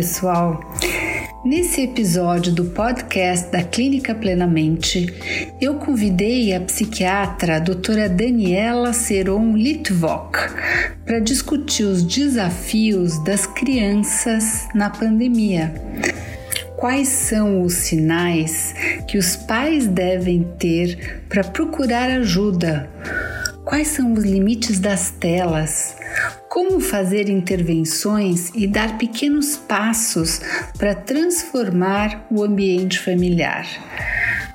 pessoal! 0.00 0.58
Nesse 1.44 1.82
episódio 1.82 2.54
do 2.54 2.64
podcast 2.64 3.50
da 3.52 3.62
Clínica 3.62 4.14
Plenamente, 4.14 5.12
eu 5.60 5.74
convidei 5.74 6.54
a 6.54 6.60
psiquiatra 6.62 7.56
a 7.56 7.58
doutora 7.58 8.08
Daniela 8.08 8.94
Seron 8.94 9.54
Litvok 9.54 10.38
para 11.04 11.18
discutir 11.18 11.84
os 11.84 12.02
desafios 12.02 13.22
das 13.24 13.44
crianças 13.44 14.66
na 14.74 14.88
pandemia. 14.88 15.74
Quais 16.78 17.08
são 17.08 17.60
os 17.60 17.74
sinais 17.74 18.74
que 19.06 19.18
os 19.18 19.36
pais 19.36 19.86
devem 19.86 20.44
ter 20.58 21.24
para 21.28 21.44
procurar 21.44 22.08
ajuda? 22.10 22.88
Quais 23.66 23.88
são 23.88 24.14
os 24.14 24.24
limites 24.24 24.80
das 24.80 25.10
telas? 25.10 25.94
Como 26.50 26.78
fazer 26.80 27.28
intervenções 27.28 28.50
e 28.56 28.66
dar 28.66 28.98
pequenos 28.98 29.56
passos 29.56 30.40
para 30.76 30.96
transformar 30.96 32.26
o 32.28 32.42
ambiente 32.42 32.98
familiar. 32.98 33.68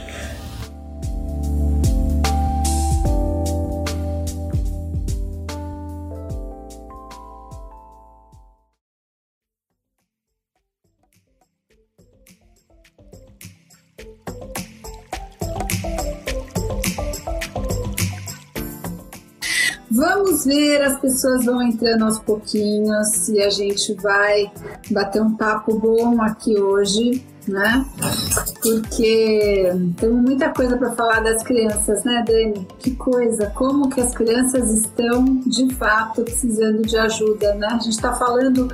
Vamos 19.90 20.44
ver, 20.44 20.82
as 20.82 21.00
pessoas 21.00 21.46
vão 21.46 21.62
entrando 21.62 22.04
aos 22.04 22.18
pouquinhos 22.18 23.28
e 23.30 23.40
a 23.40 23.48
gente 23.48 23.94
vai 23.94 24.52
bater 24.90 25.22
um 25.22 25.34
papo 25.34 25.78
bom 25.78 26.20
aqui 26.20 26.60
hoje 26.60 27.24
né? 27.48 27.84
Porque 28.62 29.72
temos 29.96 30.22
muita 30.22 30.50
coisa 30.50 30.76
para 30.76 30.92
falar 30.92 31.20
das 31.20 31.42
crianças, 31.42 32.04
né, 32.04 32.24
Dani? 32.26 32.66
Que 32.78 32.94
coisa, 32.94 33.46
como 33.54 33.88
que 33.88 34.00
as 34.00 34.12
crianças 34.12 34.70
estão 34.70 35.24
de 35.46 35.74
fato 35.74 36.22
precisando 36.22 36.82
de 36.82 36.96
ajuda, 36.96 37.54
né? 37.54 37.68
A 37.68 37.78
gente 37.78 37.90
está 37.90 38.12
falando 38.12 38.68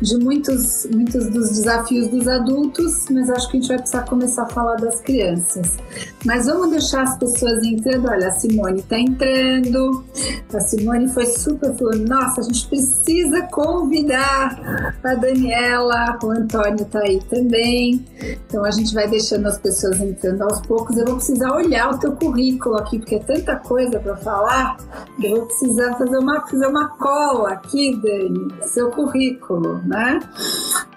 de 0.00 0.16
muitos, 0.18 0.86
muitos 0.92 1.28
dos 1.30 1.50
desafios 1.50 2.08
dos 2.08 2.28
adultos, 2.28 3.06
mas 3.10 3.30
acho 3.30 3.50
que 3.50 3.56
a 3.56 3.60
gente 3.60 3.68
vai 3.68 3.78
precisar 3.78 4.02
começar 4.02 4.42
a 4.42 4.48
falar 4.48 4.76
das 4.76 5.00
crianças. 5.00 5.78
Mas 6.24 6.46
vamos 6.46 6.70
deixar 6.70 7.02
as 7.02 7.18
pessoas 7.18 7.64
entrando. 7.64 8.08
Olha, 8.08 8.28
a 8.28 8.32
Simone 8.32 8.80
está 8.80 8.98
entrando. 8.98 10.04
A 10.52 10.60
Simone 10.60 11.08
foi 11.08 11.26
super 11.26 11.74
falando: 11.74 12.06
nossa, 12.06 12.40
a 12.40 12.44
gente 12.44 12.66
precisa 12.68 13.42
convidar 13.50 14.94
a 15.02 15.14
Daniela. 15.14 16.18
O 16.22 16.30
Antônio 16.30 16.82
está 16.82 17.00
aí 17.00 17.20
também. 17.30 18.04
Então 18.46 18.64
a 18.64 18.70
gente 18.70 18.92
vai 18.92 18.99
deixando 19.08 19.46
as 19.46 19.58
pessoas 19.58 20.00
entrando 20.00 20.42
aos 20.42 20.60
poucos. 20.60 20.96
Eu 20.96 21.04
vou 21.04 21.16
precisar 21.16 21.54
olhar 21.54 21.90
o 21.90 21.98
teu 21.98 22.12
currículo 22.12 22.76
aqui, 22.76 22.98
porque 22.98 23.16
é 23.16 23.18
tanta 23.20 23.56
coisa 23.56 23.98
para 23.98 24.16
falar. 24.16 24.76
Eu 25.22 25.36
vou 25.36 25.46
precisar 25.46 25.94
fazer 25.96 26.18
uma, 26.18 26.40
fazer 26.46 26.66
uma 26.66 26.88
cola 26.88 27.52
aqui, 27.52 27.96
Dani, 27.96 28.48
seu 28.62 28.90
currículo, 28.90 29.80
né? 29.84 30.20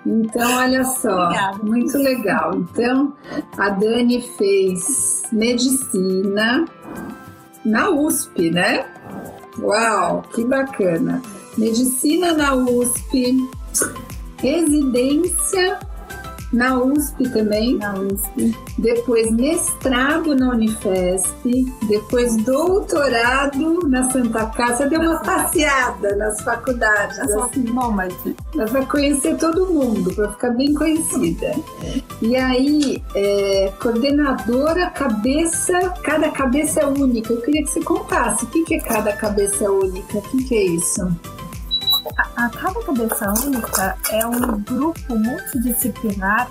Então, 0.05 0.57
olha 0.57 0.83
só, 0.83 1.25
Obrigada. 1.25 1.57
muito 1.63 1.97
legal. 1.97 2.55
Então, 2.55 3.13
a 3.57 3.69
Dani 3.69 4.21
fez 4.37 5.23
medicina 5.31 6.65
na 7.63 7.89
USP, 7.89 8.49
né? 8.51 8.85
Uau, 9.59 10.23
que 10.33 10.43
bacana! 10.43 11.21
Medicina 11.57 12.33
na 12.33 12.55
USP, 12.55 13.37
residência 14.37 15.79
na 16.53 16.77
USP 16.77 17.27
também. 17.29 17.77
Na 17.77 17.95
USP. 17.95 18.55
Depois 18.77 19.31
mestrado 19.31 20.35
na 20.35 20.51
Unifesp, 20.51 21.65
depois 21.87 22.37
doutorado 22.37 23.87
na 23.87 24.09
Santa 24.11 24.45
Casa. 24.47 24.87
Deu 24.87 25.01
uma 25.01 25.19
passeada 25.19 26.15
nas 26.15 26.39
faculdades. 26.41 27.19
Assim. 27.19 27.65
Mas... 27.93 28.13
Vai 28.71 28.85
conhecer 28.85 29.35
todo 29.37 29.65
mundo, 29.65 30.13
para 30.13 30.31
ficar 30.31 30.51
bem 30.51 30.73
conhecida. 30.73 31.53
E 32.21 32.35
aí, 32.35 33.03
é, 33.15 33.73
coordenadora, 33.81 34.89
cabeça, 34.91 35.89
cada 36.03 36.29
cabeça 36.29 36.81
é 36.81 36.85
única. 36.85 37.33
Eu 37.33 37.41
queria 37.41 37.63
que 37.63 37.71
você 37.71 37.81
contasse 37.81 38.45
o 38.45 38.47
que, 38.47 38.75
é 38.75 38.79
cada 38.79 39.11
cabeça 39.13 39.69
única, 39.69 40.17
o 40.19 40.21
que 40.21 40.55
é 40.55 40.63
isso? 40.63 41.01
A, 42.17 42.45
a 42.45 42.49
Cada 42.49 42.83
Cabeça 42.83 43.33
Única 43.45 43.97
é 44.11 44.25
um 44.25 44.59
grupo 44.61 45.15
multidisciplinar 45.15 46.49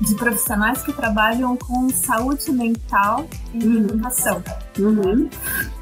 de 0.00 0.14
profissionais 0.14 0.82
que 0.82 0.92
trabalham 0.92 1.56
com 1.56 1.88
saúde 1.90 2.50
mental 2.52 3.26
e 3.54 3.64
uhum. 3.64 3.76
educação. 3.78 4.42
Uhum. 4.78 5.28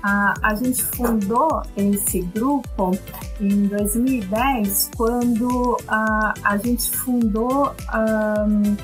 A, 0.02 0.34
a 0.42 0.54
gente 0.54 0.82
fundou 0.82 1.62
esse 1.76 2.20
grupo 2.22 2.92
em 3.41 3.66
2010, 3.66 4.91
quando 4.97 5.76
a, 5.86 6.34
a 6.42 6.56
gente 6.56 6.91
fundou 6.91 7.74
um, 7.94 8.76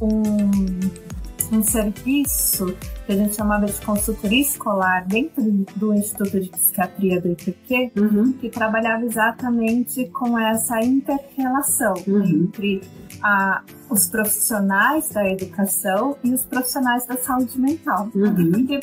um, 0.00 0.80
um 1.52 1.62
serviço 1.62 2.74
que 3.06 3.12
a 3.12 3.16
gente 3.16 3.34
chamava 3.34 3.66
de 3.66 3.80
consultoria 3.84 4.40
escolar 4.40 5.04
dentro 5.06 5.42
do 5.76 5.94
Instituto 5.94 6.40
de 6.40 6.48
Psiquiatria 6.48 7.20
do 7.20 7.28
IPQ, 7.28 7.92
uhum. 7.96 8.32
que 8.32 8.48
trabalhava 8.48 9.04
exatamente 9.04 10.06
com 10.10 10.38
essa 10.38 10.80
inter-relação 10.80 11.94
uhum. 12.06 12.24
entre 12.24 12.80
a, 13.22 13.62
os 13.90 14.06
profissionais 14.06 15.10
da 15.10 15.28
educação 15.28 16.16
e 16.22 16.32
os 16.32 16.44
profissionais 16.44 17.06
da 17.06 17.16
saúde 17.16 17.58
mental. 17.58 18.08
Uhum. 18.14 18.50
Porque, 18.52 18.80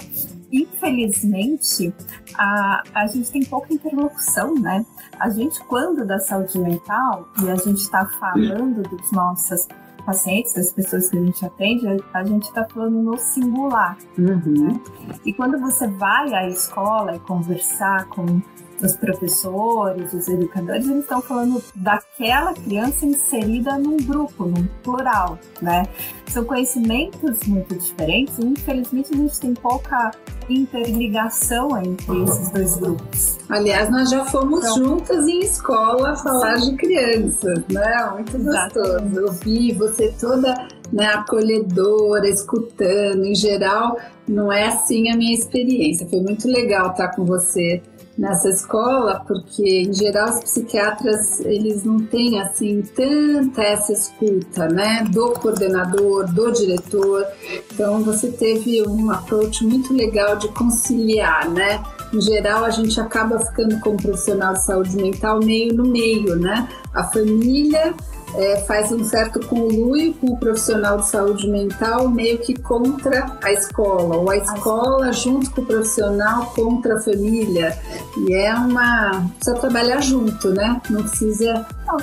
infelizmente, 0.51 1.93
a, 2.35 2.83
a 2.93 3.07
gente 3.07 3.31
tem 3.31 3.43
pouca 3.45 3.73
interlocução, 3.73 4.53
né? 4.55 4.85
A 5.19 5.29
gente, 5.29 5.59
quando 5.65 6.05
da 6.05 6.19
saúde 6.19 6.57
mental, 6.59 7.29
e 7.43 7.49
a 7.49 7.55
gente 7.55 7.79
está 7.79 8.05
falando 8.05 8.81
dos 8.83 9.11
nossas 9.11 9.67
pacientes, 10.03 10.53
das 10.53 10.71
pessoas 10.71 11.09
que 11.09 11.17
a 11.17 11.21
gente 11.21 11.45
atende, 11.45 11.87
a, 12.13 12.23
gente 12.23 12.43
está 12.43 12.65
falando 12.65 13.01
no 13.01 13.17
singular. 13.17 13.97
Uhum. 14.17 14.67
Né? 14.67 14.81
E 15.25 15.33
quando 15.33 15.59
você 15.59 15.87
vai 15.87 16.33
à 16.33 16.47
escola 16.47 17.15
e 17.15 17.19
conversar 17.19 18.05
com 18.07 18.41
os 18.81 18.95
professores, 18.95 20.13
os 20.13 20.27
educadores, 20.27 20.85
eles 20.85 21.03
estão 21.03 21.21
falando 21.21 21.61
daquela 21.75 22.53
criança 22.53 23.05
inserida 23.05 23.77
num 23.77 23.97
grupo, 23.97 24.45
num 24.45 24.67
plural, 24.83 25.37
né? 25.61 25.83
São 26.29 26.45
conhecimentos 26.45 27.39
muito 27.47 27.75
diferentes 27.75 28.37
e, 28.37 28.45
infelizmente, 28.45 29.13
a 29.13 29.17
gente 29.17 29.39
tem 29.39 29.53
pouca 29.53 30.11
interligação 30.47 31.77
entre 31.77 32.23
esses 32.23 32.49
dois 32.49 32.75
grupos. 32.77 33.37
Aliás, 33.49 33.89
nós 33.89 34.09
já 34.09 34.25
fomos 34.25 34.59
então, 34.59 34.75
juntas 34.77 35.27
em 35.27 35.39
escola 35.39 36.15
falar 36.15 36.55
de 36.55 36.75
crianças, 36.75 37.63
né? 37.69 38.11
Muito 38.13 38.37
gostoso. 38.37 39.19
Eu 39.19 39.31
vi 39.33 39.73
você 39.73 40.13
toda 40.19 40.67
né, 40.91 41.05
acolhedora, 41.07 42.27
escutando. 42.27 43.25
Em 43.25 43.35
geral, 43.35 43.97
não 44.27 44.51
é 44.51 44.67
assim 44.67 45.09
a 45.09 45.17
minha 45.17 45.33
experiência. 45.33 46.07
Foi 46.07 46.19
muito 46.21 46.47
legal 46.47 46.91
estar 46.91 47.09
com 47.09 47.25
você 47.25 47.81
nessa 48.19 48.49
escola, 48.49 49.23
porque 49.25 49.83
em 49.83 49.93
geral 49.93 50.29
os 50.29 50.41
psiquiatras 50.41 51.39
eles 51.39 51.85
não 51.85 51.99
têm 51.99 52.39
assim 52.41 52.81
tanta 52.81 53.63
essa 53.63 53.93
escuta, 53.93 54.67
né, 54.67 55.05
do 55.09 55.31
coordenador, 55.31 56.31
do 56.33 56.51
diretor. 56.51 57.25
Então 57.73 58.03
você 58.03 58.29
teve 58.29 58.85
um 58.85 59.09
approach 59.09 59.65
muito 59.65 59.93
legal 59.93 60.35
de 60.35 60.49
conciliar, 60.49 61.49
né? 61.49 61.81
Em 62.13 62.19
geral 62.19 62.65
a 62.65 62.69
gente 62.71 62.99
acaba 62.99 63.39
ficando 63.39 63.79
como 63.79 63.95
profissional 63.95 64.53
de 64.53 64.65
saúde 64.65 64.97
mental 64.97 65.39
meio 65.39 65.73
no 65.73 65.87
meio, 65.87 66.35
né? 66.35 66.67
A 66.93 67.05
família 67.05 67.93
é, 68.35 68.61
faz 68.61 68.91
um 68.91 69.03
certo 69.03 69.39
conluio 69.47 70.13
com 70.15 70.27
o 70.27 70.37
profissional 70.37 70.97
de 70.97 71.07
saúde 71.07 71.47
mental, 71.47 72.07
meio 72.09 72.37
que 72.39 72.53
contra 72.61 73.37
a 73.43 73.51
escola, 73.51 74.17
ou 74.17 74.29
a 74.29 74.37
escola 74.37 75.11
junto 75.11 75.51
com 75.51 75.61
o 75.61 75.65
profissional 75.65 76.45
contra 76.53 76.97
a 76.97 76.99
família. 76.99 77.77
E 78.17 78.33
é 78.33 78.53
uma. 78.53 79.29
precisa 79.35 79.55
trabalhar 79.59 80.01
junto, 80.01 80.49
né? 80.49 80.81
Não 80.89 81.03
precisa. 81.03 81.65
Não, 81.85 81.97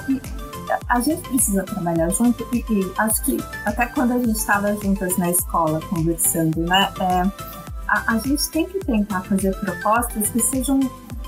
a 0.88 1.00
gente 1.00 1.28
precisa 1.28 1.62
trabalhar 1.62 2.08
junto 2.10 2.46
e, 2.52 2.58
e, 2.68 2.92
acho 2.98 3.22
que 3.22 3.38
até 3.64 3.86
quando 3.86 4.12
a 4.12 4.18
gente 4.18 4.36
estava 4.36 4.74
juntas 4.74 5.16
na 5.16 5.30
escola 5.30 5.80
conversando, 5.88 6.60
né? 6.60 6.92
É, 7.00 7.46
a, 7.88 8.14
a 8.14 8.18
gente 8.18 8.48
tem 8.50 8.66
que 8.66 8.78
tentar 8.80 9.22
fazer 9.22 9.54
propostas 9.60 10.28
que 10.30 10.40
sejam 10.40 10.80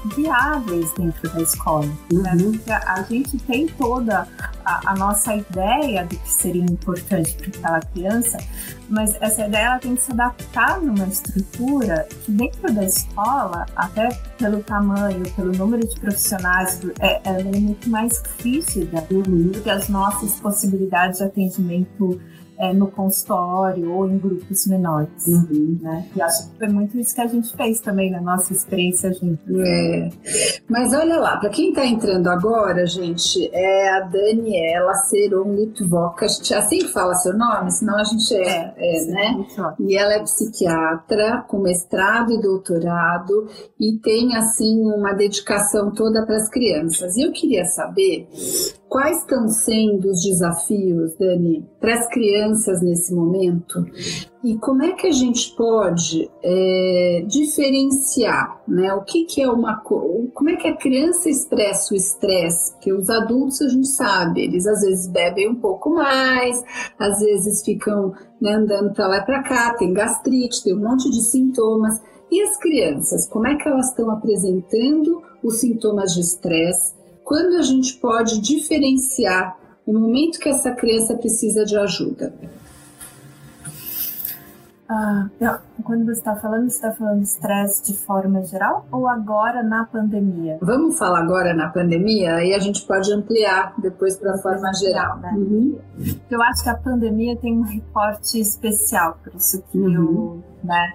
viáveis 0.04 0.92
dentro 0.92 1.28
da 1.32 1.40
escola. 1.40 1.86
Né? 1.86 1.96
Uhum. 2.12 2.22
Né? 2.22 2.58
Porque 2.58 2.70
a, 2.70 2.94
a, 2.94 3.02
gente 3.02 3.38
tem 3.38 3.66
toda 3.66 4.26
a, 4.64 4.92
a, 4.92 4.96
nossa 4.96 5.34
ideia 5.34 6.04
do 6.04 6.16
que 6.16 6.32
seria 6.32 6.64
importante 6.64 7.34
para 7.34 7.48
aquela 7.48 7.80
criança, 7.80 8.38
mas 8.88 9.16
essa 9.20 9.46
ideia 9.46 9.66
ela 9.66 9.78
tem 9.78 9.96
que 9.96 10.02
se 10.02 10.12
adaptar 10.12 10.80
numa 10.80 11.06
estrutura 11.06 12.06
que 12.24 12.32
dentro 12.32 12.72
da 12.72 12.84
escola, 12.84 13.66
até 13.76 14.08
pelo 14.38 14.62
tamanho, 14.62 15.22
pelo 15.34 15.52
número 15.52 15.86
de 15.86 15.98
profissionais, 16.00 16.80
é, 17.00 17.20
ela 17.24 17.40
é 17.40 17.60
muito 17.60 17.88
mais 17.88 18.22
rígida 18.42 19.06
uhum. 19.10 19.48
do 19.48 19.60
que 19.60 19.70
as 19.70 19.88
nossas 19.88 20.40
possibilidades 20.40 21.18
de 21.18 21.24
atendimento 21.24 22.20
é, 22.58 22.72
no 22.72 22.90
consultório 22.90 23.92
ou 23.92 24.08
em 24.08 24.18
grupos 24.18 24.66
menores. 24.66 25.26
Uhum. 25.26 25.78
Né? 25.80 26.06
E 26.16 26.20
acho 26.20 26.50
que 26.50 26.58
foi 26.58 26.68
muito 26.68 26.98
isso 26.98 27.14
que 27.14 27.20
a 27.20 27.26
gente 27.26 27.56
fez 27.56 27.80
também 27.80 28.10
na 28.10 28.20
nossa 28.20 28.52
experiência 28.52 29.12
junto. 29.12 29.60
É. 29.60 30.10
Mas 30.68 30.92
olha 30.92 31.18
lá, 31.18 31.36
para 31.36 31.50
quem 31.50 31.70
está 31.70 31.86
entrando 31.86 32.28
agora, 32.28 32.84
gente, 32.86 33.48
é 33.52 33.90
a 33.90 34.00
Daniela 34.00 34.94
Seron 34.94 35.54
Litvoka. 35.54 36.26
Assim 36.26 36.78
que 36.78 36.88
fala 36.88 37.14
seu 37.14 37.36
nome, 37.36 37.70
senão 37.70 37.96
a 37.96 38.04
gente 38.04 38.34
é, 38.34 38.74
é, 38.76 38.96
é 38.96 39.00
sim, 39.00 39.10
né? 39.12 39.46
E 39.78 39.96
ela 39.96 40.14
é 40.14 40.22
psiquiatra 40.22 41.44
com 41.46 41.58
mestrado 41.58 42.32
e 42.32 42.40
doutorado 42.40 43.48
e 43.78 43.98
tem 43.98 44.36
assim 44.36 44.80
uma 44.80 45.12
dedicação 45.12 45.92
toda 45.92 46.26
para 46.26 46.36
as 46.36 46.48
crianças. 46.48 47.16
E 47.16 47.22
eu 47.22 47.32
queria 47.32 47.64
saber 47.64 48.28
Quais 48.88 49.18
estão 49.18 49.48
sendo 49.48 50.10
os 50.10 50.22
desafios, 50.22 51.14
Dani, 51.16 51.62
para 51.78 51.92
as 51.92 52.08
crianças 52.08 52.80
nesse 52.80 53.14
momento? 53.14 53.84
E 54.42 54.56
como 54.56 54.82
é 54.82 54.92
que 54.92 55.06
a 55.06 55.12
gente 55.12 55.54
pode 55.54 56.30
é, 56.42 57.22
diferenciar, 57.26 58.62
né? 58.66 58.94
O 58.94 59.02
que, 59.02 59.24
que 59.24 59.42
é 59.42 59.50
uma 59.50 59.76
como 59.80 60.48
é 60.48 60.56
que 60.56 60.68
a 60.68 60.76
criança 60.76 61.28
expressa 61.28 61.92
o 61.92 61.96
estresse? 61.96 62.72
Porque 62.72 62.92
os 62.92 63.10
adultos 63.10 63.60
a 63.60 63.68
gente 63.68 63.88
sabe, 63.88 64.44
eles 64.44 64.66
às 64.66 64.80
vezes 64.80 65.06
bebem 65.06 65.50
um 65.50 65.56
pouco 65.56 65.90
mais, 65.90 66.62
às 66.98 67.20
vezes 67.20 67.62
ficam 67.62 68.14
né, 68.40 68.52
andando 68.52 68.94
para 68.94 69.06
lá 69.06 69.18
e 69.18 69.26
para 69.26 69.42
cá, 69.42 69.74
tem 69.74 69.92
gastrite, 69.92 70.64
tem 70.64 70.74
um 70.74 70.80
monte 70.80 71.10
de 71.10 71.22
sintomas. 71.22 72.00
E 72.30 72.42
as 72.42 72.56
crianças, 72.58 73.28
como 73.28 73.46
é 73.46 73.56
que 73.56 73.68
elas 73.68 73.88
estão 73.88 74.10
apresentando 74.10 75.22
os 75.42 75.60
sintomas 75.60 76.14
de 76.14 76.20
estresse? 76.20 76.97
Quando 77.28 77.56
a 77.56 77.62
gente 77.62 77.98
pode 77.98 78.40
diferenciar 78.40 79.54
o 79.86 79.92
momento 79.92 80.38
que 80.38 80.48
essa 80.48 80.72
criança 80.72 81.14
precisa 81.14 81.62
de 81.62 81.76
ajuda? 81.76 82.32
Ah, 84.88 85.28
quando 85.84 86.06
você 86.06 86.12
está 86.12 86.34
falando, 86.36 86.70
você 86.70 86.76
está 86.76 86.92
falando 86.92 87.22
estresse 87.22 87.92
de 87.92 87.98
forma 87.98 88.42
geral 88.44 88.86
ou 88.90 89.06
agora 89.06 89.62
na 89.62 89.84
pandemia? 89.84 90.56
Vamos 90.62 90.98
falar 90.98 91.20
agora 91.20 91.52
na 91.52 91.68
pandemia, 91.68 92.36
aí 92.36 92.54
a 92.54 92.58
gente 92.58 92.86
pode 92.86 93.12
ampliar 93.12 93.74
depois 93.76 94.16
para 94.16 94.32
a 94.32 94.38
forma 94.38 94.72
geral. 94.72 95.18
Né? 95.18 95.34
Uhum. 95.36 95.78
Eu 96.30 96.40
acho 96.40 96.62
que 96.62 96.70
a 96.70 96.76
pandemia 96.78 97.36
tem 97.36 97.58
um 97.58 97.62
reporte 97.62 98.40
especial, 98.40 99.18
por 99.22 99.34
isso 99.34 99.62
que 99.70 99.78
uhum. 99.78 99.92
eu 99.92 100.42
né? 100.62 100.92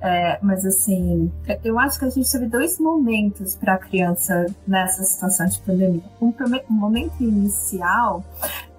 É, 0.00 0.38
mas 0.42 0.64
assim, 0.64 1.30
eu 1.64 1.78
acho 1.78 1.98
que 1.98 2.04
a 2.04 2.10
gente 2.10 2.30
teve 2.30 2.46
dois 2.46 2.78
momentos 2.78 3.56
para 3.56 3.74
a 3.74 3.78
criança 3.78 4.46
nessa 4.66 5.02
situação 5.04 5.46
de 5.46 5.60
pandemia. 5.60 6.02
Um, 6.20 6.32
um 6.70 6.74
momento 6.74 7.14
inicial 7.20 8.24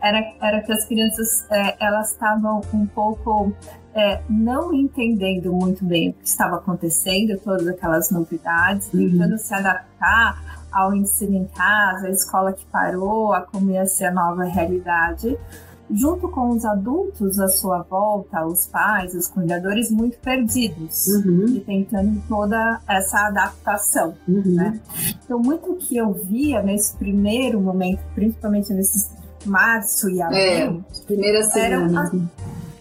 era, 0.01 0.19
era 0.41 0.62
que 0.62 0.71
as 0.71 0.85
crianças 0.85 1.45
é, 1.50 1.75
elas 1.80 2.12
estavam 2.12 2.62
um 2.74 2.85
pouco 2.85 3.53
é, 3.95 4.21
não 4.27 4.74
entendendo 4.74 5.53
muito 5.53 5.85
bem 5.85 6.09
o 6.09 6.13
que 6.13 6.27
estava 6.27 6.57
acontecendo, 6.57 7.39
todas 7.39 7.68
aquelas 7.68 8.09
novidades, 8.09 8.91
uhum. 8.94 9.12
tentando 9.12 9.38
se 9.38 9.53
adaptar 9.53 10.63
ao 10.71 10.94
ensino 10.95 11.38
em 11.38 11.45
casa, 11.45 12.07
a 12.07 12.09
escola 12.09 12.51
que 12.51 12.65
parou, 12.65 13.31
a 13.33 13.41
como 13.41 13.69
ia 13.69 13.85
ser 13.85 14.06
a 14.06 14.12
nova 14.12 14.44
realidade 14.44 15.38
junto 15.91 16.30
com 16.30 16.50
os 16.50 16.65
adultos 16.65 17.39
à 17.39 17.47
sua 17.47 17.83
volta, 17.83 18.45
os 18.45 18.65
pais, 18.65 19.13
os 19.13 19.27
cuidadores, 19.27 19.91
muito 19.91 20.18
perdidos 20.19 21.07
uhum. 21.07 21.45
e 21.47 21.59
tentando 21.59 22.21
toda 22.27 22.80
essa 22.88 23.27
adaptação. 23.27 24.15
Uhum. 24.27 24.41
Né? 24.45 24.80
Então, 25.24 25.39
muito 25.39 25.75
que 25.75 25.97
eu 25.97 26.13
via 26.13 26.62
nesse 26.62 26.95
primeiro 26.95 27.59
momento, 27.59 28.01
principalmente 28.15 28.74
nesses 28.74 29.12
março 29.45 30.09
e 30.09 30.21
abril, 30.21 30.39
é, 30.39 31.03
primeira 31.06 31.44
semana. 31.44 32.12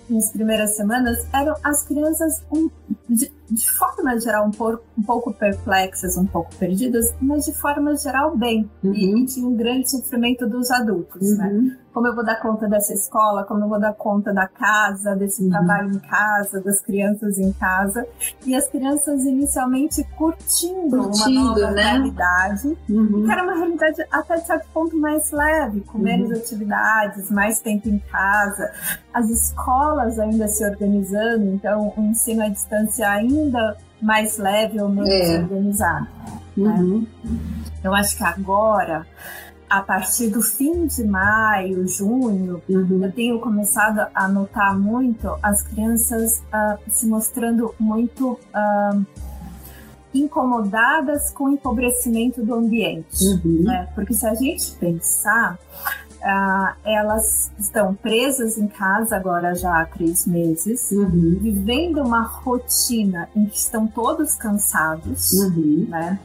nas 0.08 0.30
primeiras 0.30 0.76
semanas, 0.76 1.26
eram 1.32 1.54
as 1.62 1.84
crianças 1.84 2.42
um, 2.52 2.70
de, 3.08 3.32
de 3.50 3.70
forma 3.70 4.18
geral, 4.20 4.46
um 4.46 4.50
pouco, 4.50 4.84
um 4.96 5.02
pouco 5.02 5.32
perplexas, 5.32 6.16
um 6.16 6.26
pouco 6.26 6.54
perdidas, 6.56 7.12
mas 7.20 7.46
de 7.46 7.52
forma 7.52 7.96
geral, 7.96 8.36
bem. 8.36 8.70
Uhum. 8.82 8.94
E, 8.94 9.22
e 9.22 9.26
tinha 9.26 9.46
um 9.46 9.56
grande 9.56 9.90
sofrimento 9.90 10.46
dos 10.46 10.70
adultos, 10.70 11.36
né? 11.36 11.48
uhum. 11.48 11.62
né? 11.62 11.78
Como 11.92 12.06
eu 12.06 12.14
vou 12.14 12.24
dar 12.24 12.36
conta 12.36 12.66
dessa 12.68 12.92
escola, 12.92 13.44
como 13.44 13.64
eu 13.64 13.68
vou 13.68 13.80
dar 13.80 13.92
conta 13.92 14.32
da 14.32 14.46
casa, 14.46 15.14
desse 15.14 15.42
uhum. 15.42 15.50
trabalho 15.50 15.90
em 15.94 15.98
casa, 15.98 16.60
das 16.60 16.80
crianças 16.80 17.38
em 17.38 17.52
casa. 17.52 18.06
E 18.46 18.54
as 18.54 18.68
crianças 18.68 19.24
inicialmente 19.24 20.02
curtindo, 20.16 20.98
curtindo 20.98 21.30
uma 21.30 21.48
nova 21.48 21.70
né? 21.72 21.82
realidade, 21.82 22.78
uhum. 22.88 23.24
que 23.24 23.30
era 23.30 23.42
uma 23.42 23.54
realidade 23.54 24.06
até 24.10 24.36
de 24.36 24.46
certo 24.46 24.68
ponto 24.72 24.96
mais 24.96 25.30
leve, 25.30 25.80
com 25.82 25.98
uhum. 25.98 26.04
menos 26.04 26.30
atividades, 26.32 27.30
mais 27.30 27.60
tempo 27.60 27.88
em 27.88 27.98
casa. 27.98 28.72
As 29.12 29.28
escolas 29.28 30.18
ainda 30.18 30.48
se 30.48 30.64
organizando, 30.64 31.44
então 31.46 31.92
o 31.96 32.02
ensino 32.02 32.42
à 32.42 32.48
distância 32.48 33.08
ainda 33.08 33.76
mais 34.00 34.36
leve 34.36 34.80
ou 34.80 34.88
menos 34.88 35.08
é. 35.08 35.38
organizado. 35.38 36.08
Né? 36.56 36.70
Uhum. 36.70 37.06
Né? 37.24 37.62
Eu 37.84 37.94
acho 37.94 38.16
que 38.16 38.24
agora, 38.24 39.06
a 39.72 39.80
partir 39.80 40.28
do 40.28 40.42
fim 40.42 40.86
de 40.86 41.02
maio, 41.02 41.88
junho, 41.88 42.62
uhum. 42.68 43.02
eu 43.02 43.10
tenho 43.10 43.40
começado 43.40 44.06
a 44.14 44.28
notar 44.28 44.78
muito 44.78 45.34
as 45.42 45.62
crianças 45.62 46.42
uh, 46.52 46.78
se 46.90 47.06
mostrando 47.06 47.74
muito 47.80 48.32
uh, 48.32 49.06
incomodadas 50.12 51.30
com 51.30 51.44
o 51.44 51.52
empobrecimento 51.52 52.44
do 52.44 52.54
ambiente. 52.54 53.24
Uhum. 53.24 53.62
Né? 53.62 53.88
Porque 53.94 54.12
se 54.12 54.26
a 54.26 54.34
gente 54.34 54.72
pensar, 54.72 55.58
Uh, 56.22 56.72
elas 56.84 57.50
estão 57.58 57.94
presas 57.96 58.56
em 58.56 58.68
casa 58.68 59.16
agora 59.16 59.56
já 59.56 59.80
há 59.80 59.84
três 59.84 60.24
meses, 60.24 60.92
uhum. 60.92 61.36
vivendo 61.40 62.00
uma 62.00 62.22
rotina 62.22 63.28
em 63.34 63.46
que 63.46 63.56
estão 63.56 63.88
todos 63.88 64.36
cansados, 64.36 65.32
uhum. 65.32 65.86
né? 65.88 66.20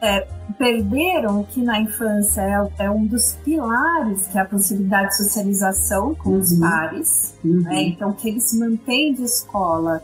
É, 0.00 0.26
perderam 0.56 1.40
o 1.40 1.44
que 1.44 1.60
na 1.62 1.80
infância 1.80 2.40
é, 2.40 2.84
é, 2.84 2.90
um 2.90 3.04
dos 3.06 3.32
pilares, 3.44 4.28
que 4.28 4.38
é 4.38 4.40
a 4.40 4.44
possibilidade 4.44 5.08
de 5.08 5.16
socialização 5.16 6.14
com 6.14 6.30
uhum. 6.30 6.38
os 6.38 6.52
pares. 6.54 7.34
Né? 7.44 7.70
Uhum. 7.70 7.72
Então, 7.72 8.12
que 8.12 8.28
eles 8.28 8.54
mantêm 8.54 9.12
de 9.12 9.24
escola 9.24 10.00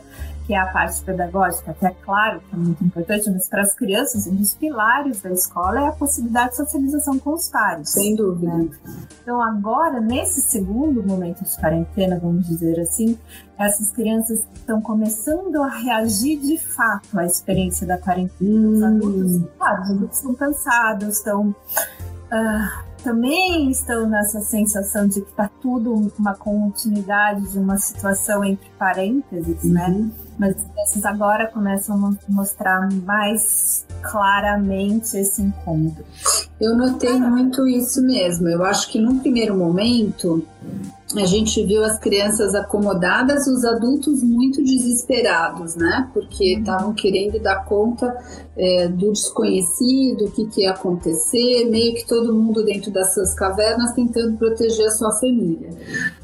que 0.47 0.53
é 0.53 0.57
a 0.57 0.67
parte 0.67 1.03
pedagógica, 1.03 1.73
que 1.73 1.85
é 1.85 1.93
claro 2.05 2.39
que 2.39 2.55
é 2.55 2.57
muito 2.57 2.81
importante, 2.81 3.29
mas 3.29 3.49
para 3.49 3.63
as 3.63 3.73
crianças, 3.73 4.25
um 4.27 4.35
dos 4.35 4.53
pilares 4.53 5.21
da 5.21 5.29
escola 5.29 5.81
é 5.81 5.87
a 5.87 5.91
possibilidade 5.91 6.51
de 6.51 6.55
socialização 6.55 7.19
com 7.19 7.33
os 7.33 7.49
pares. 7.49 7.89
Sem 7.89 8.15
dúvida. 8.15 8.53
Né? 8.53 8.69
Então, 9.21 9.41
agora, 9.41 9.99
nesse 9.99 10.39
segundo 10.39 11.05
momento 11.05 11.43
de 11.43 11.53
quarentena, 11.57 12.17
vamos 12.17 12.47
dizer 12.47 12.79
assim, 12.79 13.19
essas 13.59 13.91
crianças 13.91 14.47
estão 14.53 14.81
começando 14.81 15.61
a 15.61 15.67
reagir 15.67 16.39
de 16.39 16.57
fato 16.57 17.19
à 17.19 17.25
experiência 17.25 17.85
da 17.85 17.97
quarentena. 17.97 18.49
Hum. 18.49 18.71
Os 18.71 18.83
adultos, 18.83 19.49
claro, 19.57 19.81
os 19.81 19.89
adultos 19.91 20.17
estão 20.17 20.33
cansados, 20.33 21.17
estão. 21.17 21.49
Uh, 21.49 22.87
também 23.03 23.69
estão 23.69 24.07
nessa 24.07 24.41
sensação 24.41 25.07
de 25.07 25.21
que 25.21 25.29
está 25.29 25.49
tudo 25.61 26.11
uma 26.17 26.35
continuidade 26.35 27.51
de 27.51 27.59
uma 27.59 27.77
situação 27.77 28.43
entre 28.43 28.69
parênteses, 28.77 29.63
né? 29.63 29.87
uhum. 29.87 30.05
né? 30.05 30.26
Mas 30.37 30.55
esses 30.83 31.03
agora 31.03 31.47
começam 31.47 31.95
a 31.95 32.31
mostrar 32.31 32.87
mais 33.03 33.85
claramente 34.01 35.17
esse 35.17 35.41
incômodo. 35.41 36.03
Eu 36.59 36.75
notei 36.75 37.13
muito 37.19 37.67
isso 37.67 38.01
mesmo. 38.01 38.47
Eu 38.47 38.63
acho 38.63 38.91
que 38.91 38.99
num 38.99 39.19
primeiro 39.19 39.57
momento 39.57 40.43
a 41.15 41.25
gente 41.25 41.63
viu 41.65 41.83
as 41.85 41.97
crianças 41.97 42.53
acomodadas, 42.53 43.47
os 43.47 43.63
adultos 43.63 44.21
muito 44.21 44.61
desesperados, 44.63 45.75
né? 45.75 46.09
Porque 46.13 46.55
uhum. 46.55 46.59
estavam 46.59 46.93
querendo 46.93 47.39
dar 47.39 47.63
conta 47.63 48.13
é, 48.57 48.87
do 48.89 49.13
desconhecido, 49.13 50.25
o 50.25 50.31
que, 50.31 50.45
que 50.47 50.61
ia 50.61 50.71
acontecer, 50.71 51.69
meio 51.69 51.95
que 51.95 52.05
todo 52.05 52.33
mundo 52.33 52.63
dentro 52.65 52.91
das 52.91 53.13
suas 53.13 53.33
cavernas 53.33 53.93
tentando 53.93 54.37
proteger 54.37 54.87
a 54.87 54.91
sua 54.91 55.11
família. 55.13 55.69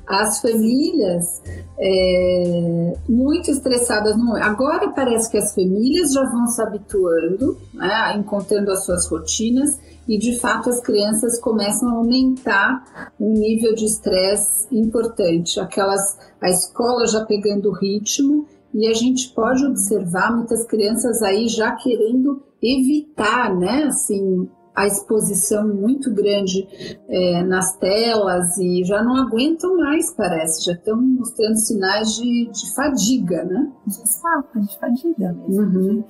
As 0.08 0.42
famílias 0.42 1.42
é, 1.80 2.94
muito 3.08 3.50
estressadas 3.50 4.18
no 4.18 4.36
Agora 4.36 4.90
parece 4.90 5.32
que 5.32 5.38
as 5.38 5.54
famílias 5.56 6.12
já 6.14 6.24
vão 6.30 6.48
se 6.48 6.62
habituando, 6.62 7.58
né, 7.74 8.16
encontrando 8.18 8.72
as 8.72 8.86
suas 8.86 9.08
rotinas 9.08 9.80
e 10.08 10.18
de 10.18 10.38
fato 10.40 10.70
as 10.70 10.82
crianças 10.82 11.40
começam 11.40 11.90
a 11.90 11.94
aumentar 11.94 13.12
um 13.20 13.34
nível 13.34 13.74
de 13.74 13.86
estresse 13.86 14.68
importante. 14.72 15.60
Aquelas, 15.60 16.18
a 16.42 16.50
escola 16.50 17.08
já 17.08 17.24
pegando 17.26 17.70
o 17.70 17.74
ritmo 17.74 18.46
e 18.74 18.88
a 18.88 18.94
gente 18.94 19.30
pode 19.30 19.66
observar 19.66 20.36
muitas 20.36 20.66
crianças 20.66 21.22
aí 21.22 21.48
já 21.48 21.72
querendo 21.72 22.42
evitar, 22.62 23.56
né, 23.56 23.84
assim, 23.86 24.50
a 24.76 24.88
exposição 24.88 25.68
muito 25.68 26.12
grande 26.12 26.68
é, 27.08 27.44
nas 27.44 27.78
telas 27.78 28.58
e 28.58 28.84
já 28.84 29.04
não 29.04 29.16
aguentam 29.16 29.78
mais, 29.78 30.12
parece, 30.12 30.66
já 30.66 30.74
estão 30.74 31.00
mostrando 31.00 31.58
sinais 31.58 32.16
de, 32.16 32.50
de 32.52 32.74
fadiga, 32.74 33.44
né? 33.44 33.72
De 33.86 34.10
saco, 34.10 34.60
de 34.60 34.80
fadiga 34.80 35.34
mesmo. 35.34 35.62
Uhum. 35.62 36.04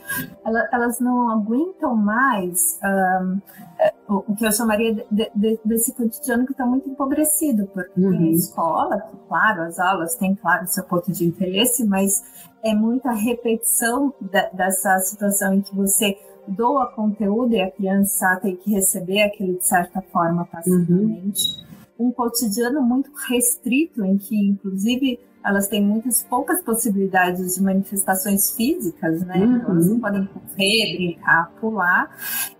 Elas, 0.45 0.69
elas, 0.71 0.99
não 0.99 1.29
aguentam 1.29 1.95
mais 1.95 2.79
um, 2.83 3.41
é, 3.79 3.93
o 4.07 4.35
que 4.35 4.45
eu 4.45 4.51
chamaria 4.51 5.05
de, 5.11 5.31
de, 5.35 5.59
desse 5.65 5.93
cotidiano 5.93 6.45
que 6.45 6.53
está 6.53 6.65
muito 6.65 6.89
empobrecido, 6.89 7.67
porque 7.73 7.99
uhum. 7.99 8.17
a 8.17 8.31
escola, 8.31 8.97
claro, 9.27 9.63
as 9.63 9.77
aulas 9.77 10.15
têm, 10.15 10.35
claro, 10.35 10.67
seu 10.67 10.85
ponto 10.85 11.11
de 11.11 11.25
interesse, 11.25 11.85
mas 11.85 12.23
é 12.63 12.73
muita 12.73 13.11
repetição 13.11 14.13
da, 14.21 14.49
dessa 14.49 14.97
situação 14.99 15.53
em 15.53 15.61
que 15.61 15.75
você 15.75 16.17
doa 16.47 16.87
conteúdo 16.87 17.53
e 17.53 17.61
a 17.61 17.71
criança 17.71 18.39
tem 18.41 18.55
que 18.55 18.71
receber 18.71 19.21
aquilo 19.21 19.57
de 19.57 19.65
certa 19.65 20.01
forma 20.01 20.45
passivamente. 20.45 21.57
Uhum. 21.99 22.07
Um 22.07 22.11
cotidiano 22.11 22.81
muito 22.81 23.11
restrito, 23.29 24.03
em 24.03 24.17
que, 24.17 24.35
inclusive, 24.49 25.19
elas 25.43 25.67
têm 25.67 25.83
muitas 25.83 26.23
poucas 26.23 26.61
possibilidades 26.61 27.55
de 27.55 27.63
manifestações 27.63 28.55
físicas, 28.55 29.21
né? 29.25 29.37
Uhum. 29.37 29.55
Então, 29.57 29.71
elas 29.71 29.87
não 29.87 29.99
podem 29.99 30.25
correr, 30.25 30.95
brincar, 30.95 31.51
pular. 31.59 32.09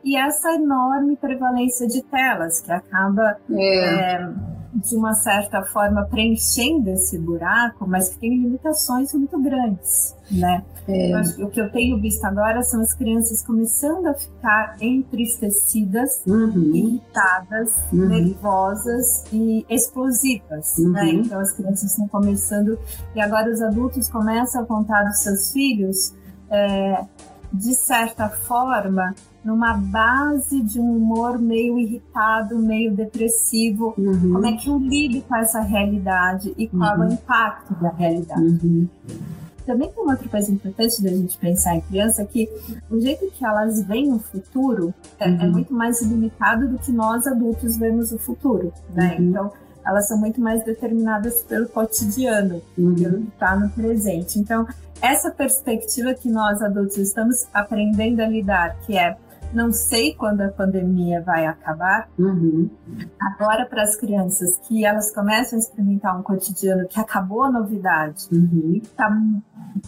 E 0.03 0.17
essa 0.17 0.53
enorme 0.53 1.15
prevalência 1.15 1.87
de 1.87 2.01
telas, 2.03 2.61
que 2.61 2.71
acaba. 2.71 3.37
É. 3.51 3.85
É, 3.85 4.33
de 4.73 4.95
uma 4.95 5.13
certa 5.13 5.61
forma 5.63 6.03
preenchendo 6.05 6.89
esse 6.89 7.17
buraco, 7.17 7.87
mas 7.87 8.09
que 8.09 8.19
tem 8.19 8.31
limitações 8.31 9.13
muito 9.13 9.39
grandes, 9.39 10.15
né? 10.31 10.63
É. 10.85 11.13
o 11.41 11.49
que 11.49 11.61
eu 11.61 11.71
tenho 11.71 11.97
visto 12.01 12.25
agora 12.25 12.61
são 12.61 12.81
as 12.81 12.93
crianças 12.93 13.41
começando 13.41 14.07
a 14.07 14.13
ficar 14.13 14.75
entristecidas, 14.81 16.21
uhum. 16.27 16.75
irritadas, 16.75 17.85
uhum. 17.93 18.09
nervosas 18.09 19.23
e 19.31 19.65
explosivas, 19.69 20.77
né? 20.77 20.85
uhum. 20.85 20.91
né? 20.91 21.09
Então 21.11 21.39
as 21.39 21.53
crianças 21.53 21.91
estão 21.91 22.07
começando 22.09 22.77
e 23.15 23.21
agora 23.21 23.49
os 23.49 23.61
adultos 23.61 24.09
começam 24.09 24.61
a 24.61 24.65
contar 24.65 25.03
dos 25.03 25.19
seus 25.19 25.53
filhos, 25.53 26.13
é, 26.49 27.05
de 27.53 27.75
certa 27.75 28.29
forma, 28.29 29.13
numa 29.45 29.74
base 29.75 30.62
de 30.62 30.79
um 30.79 30.98
humor 30.98 31.38
meio 31.38 31.77
irritado, 31.77 32.57
meio 32.57 32.91
depressivo. 32.95 33.93
Uhum. 33.98 34.33
Como 34.33 34.45
é 34.48 34.53
que 34.53 34.67
eu 34.67 34.79
lido 34.79 35.22
com 35.22 35.36
essa 35.36 35.62
realidade 35.62 36.53
e 36.57 36.67
qual 36.67 36.98
uhum. 36.98 37.03
é 37.03 37.07
o 37.07 37.13
impacto 37.13 37.75
da 37.75 37.89
realidade? 37.91 38.41
Uhum. 38.41 38.88
Também 39.65 39.89
tem 39.89 40.03
uma 40.03 40.13
outra 40.13 40.27
coisa 40.27 40.51
importante 40.51 41.01
da 41.01 41.10
gente 41.10 41.38
pensar 41.38 41.75
em 41.75 41.81
criança 41.81 42.25
que 42.25 42.50
o 42.89 43.00
jeito 43.00 43.31
que 43.31 43.45
elas 43.45 43.81
veem 43.83 44.12
o 44.12 44.19
futuro 44.19 44.93
é, 45.19 45.29
é 45.29 45.31
uhum. 45.31 45.51
muito 45.51 45.74
mais 45.74 46.01
limitado 46.01 46.67
do 46.67 46.77
que 46.79 46.91
nós 46.91 47.25
adultos 47.27 47.77
vemos 47.77 48.12
o 48.12 48.17
futuro, 48.17 48.74
né? 48.93 49.15
Uhum. 49.17 49.29
Então 49.29 49.51
elas 49.85 50.07
são 50.07 50.17
muito 50.17 50.39
mais 50.39 50.63
determinadas 50.63 51.41
pelo 51.43 51.67
cotidiano, 51.67 52.61
uhum. 52.77 52.95
pelo 52.95 53.21
que 53.21 53.29
está 53.29 53.55
no 53.55 53.69
presente. 53.69 54.39
Então 54.39 54.67
essa 55.01 55.29
perspectiva 55.31 56.13
que 56.13 56.29
nós 56.29 56.61
adultos 56.61 56.97
estamos 56.97 57.45
aprendendo 57.53 58.21
a 58.21 58.27
lidar, 58.27 58.77
que 58.85 58.97
é 58.97 59.17
não 59.53 59.72
sei 59.72 60.13
quando 60.13 60.41
a 60.41 60.50
pandemia 60.50 61.22
vai 61.22 61.45
acabar. 61.45 62.10
Uhum. 62.17 62.69
Agora, 63.19 63.65
para 63.65 63.83
as 63.83 63.95
crianças 63.95 64.60
que 64.67 64.86
elas 64.86 65.13
começam 65.13 65.57
a 65.57 65.62
experimentar 65.62 66.17
um 66.17 66.24
cotidiano 66.24 66.88
que 66.88 67.00
acabou 67.00 67.43
a 67.43 67.51
novidade 67.51 68.27
uhum. 68.31 68.79
está 68.81 69.15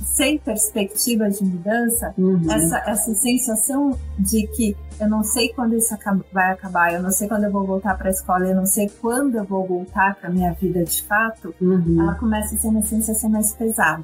sem 0.03 0.37
perspectiva 0.39 1.29
de 1.29 1.43
mudança, 1.43 2.13
uhum. 2.17 2.41
essa, 2.49 2.77
essa 2.85 3.13
sensação 3.15 3.97
de 4.17 4.47
que 4.47 4.75
eu 4.99 5.09
não 5.09 5.23
sei 5.23 5.49
quando 5.49 5.75
isso 5.75 5.95
vai 6.31 6.51
acabar, 6.51 6.93
eu 6.93 7.01
não 7.01 7.11
sei 7.11 7.27
quando 7.27 7.43
eu 7.43 7.51
vou 7.51 7.65
voltar 7.65 7.97
para 7.97 8.07
a 8.07 8.11
escola, 8.11 8.45
eu 8.45 8.55
não 8.55 8.65
sei 8.65 8.89
quando 9.01 9.35
eu 9.35 9.43
vou 9.43 9.65
voltar 9.67 10.15
para 10.15 10.29
minha 10.29 10.53
vida 10.53 10.83
de 10.83 11.03
fato, 11.03 11.53
uhum. 11.59 11.97
ela 11.99 12.15
começa 12.15 12.55
a 12.55 12.57
ser 12.57 12.67
uma 12.67 12.83
sensação 12.83 13.29
mais 13.29 13.53
pesada. 13.53 14.03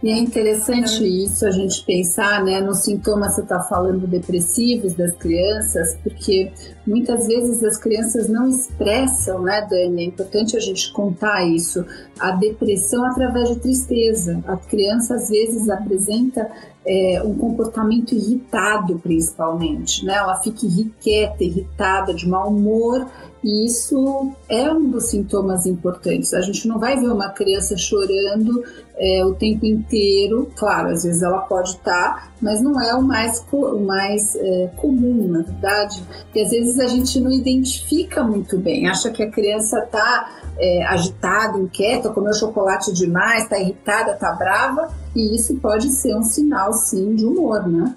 E 0.00 0.10
é 0.10 0.16
interessante 0.16 1.04
isso, 1.04 1.44
a 1.44 1.50
gente 1.50 1.84
pensar 1.84 2.44
né, 2.44 2.60
nos 2.60 2.84
sintomas, 2.84 3.34
você 3.34 3.40
está 3.40 3.60
falando 3.60 4.06
depressivos 4.06 4.94
das 4.94 5.12
crianças, 5.16 5.96
porque 6.04 6.52
muitas 6.86 7.26
vezes 7.26 7.64
as 7.64 7.76
crianças 7.78 8.28
não 8.28 8.48
expressam, 8.48 9.42
né, 9.42 9.66
Dani? 9.68 10.04
É 10.04 10.06
importante 10.06 10.56
a 10.56 10.60
gente 10.60 10.92
contar 10.92 11.44
isso, 11.44 11.84
a 12.20 12.30
depressão 12.30 13.04
através 13.06 13.48
de 13.48 13.56
tristeza. 13.56 14.40
A 14.46 14.56
criança 14.56 15.16
às 15.16 15.30
vezes 15.30 15.68
apresenta 15.68 16.48
é, 16.86 17.20
um 17.24 17.34
comportamento 17.34 18.14
irritado, 18.14 19.00
principalmente, 19.00 20.06
né? 20.06 20.14
Ela 20.14 20.36
fica 20.36 20.64
irrequieta, 20.64 21.42
irritada, 21.42 22.14
de 22.14 22.28
mau 22.28 22.50
humor 22.50 23.04
e 23.42 23.66
isso 23.66 24.32
é 24.48 24.70
um 24.72 24.90
dos 24.90 25.06
sintomas 25.06 25.64
importantes. 25.64 26.34
A 26.34 26.40
gente 26.40 26.66
não 26.66 26.78
vai 26.78 26.98
ver 26.98 27.08
uma 27.08 27.28
criança 27.30 27.76
chorando 27.76 28.64
é, 28.96 29.24
o 29.24 29.34
tempo 29.34 29.64
inteiro. 29.64 30.50
Claro, 30.56 30.88
às 30.88 31.04
vezes 31.04 31.22
ela 31.22 31.38
pode 31.40 31.70
estar, 31.70 32.14
tá, 32.14 32.32
mas 32.40 32.60
não 32.60 32.80
é 32.80 32.94
o 32.94 33.02
mais, 33.02 33.44
o 33.52 33.78
mais 33.80 34.34
é, 34.34 34.70
comum, 34.76 35.28
na 35.28 35.42
verdade. 35.42 36.02
E 36.34 36.42
às 36.42 36.50
vezes 36.50 36.80
a 36.80 36.88
gente 36.88 37.20
não 37.20 37.30
identifica 37.30 38.24
muito 38.24 38.58
bem, 38.58 38.88
acha 38.88 39.10
que 39.10 39.22
a 39.22 39.30
criança 39.30 39.78
está 39.78 40.40
é, 40.58 40.84
agitada, 40.86 41.58
inquieta, 41.58 42.10
comeu 42.10 42.34
chocolate 42.34 42.92
demais, 42.92 43.44
está 43.44 43.58
irritada, 43.58 44.12
está 44.12 44.32
brava, 44.32 44.90
e 45.14 45.34
isso 45.34 45.54
pode 45.56 45.88
ser 45.90 46.16
um 46.16 46.22
sinal, 46.22 46.72
sim, 46.72 47.14
de 47.14 47.24
humor, 47.24 47.68
né? 47.68 47.94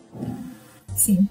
Sim. 1.01 1.27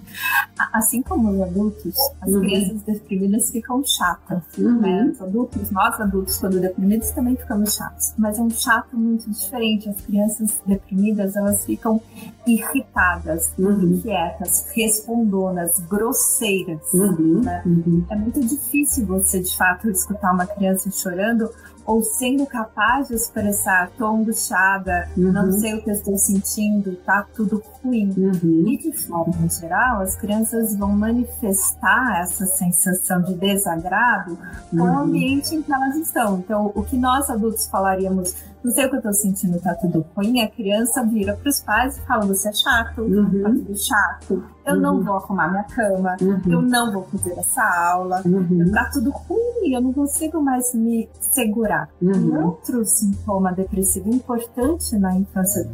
Assim 0.72 1.00
como 1.00 1.30
os 1.30 1.40
adultos, 1.40 1.94
as 2.20 2.28
uhum. 2.28 2.40
crianças 2.40 2.82
deprimidas 2.82 3.50
ficam 3.50 3.84
chatas. 3.84 4.42
Uhum. 4.58 4.80
Né? 4.80 5.12
Os 5.12 5.22
adultos, 5.22 5.70
nós 5.70 6.00
adultos, 6.00 6.38
quando 6.38 6.60
deprimidos, 6.60 7.10
também 7.12 7.36
ficamos 7.36 7.74
chatos. 7.74 8.12
Mas 8.18 8.36
é 8.36 8.42
um 8.42 8.50
chato 8.50 8.96
muito 8.96 9.30
diferente. 9.30 9.88
As 9.88 10.00
crianças 10.00 10.60
deprimidas, 10.66 11.36
elas 11.36 11.64
ficam 11.64 12.02
irritadas, 12.44 13.52
uhum. 13.56 13.94
inquietas, 13.94 14.66
respondonas, 14.74 15.78
grosseiras. 15.88 16.92
Uhum. 16.92 17.42
Né? 17.44 17.62
Uhum. 17.64 18.04
É 18.10 18.16
muito 18.16 18.40
difícil 18.40 19.06
você, 19.06 19.40
de 19.40 19.56
fato, 19.56 19.88
escutar 19.88 20.32
uma 20.32 20.46
criança 20.46 20.90
chorando 20.90 21.48
ou 21.90 22.04
sendo 22.04 22.46
capaz 22.46 23.08
de 23.08 23.14
expressar, 23.14 23.90
tô 23.98 24.06
angustiada, 24.06 25.08
uhum. 25.16 25.32
não 25.32 25.50
sei 25.50 25.74
o 25.74 25.82
que 25.82 25.90
eu 25.90 25.94
estou 25.94 26.16
sentindo, 26.16 26.94
tá 27.04 27.26
tudo 27.34 27.60
ruim. 27.82 28.14
Uhum. 28.16 28.64
E 28.68 28.78
de 28.78 28.92
forma 28.92 29.48
geral, 29.48 30.00
as 30.00 30.14
crianças 30.14 30.76
vão 30.76 30.92
manifestar 30.92 32.20
essa 32.20 32.46
sensação 32.46 33.20
de 33.22 33.34
desagrado 33.34 34.38
com 34.70 34.76
uhum. 34.76 34.94
o 34.94 34.98
ambiente 35.00 35.52
em 35.56 35.62
que 35.62 35.72
elas 35.72 35.96
estão. 35.96 36.38
Então, 36.38 36.70
o 36.76 36.84
que 36.84 36.96
nós 36.96 37.28
adultos 37.28 37.66
falaríamos, 37.66 38.36
não 38.62 38.72
sei 38.72 38.86
o 38.86 38.90
que 38.90 38.96
eu 38.96 39.02
tô 39.02 39.12
sentindo, 39.12 39.60
tá 39.60 39.74
tudo 39.74 40.04
ruim, 40.14 40.40
a 40.40 40.48
criança 40.48 41.02
vira 41.04 41.34
pros 41.34 41.60
pais 41.60 41.96
e 41.96 42.00
fala, 42.02 42.26
você 42.26 42.48
é 42.48 42.52
chato, 42.52 43.02
uhum. 43.02 43.42
tá 43.42 43.48
tudo 43.50 43.76
chato, 43.76 44.44
eu 44.66 44.74
uhum. 44.74 44.80
não 44.80 45.02
vou 45.02 45.14
arrumar 45.14 45.48
minha 45.48 45.64
cama, 45.64 46.16
uhum. 46.20 46.40
eu 46.46 46.62
não 46.62 46.92
vou 46.92 47.04
fazer 47.04 47.38
essa 47.38 47.62
aula, 47.62 48.22
uhum. 48.24 48.70
tá 48.72 48.90
tudo 48.92 49.10
ruim, 49.10 49.72
eu 49.72 49.80
não 49.80 49.92
consigo 49.92 50.42
mais 50.42 50.74
me 50.74 51.08
segurar. 51.20 51.88
Uhum. 52.02 52.44
Outro 52.44 52.84
sintoma 52.84 53.52
depressivo 53.52 54.10
importante 54.10 54.96
na 54.96 55.16
infância, 55.16 55.68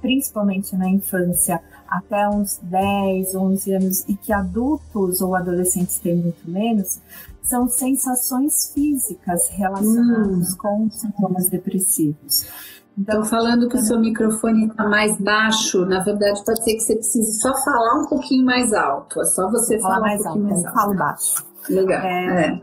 principalmente 0.00 0.76
na 0.76 0.88
infância, 0.88 1.60
até 1.88 2.28
uns 2.28 2.58
10, 2.62 3.34
11 3.34 3.74
anos, 3.74 4.04
e 4.08 4.16
que 4.16 4.32
adultos 4.32 5.20
ou 5.20 5.36
adolescentes 5.36 5.98
têm 5.98 6.16
muito 6.16 6.50
menos, 6.50 7.00
são 7.44 7.68
sensações 7.68 8.72
físicas 8.72 9.48
relacionadas 9.50 10.52
hum. 10.52 10.56
com 10.58 10.90
sintomas 10.90 11.48
depressivos. 11.48 12.46
Então, 12.96 13.24
falando 13.24 13.68
que 13.68 13.76
o 13.76 13.80
seu 13.80 13.98
microfone 13.98 14.68
está 14.68 14.88
mais 14.88 15.18
baixo, 15.18 15.84
na 15.84 16.02
verdade 16.02 16.44
pode 16.44 16.62
ser 16.62 16.74
que 16.74 16.80
você 16.80 16.94
precise 16.94 17.40
só 17.40 17.52
falar 17.62 18.00
um 18.00 18.06
pouquinho 18.06 18.44
mais 18.44 18.72
alto. 18.72 19.20
É 19.20 19.24
só 19.24 19.50
você 19.50 19.78
falar 19.80 20.00
mais 20.00 20.20
um 20.20 20.24
pouquinho 20.24 20.44
alto, 20.44 20.54
mais 20.54 20.64
alto. 20.64 20.78
Falo 20.78 20.94
baixo. 20.94 21.46
Legal. 21.68 22.00
É, 22.02 22.46
é. 22.46 22.62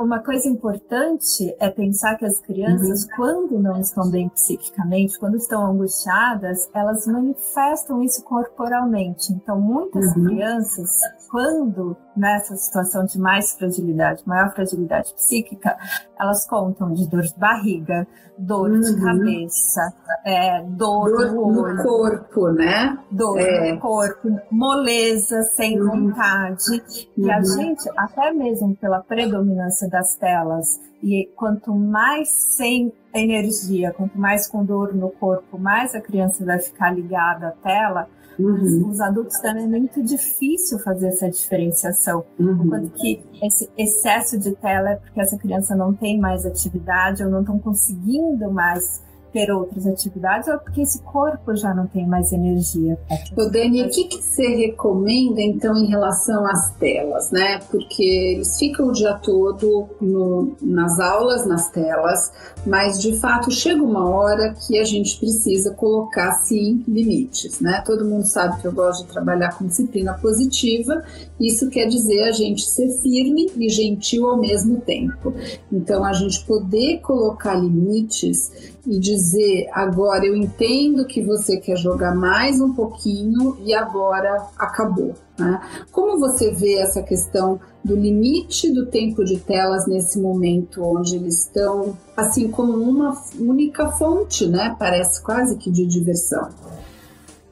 Uma 0.00 0.18
coisa 0.18 0.48
importante 0.48 1.54
é 1.60 1.70
pensar 1.70 2.16
que 2.16 2.24
as 2.24 2.40
crianças, 2.40 3.04
uhum. 3.04 3.08
quando 3.16 3.58
não 3.60 3.80
estão 3.80 4.10
bem 4.10 4.28
psiquicamente, 4.28 5.16
quando 5.16 5.36
estão 5.36 5.64
angustiadas, 5.64 6.68
elas 6.74 7.06
manifestam 7.06 8.02
isso 8.02 8.22
corporalmente. 8.24 9.32
Então, 9.32 9.60
muitas 9.60 10.06
uhum. 10.06 10.24
crianças, 10.24 10.90
quando 11.30 11.96
nessa 12.16 12.56
situação 12.56 13.04
de 13.04 13.18
mais 13.18 13.54
fragilidade, 13.54 14.22
maior 14.26 14.52
fragilidade 14.52 15.14
psíquica, 15.14 15.76
elas 16.18 16.46
contam 16.46 16.92
de 16.92 17.08
dor 17.08 17.22
de 17.22 17.38
barriga, 17.38 18.06
dor 18.36 18.70
uhum. 18.70 18.80
de 18.80 19.00
cabeça, 19.00 19.94
é, 20.24 20.60
dor, 20.62 21.10
dor 21.10 21.32
no, 21.32 21.62
olho, 21.62 21.76
no 21.76 21.82
corpo, 21.82 22.48
né? 22.50 22.98
Dor 23.10 23.38
é. 23.38 23.72
no 23.72 23.80
corpo, 23.80 24.40
moleza, 24.50 25.42
sem 25.54 25.80
uhum. 25.80 26.08
vontade. 26.08 26.72
Uhum. 26.72 27.24
E 27.24 27.30
a 27.30 27.38
uhum. 27.38 27.44
gente, 27.44 27.88
até 27.96 28.32
mesmo 28.32 28.74
pela 28.76 29.00
predominância 29.00 29.88
das 29.88 30.16
telas, 30.16 30.80
e 31.02 31.30
quanto 31.36 31.72
mais 31.72 32.28
sem 32.28 32.92
energia, 33.14 33.92
quanto 33.92 34.18
mais 34.18 34.48
com 34.48 34.64
dor 34.64 34.94
no 34.94 35.10
corpo, 35.10 35.58
mais 35.58 35.94
a 35.94 36.00
criança 36.00 36.44
vai 36.44 36.58
ficar 36.58 36.92
ligada 36.92 37.48
à 37.48 37.52
tela, 37.52 38.08
Uhum. 38.40 38.88
Os 38.88 39.00
adultos 39.00 39.38
também 39.40 39.64
é 39.64 39.66
muito 39.66 40.02
difícil 40.02 40.78
fazer 40.78 41.08
essa 41.08 41.28
diferenciação. 41.28 42.24
Uhum. 42.38 42.64
Enquanto 42.64 42.90
que 42.92 43.22
esse 43.42 43.70
excesso 43.76 44.38
de 44.38 44.52
tela 44.56 44.90
é 44.90 44.96
porque 44.96 45.20
essa 45.20 45.36
criança 45.36 45.76
não 45.76 45.92
tem 45.92 46.18
mais 46.18 46.46
atividade 46.46 47.22
ou 47.22 47.30
não 47.30 47.40
estão 47.40 47.58
conseguindo 47.58 48.50
mais 48.50 49.02
ter 49.32 49.50
outras 49.50 49.86
atividades 49.86 50.48
ou 50.48 50.58
porque 50.58 50.82
esse 50.82 51.00
corpo 51.02 51.54
já 51.56 51.74
não 51.74 51.86
tem 51.86 52.06
mais 52.06 52.32
energia. 52.32 52.98
O 53.36 53.44
Dani, 53.46 53.82
o 53.82 53.90
que, 53.90 54.04
que 54.04 54.22
você 54.22 54.46
recomenda 54.48 55.40
então 55.40 55.76
em 55.76 55.86
relação 55.86 56.46
às 56.46 56.70
telas, 56.76 57.30
né? 57.30 57.60
Porque 57.70 58.02
eles 58.02 58.58
ficam 58.58 58.88
o 58.88 58.92
dia 58.92 59.14
todo 59.14 59.88
no, 60.00 60.56
nas 60.60 60.98
aulas, 60.98 61.46
nas 61.46 61.70
telas, 61.70 62.32
mas 62.66 63.00
de 63.00 63.18
fato 63.18 63.50
chega 63.50 63.82
uma 63.82 64.08
hora 64.08 64.54
que 64.54 64.78
a 64.78 64.84
gente 64.84 65.18
precisa 65.18 65.72
colocar 65.72 66.32
sim 66.32 66.84
limites, 66.86 67.60
né? 67.60 67.82
Todo 67.86 68.04
mundo 68.04 68.24
sabe 68.24 68.60
que 68.60 68.66
eu 68.66 68.72
gosto 68.72 69.06
de 69.06 69.12
trabalhar 69.12 69.56
com 69.56 69.66
disciplina 69.66 70.14
positiva, 70.14 71.02
isso 71.38 71.68
quer 71.70 71.86
dizer 71.86 72.24
a 72.24 72.32
gente 72.32 72.62
ser 72.62 72.88
firme 73.00 73.50
e 73.56 73.68
gentil 73.68 74.28
ao 74.28 74.36
mesmo 74.36 74.80
tempo. 74.80 75.32
Então 75.72 76.04
a 76.04 76.12
gente 76.12 76.44
poder 76.44 77.00
colocar 77.00 77.54
limites 77.54 78.50
e 78.86 78.98
dizer 78.98 79.68
agora 79.72 80.24
eu 80.24 80.34
entendo 80.34 81.06
que 81.06 81.22
você 81.22 81.58
quer 81.58 81.76
jogar 81.76 82.14
mais 82.14 82.60
um 82.60 82.72
pouquinho 82.72 83.56
e 83.64 83.74
agora 83.74 84.46
acabou. 84.58 85.14
Né? 85.38 85.60
Como 85.90 86.18
você 86.18 86.50
vê 86.50 86.76
essa 86.76 87.02
questão 87.02 87.60
do 87.84 87.96
limite 87.96 88.72
do 88.72 88.86
tempo 88.86 89.24
de 89.24 89.38
telas 89.38 89.86
nesse 89.86 90.20
momento 90.20 90.82
onde 90.82 91.16
eles 91.16 91.46
estão 91.46 91.96
assim 92.16 92.50
como 92.50 92.72
uma 92.72 93.14
única 93.38 93.90
fonte, 93.92 94.46
né? 94.46 94.76
Parece 94.78 95.22
quase 95.22 95.56
que 95.56 95.70
de 95.70 95.86
diversão. 95.86 96.50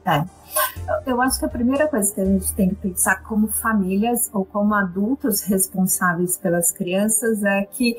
É. 0.05 0.23
Eu 1.05 1.21
acho 1.21 1.39
que 1.39 1.45
a 1.45 1.49
primeira 1.49 1.87
coisa 1.87 2.13
que 2.13 2.21
a 2.21 2.25
gente 2.25 2.51
tem 2.53 2.69
que 2.69 2.75
pensar 2.75 3.23
como 3.23 3.47
famílias 3.47 4.29
ou 4.33 4.43
como 4.43 4.73
adultos 4.73 5.41
responsáveis 5.41 6.37
pelas 6.37 6.71
crianças 6.71 7.43
é 7.43 7.63
que 7.63 7.97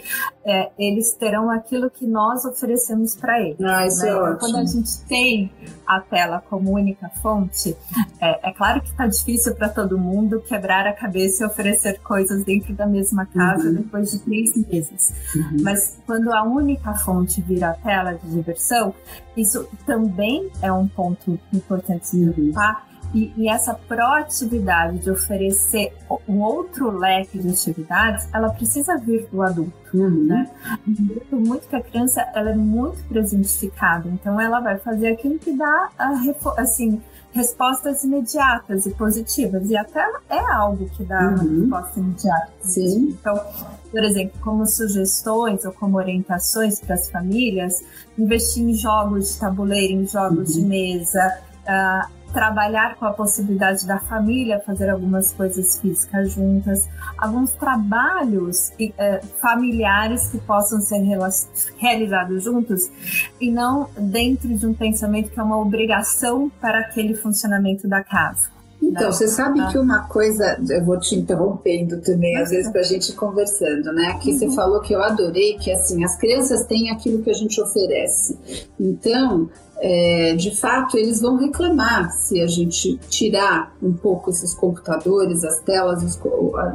é, 0.50 0.72
eles 0.76 1.12
terão 1.12 1.48
aquilo 1.48 1.88
que 1.88 2.04
nós 2.04 2.44
oferecemos 2.44 3.14
para 3.14 3.40
eles. 3.40 3.60
Ah, 3.60 3.86
isso 3.86 4.02
né? 4.02 4.08
é 4.08 4.12
então, 4.12 4.36
Quando 4.38 4.56
a 4.56 4.64
gente 4.64 5.00
tem 5.08 5.52
a 5.86 6.00
tela 6.00 6.42
como 6.50 6.72
única 6.72 7.08
fonte, 7.22 7.76
é, 8.20 8.50
é 8.50 8.52
claro 8.52 8.80
que 8.80 8.88
está 8.88 9.06
difícil 9.06 9.54
para 9.54 9.68
todo 9.68 9.96
mundo 9.96 10.40
quebrar 10.40 10.86
a 10.88 10.92
cabeça 10.92 11.44
e 11.44 11.46
oferecer 11.46 12.00
coisas 12.00 12.44
dentro 12.44 12.74
da 12.74 12.86
mesma 12.86 13.26
casa 13.26 13.68
uhum. 13.68 13.74
depois 13.74 14.10
de 14.10 14.18
três 14.18 14.56
meses. 14.56 15.14
Uhum. 15.36 15.58
Mas 15.62 15.98
quando 16.04 16.32
a 16.32 16.42
única 16.42 16.94
fonte 16.94 17.40
vira 17.40 17.70
a 17.70 17.74
tela 17.74 18.14
de 18.14 18.28
diversão, 18.28 18.92
isso 19.36 19.68
também 19.86 20.50
é 20.60 20.72
um 20.72 20.88
ponto 20.88 21.38
importante 21.52 22.08
se 22.08 22.26
preocupar. 22.26 22.89
E, 23.12 23.32
e, 23.36 23.48
essa 23.48 23.74
proatividade 23.74 24.98
de 24.98 25.10
oferecer 25.10 25.92
um 26.28 26.40
outro 26.40 26.90
leque 26.96 27.38
de 27.38 27.50
atividades, 27.50 28.28
ela 28.32 28.50
precisa 28.50 28.96
vir 28.96 29.26
do 29.32 29.42
adulto, 29.42 29.72
uhum. 29.92 30.26
né? 30.26 30.50
Muito 31.32 31.68
que 31.68 31.74
a 31.74 31.82
criança, 31.82 32.20
ela 32.34 32.50
é 32.50 32.54
muito 32.54 33.02
presentificada, 33.08 34.08
então 34.08 34.40
ela 34.40 34.60
vai 34.60 34.78
fazer 34.78 35.08
aquilo 35.08 35.38
que 35.38 35.52
dá, 35.56 35.88
a, 35.98 36.12
assim, 36.58 37.02
respostas 37.32 38.04
imediatas 38.04 38.86
e 38.86 38.90
positivas. 38.90 39.68
E 39.70 39.76
até 39.76 40.04
é 40.28 40.38
algo 40.52 40.88
que 40.90 41.04
dá 41.04 41.28
uhum. 41.28 41.64
uma 41.64 41.80
resposta 41.80 42.00
imediata. 42.00 42.52
Sim. 42.62 43.16
Então, 43.20 43.40
por 43.90 44.04
exemplo, 44.04 44.38
como 44.40 44.66
sugestões 44.66 45.64
ou 45.64 45.72
como 45.72 45.96
orientações 45.96 46.80
para 46.80 46.94
as 46.94 47.10
famílias, 47.10 47.82
investir 48.18 48.62
em 48.62 48.74
jogos 48.74 49.34
de 49.34 49.40
tabuleiro, 49.40 50.02
em 50.02 50.06
jogos 50.06 50.54
uhum. 50.54 50.62
de 50.62 50.66
mesa, 50.68 51.38
uh, 51.62 52.19
trabalhar 52.32 52.96
com 52.96 53.04
a 53.04 53.12
possibilidade 53.12 53.86
da 53.86 53.98
família 53.98 54.60
fazer 54.60 54.88
algumas 54.88 55.32
coisas 55.32 55.78
físicas 55.78 56.32
juntas, 56.32 56.88
alguns 57.18 57.52
trabalhos 57.52 58.70
uh, 58.70 59.26
familiares 59.40 60.28
que 60.28 60.38
possam 60.38 60.80
ser 60.80 61.02
realizados 61.76 62.44
juntos 62.44 62.90
e 63.40 63.50
não 63.50 63.88
dentro 63.96 64.48
de 64.48 64.66
um 64.66 64.74
pensamento 64.74 65.30
que 65.30 65.38
é 65.38 65.42
uma 65.42 65.58
obrigação 65.58 66.50
para 66.60 66.80
aquele 66.80 67.14
funcionamento 67.14 67.88
da 67.88 68.02
casa. 68.02 68.60
Então, 68.82 69.06
né? 69.06 69.12
você 69.12 69.28
sabe 69.28 69.60
ah. 69.60 69.68
que 69.68 69.78
uma 69.78 70.08
coisa, 70.08 70.58
eu 70.68 70.84
vou 70.84 70.98
te 70.98 71.14
interrompendo 71.14 72.00
também, 72.00 72.36
às 72.38 72.50
vezes, 72.50 72.70
para 72.70 72.80
a 72.80 72.84
gente 72.84 73.12
conversando, 73.12 73.92
né? 73.92 74.18
Que 74.20 74.32
uhum. 74.32 74.38
você 74.38 74.50
falou 74.50 74.80
que 74.80 74.94
eu 74.94 75.02
adorei, 75.02 75.58
que 75.58 75.70
assim, 75.70 76.02
as 76.02 76.16
crianças 76.16 76.64
têm 76.66 76.90
aquilo 76.90 77.22
que 77.22 77.30
a 77.30 77.34
gente 77.34 77.60
oferece. 77.60 78.38
Então, 78.78 79.50
é, 79.82 80.34
de 80.34 80.54
fato, 80.54 80.98
eles 80.98 81.20
vão 81.20 81.36
reclamar 81.36 82.12
se 82.12 82.40
a 82.40 82.46
gente 82.46 82.98
tirar 83.08 83.74
um 83.82 83.92
pouco 83.94 84.28
esses 84.28 84.52
computadores, 84.52 85.42
as 85.42 85.60
telas, 85.60 86.02
os, 86.02 86.20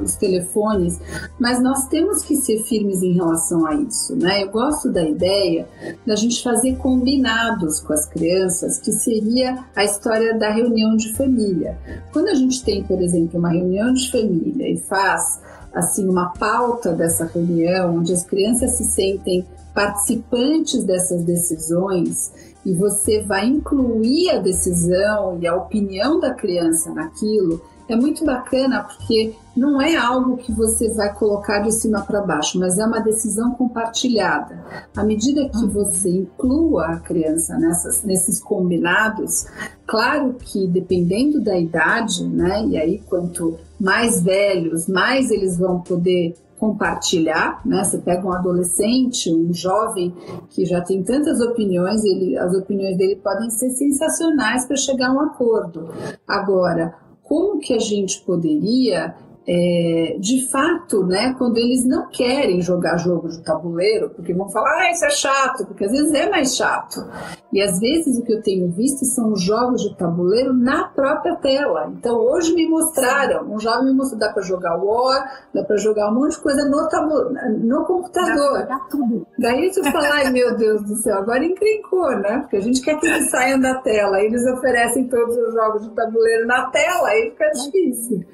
os, 0.02 0.15
telefones, 0.15 1.00
mas 1.39 1.62
nós 1.62 1.88
temos 1.88 2.24
que 2.24 2.36
ser 2.36 2.63
firmes 2.63 3.04
em 3.04 3.13
relação 3.13 3.65
a 3.68 3.76
isso, 3.76 4.15
né? 4.15 4.44
Eu 4.44 4.50
gosto 4.50 4.91
da 4.91 5.04
ideia 5.04 5.68
da 6.06 6.15
gente 6.15 6.41
fazer 6.41 6.78
combinados 6.78 7.80
com 7.80 7.94
as 7.94 8.08
crianças, 8.08 8.80
que 8.80 8.91
seria 8.91 9.63
a 9.76 9.84
história 9.84 10.38
da 10.38 10.50
reunião 10.50 10.96
de 10.96 11.13
família. 11.13 11.78
Quando 12.12 12.30
a 12.30 12.36
gente 12.36 12.63
tem, 12.63 12.84
por 12.84 13.00
exemplo, 13.02 13.38
uma 13.38 13.50
reunião 13.50 13.94
de 13.94 14.12
família 14.12 14.68
e 14.68 14.78
faz 14.78 15.39
assim 15.72 16.08
uma 16.08 16.30
pauta 16.39 16.94
dessa 16.94 17.26
reunião, 17.26 17.98
onde 17.98 18.13
as 18.13 18.24
crianças 18.24 18.72
se 18.72 18.86
sentem 18.86 19.46
participantes 19.76 20.86
dessas 20.86 21.24
decisões 21.24 22.32
e 22.65 22.73
você 22.73 23.21
vai 23.21 23.45
incluir 23.45 24.32
a 24.32 24.39
decisão 24.39 25.38
e 25.39 25.47
a 25.47 25.56
opinião 25.56 26.19
da 26.19 26.34
criança 26.34 26.91
naquilo, 26.93 27.62
é 27.88 27.95
muito 27.95 28.25
bacana 28.25 28.84
porque 28.84 29.36
não 29.56 29.80
é 29.80 29.95
algo 29.95 30.38
que 30.38 30.51
você 30.51 30.91
vai 30.93 31.13
colocar 31.13 31.60
de 31.60 31.71
cima 31.71 32.01
para 32.01 32.21
baixo, 32.21 32.60
mas 32.60 32.80
é 32.80 32.86
uma 32.86 32.99
decisão 32.99 33.51
compartilhada. 33.51 34.60
À 34.95 35.04
medida 35.04 35.47
que 35.49 35.65
você 35.67 36.10
inclua 36.10 36.88
a 36.88 36.99
criança 36.99 37.58
nessas, 37.58 38.04
nesses 38.04 38.39
combinados, 38.39 39.45
claro 39.86 40.36
que 40.39 40.67
dependendo 40.67 41.39
da 41.39 41.58
idade, 41.58 42.28
né, 42.28 42.65
e 42.65 42.78
aí 42.78 43.04
quanto 43.08 43.56
mais 43.80 44.21
velhos, 44.21 44.88
mais 44.88 45.30
eles 45.30 45.58
vão 45.58 45.80
poder 45.80 46.36
compartilhar, 46.60 47.62
né? 47.65 47.84
Você 47.84 47.98
pega 47.98 48.26
um 48.26 48.32
adolescente, 48.32 49.32
um 49.34 49.54
jovem 49.54 50.13
que 50.50 50.65
já 50.65 50.82
tem 50.82 51.04
tantas 51.04 51.41
opiniões, 51.41 52.04
ele, 52.04 52.38
as 52.38 52.54
opiniões 52.56 52.98
dele 52.98 53.18
podem 53.18 53.50
ser 53.50 53.70
sensacionais 53.72 54.65
para 54.65 54.78
chegar 54.78 55.10
a 55.10 55.13
um 55.13 55.20
acordo. 55.20 55.89
Agora, 56.28 56.96
como 57.24 57.60
que 57.60 57.74
a 57.74 57.80
gente 57.80 58.22
poderia 58.22 59.15
é, 59.47 60.17
de 60.19 60.49
fato, 60.49 61.05
né, 61.05 61.36
quando 61.38 61.58
eles 61.58 61.86
não 61.86 62.08
querem 62.10 62.62
jogar 62.62 62.97
jogo 62.97 63.29
de 63.29 63.43
tabuleiro, 63.43 64.10
porque 64.10 64.34
vão 64.34 64.49
falar, 64.49 64.71
ah, 64.81 64.91
isso 64.91 65.05
é 65.05 65.10
chato, 65.12 65.65
porque 65.67 65.86
às 65.86 65.91
vezes 65.91 66.12
é 66.13 66.29
mais 66.29 66.55
chato. 66.55 67.05
E 67.53 67.62
às 67.62 67.79
vezes 67.79 68.17
o 68.17 68.23
que 68.23 68.34
eu 68.34 68.41
tenho 68.41 68.71
visto 68.71 69.05
são 69.05 69.36
jogos 69.36 69.84
de 69.84 69.95
tabuleiro 69.95 70.51
na 70.53 70.88
própria 70.88 71.36
tela. 71.36 71.93
Então 71.95 72.17
hoje 72.17 72.55
me 72.55 72.67
mostraram, 72.67 73.53
um 73.53 73.60
jovem 73.60 73.86
me 73.86 73.93
mostrou, 73.93 74.19
dá 74.19 74.34
para 74.34 74.41
jogar 74.41 74.75
War, 74.77 75.47
dá 75.53 75.63
para 75.63 75.77
jogar 75.77 76.12
um 76.12 76.15
monte 76.15 76.31
de 76.31 76.41
coisa 76.41 76.67
no, 76.67 76.89
tabu, 76.89 77.29
no 77.60 77.86
computador. 77.86 78.65
Dá, 78.65 78.79
tudo. 78.89 79.27
Daí 79.38 79.71
você 79.71 79.84
fala, 79.91 80.10
ai 80.12 80.31
meu 80.31 80.58
Deus 80.58 80.84
do 80.84 80.95
céu, 80.95 81.19
agora 81.19 81.45
encrencou, 81.45 82.10
né? 82.17 82.39
Porque 82.39 82.58
a 82.58 82.62
gente 82.62 82.81
quer 82.81 82.99
que 82.99 83.05
eles 83.05 83.29
saiam 83.29 83.60
da 83.60 83.75
tela, 83.75 84.21
eles 84.21 84.45
oferecem 84.47 85.08
todos 85.08 85.38
os 85.38 85.53
jogos 85.53 85.84
de 85.84 85.95
tabuleiro 85.95 86.47
na 86.47 86.69
tela, 86.71 87.10
aí 87.10 87.29
fica 87.29 87.51
difícil. 87.51 88.25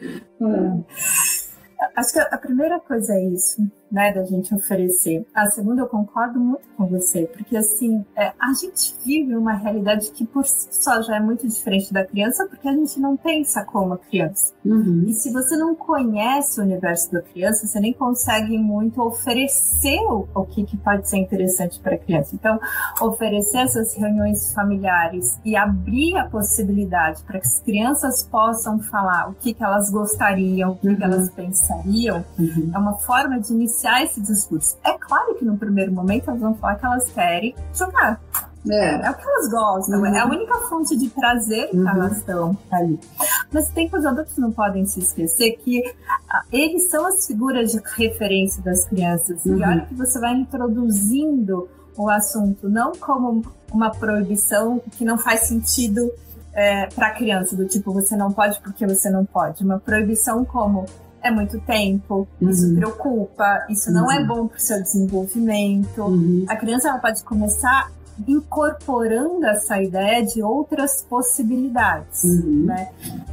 Acho 1.95 2.13
que 2.13 2.19
a 2.19 2.37
primeira 2.37 2.79
coisa 2.79 3.13
é 3.13 3.23
isso, 3.25 3.61
né, 3.91 4.13
da 4.13 4.23
gente 4.23 4.53
oferecer. 4.55 5.25
A 5.33 5.47
segunda, 5.47 5.81
eu 5.81 5.87
concordo 5.87 6.39
muito 6.39 6.67
com 6.77 6.87
você, 6.87 7.25
porque 7.25 7.57
assim, 7.57 8.05
é, 8.15 8.31
a 8.39 8.53
gente 8.53 8.95
vive 9.05 9.35
uma 9.35 9.53
realidade 9.53 10.11
que 10.11 10.25
por 10.25 10.45
si 10.45 10.69
só 10.71 11.01
já 11.01 11.17
é 11.17 11.19
muito 11.19 11.47
diferente 11.47 11.93
da 11.93 12.05
criança, 12.05 12.47
porque 12.47 12.67
a 12.67 12.73
gente 12.73 12.99
não 12.99 13.17
pensa 13.17 13.65
como 13.65 13.93
a 13.93 13.97
criança. 13.97 14.53
Uhum. 14.63 15.05
E 15.07 15.13
se 15.13 15.31
você 15.31 15.57
não 15.57 15.75
conhece 15.75 16.59
o 16.59 16.63
universo 16.63 17.11
da 17.11 17.21
criança, 17.21 17.67
você 17.67 17.79
nem 17.79 17.93
consegue 17.93 18.57
muito 18.57 19.01
oferecer 19.01 19.99
o, 20.09 20.27
o 20.33 20.45
que, 20.45 20.63
que 20.63 20.77
pode 20.77 21.09
ser 21.09 21.17
interessante 21.17 21.79
para 21.79 21.95
a 21.95 21.97
criança. 21.97 22.33
Então, 22.33 22.59
oferecer 23.01 23.59
essas 23.59 23.95
reuniões 23.95 24.53
familiares 24.53 25.37
e 25.43 25.55
abrir 25.55 26.17
a 26.17 26.25
possibilidade 26.25 27.23
para 27.23 27.39
que 27.39 27.47
as 27.47 27.59
crianças 27.59 28.23
possam 28.23 28.79
falar 28.79 29.29
o 29.29 29.33
que, 29.33 29.53
que 29.53 29.63
elas 29.63 29.89
gostariam, 29.89 30.71
o 30.71 30.75
que, 30.77 30.87
uhum. 30.87 30.95
que 30.95 31.03
elas 31.03 31.29
pensariam, 31.29 32.23
uhum. 32.39 32.71
é 32.73 32.77
uma 32.77 32.95
forma 32.97 33.39
de 33.39 33.51
iniciar 33.51 33.80
esse 34.03 34.19
discurso. 34.21 34.77
É 34.83 34.93
claro 34.97 35.35
que 35.35 35.45
no 35.45 35.57
primeiro 35.57 35.91
momento 35.91 36.29
elas 36.29 36.41
vão 36.41 36.53
falar 36.55 36.75
que 36.75 36.85
elas 36.85 37.05
querem 37.11 37.55
jogar. 37.73 38.19
É. 38.69 39.07
é 39.07 39.09
o 39.09 39.13
que 39.15 39.27
elas 39.27 39.49
gostam, 39.49 39.99
Uhum. 39.99 40.05
é 40.05 40.19
a 40.19 40.25
única 40.27 40.53
fonte 40.69 40.95
de 40.95 41.09
prazer 41.09 41.69
que 41.71 41.77
Uhum. 41.77 41.89
elas 41.89 42.17
estão 42.17 42.55
ali. 42.71 42.99
Mas 43.51 43.67
tem 43.69 43.89
que 43.89 43.97
os 43.97 44.05
adultos 44.05 44.37
não 44.37 44.51
podem 44.51 44.85
se 44.85 44.99
esquecer 44.99 45.53
que 45.63 45.81
ah, 46.29 46.43
eles 46.51 46.87
são 46.91 47.07
as 47.07 47.25
figuras 47.25 47.71
de 47.71 47.81
referência 47.95 48.61
das 48.61 48.85
crianças. 48.85 49.43
Uhum. 49.45 49.57
E 49.57 49.63
olha 49.63 49.81
que 49.87 49.95
você 49.95 50.19
vai 50.19 50.33
introduzindo 50.35 51.67
o 51.97 52.07
assunto, 52.09 52.69
não 52.69 52.91
como 52.93 53.43
uma 53.71 53.89
proibição 53.89 54.79
que 54.91 55.03
não 55.03 55.17
faz 55.17 55.41
sentido 55.41 56.11
para 56.95 57.07
a 57.07 57.11
criança, 57.11 57.55
do 57.55 57.65
tipo, 57.65 57.93
você 57.93 58.15
não 58.15 58.29
pode 58.31 58.59
porque 58.61 58.85
você 58.85 59.09
não 59.09 59.23
pode. 59.25 59.63
Uma 59.63 59.79
proibição 59.79 60.43
como 60.43 60.85
é 61.23 61.31
muito 61.31 61.59
tempo, 61.61 62.27
isso 62.41 62.67
Uhum. 62.67 62.75
preocupa, 62.75 63.65
isso 63.69 63.91
não 63.91 64.11
é 64.11 64.19
Uhum. 64.19 64.27
bom 64.27 64.47
para 64.47 64.57
o 64.57 64.59
seu 64.59 64.81
desenvolvimento 64.81 66.01
Uhum. 66.03 66.45
a 66.47 66.55
criança 66.55 66.89
ela 66.89 66.99
pode 66.99 67.23
começar 67.23 67.91
incorporando 68.27 69.45
essa 69.45 69.81
ideia 69.81 70.23
de 70.23 70.43
outras 70.43 71.01
possibilidades. 71.03 72.23
Uhum. 72.23 72.65
Né? 72.65 72.89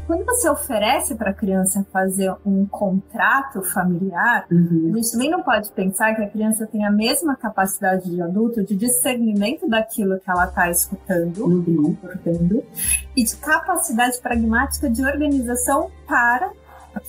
Quando 0.07 0.25
você 0.25 0.49
oferece 0.49 1.15
para 1.15 1.31
a 1.31 1.35
criança 1.35 1.85
fazer 1.93 2.33
um 2.47 2.65
contrato 2.67 3.61
familiar, 3.63 4.47
a 4.51 4.55
Uhum. 4.55 4.93
gente 4.95 5.13
também 5.13 5.31
não 5.31 5.43
pode 5.43 5.71
pensar 5.73 6.15
que 6.15 6.23
a 6.23 6.29
criança 6.29 6.67
tem 6.67 6.87
a 6.87 6.91
mesma 6.91 7.37
capacidade 7.37 8.09
de 8.09 8.21
adulto 8.23 8.63
de 8.65 8.75
discernimento 8.77 9.69
daquilo 9.69 10.19
que 10.21 10.31
ela 10.31 10.47
está 10.47 10.71
escutando, 10.71 11.45
Uhum. 11.45 11.83
comportando, 11.95 12.63
e 13.17 13.25
de 13.25 13.37
capacidade 13.37 14.19
pragmática 14.21 14.89
de 14.89 15.05
organização 15.05 15.91
para 16.07 16.51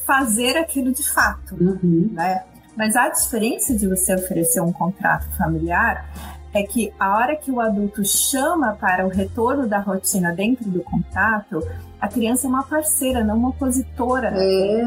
fazer 0.06 0.58
aquilo 0.58 0.92
de 0.92 1.04
fato 1.10 1.56
Uhum. 1.60 2.10
né? 2.13 2.44
Mas 2.76 2.96
a 2.96 3.10
diferença 3.10 3.76
de 3.76 3.88
você 3.88 4.15
oferecer 4.15 4.62
um 4.62 4.72
contrato 4.72 5.28
familiar 5.38 6.10
é 6.54 6.63
que 6.63 6.92
a 7.00 7.15
hora 7.18 7.36
que 7.36 7.52
o 7.52 7.60
adulto 7.60 8.04
chama 8.06 8.74
para 8.80 9.06
o 9.06 9.10
retorno 9.10 9.68
da 9.68 9.80
rotina 9.80 10.32
dentro 10.34 10.68
do 10.70 10.82
contrato, 10.82 11.62
a 12.02 12.08
criança 12.08 12.48
é 12.48 12.50
uma 12.50 12.63
parceira, 12.63 13.24
não 13.24 13.36
uma 13.38 13.50
opositora. 13.50 14.32
É. 14.34 14.82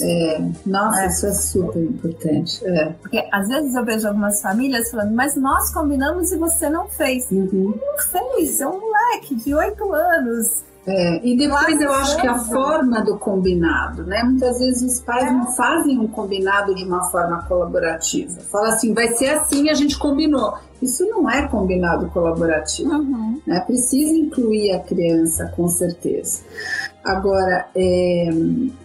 É, 0.00 0.38
nossa, 0.64 1.02
É. 1.02 1.06
isso 1.08 1.26
é 1.26 1.32
super 1.32 1.82
importante. 1.82 2.64
É. 2.64 2.86
Porque 3.02 3.28
às 3.32 3.48
vezes 3.48 3.74
eu 3.74 3.84
vejo 3.84 4.06
algumas 4.08 4.40
famílias 4.40 4.90
falando, 4.90 5.12
mas 5.14 5.34
nós 5.36 5.70
combinamos 5.72 6.32
e 6.32 6.38
você 6.38 6.70
não 6.70 6.86
fez. 6.88 7.30
Uhum. 7.30 7.74
Não 7.78 7.98
fez, 7.98 8.60
é 8.60 8.66
um 8.66 8.80
moleque 8.80 9.34
de 9.34 9.54
oito 9.54 9.92
anos. 9.92 10.64
É, 10.86 11.20
e 11.26 11.36
depois 11.36 11.80
eu 11.80 11.92
acho 11.92 12.16
que 12.20 12.26
a 12.28 12.38
forma 12.38 13.00
do 13.02 13.18
combinado, 13.18 14.04
né? 14.04 14.22
Muitas 14.22 14.58
vezes 14.60 14.98
os 14.98 15.00
pais 15.00 15.24
É. 15.24 15.30
não 15.32 15.46
fazem 15.56 15.98
um 15.98 16.06
combinado 16.06 16.74
de 16.74 16.84
uma 16.84 17.02
forma 17.10 17.42
colaborativa. 17.48 18.38
Fala 18.52 18.68
assim, 18.68 18.94
vai 18.94 19.08
ser 19.08 19.30
assim, 19.30 19.68
a 19.68 19.74
gente 19.74 19.98
combinou. 19.98 20.54
Isso 20.82 21.04
não 21.06 21.30
é 21.30 21.46
combinado 21.48 22.08
colaborativo. 22.10 22.90
né? 23.46 23.60
Precisa 23.60 24.14
incluir 24.14 24.72
a 24.72 24.80
criança, 24.80 25.52
com 25.56 25.68
certeza. 25.68 26.40
Agora, 27.06 27.68
é 27.76 28.30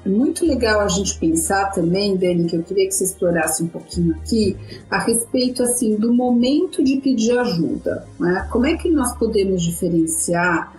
muito 0.05 0.45
legal 0.45 0.81
a 0.81 0.87
gente 0.87 1.17
pensar 1.17 1.71
também, 1.71 2.15
Dani, 2.15 2.45
que 2.45 2.55
eu 2.55 2.61
queria 2.61 2.85
que 2.85 2.93
você 2.93 3.05
explorasse 3.05 3.63
um 3.63 3.67
pouquinho 3.67 4.13
aqui, 4.13 4.55
a 4.91 4.99
respeito 4.99 5.63
assim 5.63 5.95
do 5.95 6.13
momento 6.13 6.83
de 6.83 6.97
pedir 6.97 7.35
ajuda. 7.39 8.05
Né? 8.19 8.47
Como 8.51 8.67
é 8.67 8.77
que 8.77 8.91
nós 8.91 9.17
podemos 9.17 9.63
diferenciar 9.63 10.71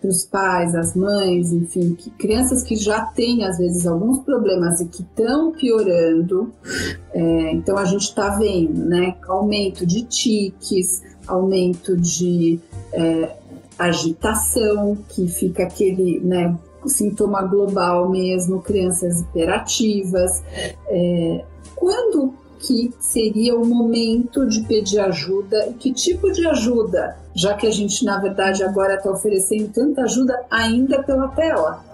para 0.00 0.08
os 0.08 0.24
pais, 0.24 0.74
as 0.74 0.94
mães, 0.94 1.52
enfim, 1.52 1.94
que 1.94 2.10
crianças 2.10 2.62
que 2.62 2.76
já 2.76 3.00
têm 3.00 3.44
às 3.44 3.58
vezes 3.58 3.86
alguns 3.86 4.20
problemas 4.20 4.80
e 4.80 4.86
que 4.86 5.02
estão 5.02 5.52
piorando. 5.52 6.52
É, 7.12 7.52
então 7.52 7.76
a 7.76 7.84
gente 7.84 8.02
está 8.02 8.36
vendo, 8.36 8.84
né, 8.84 9.16
aumento 9.26 9.86
de 9.86 10.04
tiques, 10.28 11.02
aumento 11.26 11.96
de 11.96 12.60
é, 12.92 13.30
agitação, 13.78 14.98
que 15.08 15.26
fica 15.28 15.62
aquele, 15.62 16.20
né, 16.20 16.54
sintoma 16.86 17.42
global 17.42 18.10
mesmo, 18.10 18.60
crianças 18.60 19.20
hiperativas. 19.20 20.42
É, 20.88 21.44
quando 21.74 22.34
que 22.58 22.92
seria 22.98 23.56
o 23.56 23.64
momento 23.64 24.46
de 24.46 24.62
pedir 24.62 24.98
ajuda 24.98 25.68
e 25.68 25.74
que 25.74 25.92
tipo 25.92 26.30
de 26.32 26.46
ajuda, 26.48 27.16
já 27.34 27.54
que 27.54 27.66
a 27.66 27.70
gente 27.70 28.04
na 28.04 28.18
verdade 28.18 28.64
agora 28.64 28.94
está 28.94 29.10
oferecendo 29.10 29.68
tanta 29.72 30.02
ajuda 30.02 30.38
ainda 30.50 31.02
pela 31.02 31.28
tela. 31.28 31.84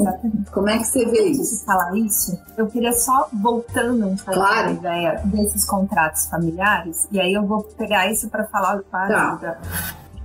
Exatamente. 0.00 0.50
como 0.50 0.68
é 0.68 0.78
que 0.78 0.84
você 0.84 1.04
vê 1.06 1.28
Antes 1.28 1.40
isso? 1.40 1.60
de 1.60 1.64
falar 1.64 1.96
isso, 1.96 2.38
eu 2.56 2.66
queria 2.66 2.92
só 2.92 3.28
voltando 3.32 4.06
um 4.06 4.16
pouco 4.16 4.32
Claro. 4.32 4.72
ideia 4.72 5.20
desses 5.24 5.64
contratos 5.64 6.26
familiares, 6.26 7.06
e 7.12 7.20
aí 7.20 7.32
eu 7.32 7.46
vou 7.46 7.62
pegar 7.62 8.10
isso 8.10 8.28
para 8.28 8.44
falar 8.44 8.78
para 8.90 9.36
Tá. 9.36 9.58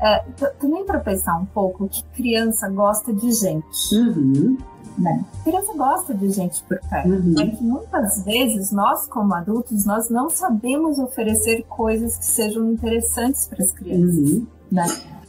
É, 0.02 0.20
também 0.60 0.86
para 0.86 1.00
pensar 1.00 1.36
um 1.38 1.46
pouco 1.46 1.88
que 1.90 2.04
criança 2.16 2.70
gosta 2.70 3.12
de 3.14 3.32
gente, 3.34 3.94
Uhum, 3.96 4.58
né? 4.98 5.26
Criança 5.44 5.74
gosta 5.76 6.14
de 6.14 6.30
gente 6.32 6.64
por 6.64 6.80
perto. 6.90 7.10
uhum, 7.10 7.36
É 7.38 7.48
que 7.48 7.62
muitas 7.64 8.24
vezes 8.24 8.72
nós, 8.72 9.06
como 9.08 9.34
adultos, 9.34 9.84
nós 9.86 10.10
não 10.10 10.30
sabemos 10.30 11.00
oferecer 11.00 11.64
coisas 11.68 12.16
que 12.16 12.26
sejam 12.26 12.72
interessantes 12.72 13.46
para 13.48 13.62
as 13.62 13.72
crianças. 13.74 14.16
uhum, 14.18 14.48
né? 14.72 14.86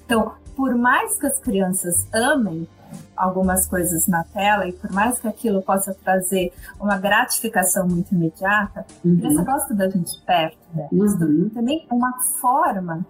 Então, 0.07 0.33
por 0.55 0.73
mais 0.77 1.19
que 1.19 1.27
as 1.27 1.39
crianças 1.41 2.07
amem 2.13 2.69
algumas 3.21 3.67
coisas 3.67 4.07
na 4.07 4.25
tela 4.25 4.67
e 4.67 4.73
por 4.73 4.91
mais 4.93 5.19
que 5.19 5.29
aquilo 5.29 5.63
possa 5.63 5.95
trazer 5.95 6.53
uma 6.81 6.99
gratificação 6.99 7.87
muito 7.87 8.15
imediata, 8.15 8.81
a 8.81 9.03
criança 9.03 9.39
uhum, 9.39 9.45
gosta 9.45 9.75
da 9.75 9.89
gente 9.89 10.21
perto 10.25 10.59
dela. 10.73 10.89
uhum. 10.93 11.51
Também 11.51 11.87
uma 11.91 12.19
forma 12.41 13.05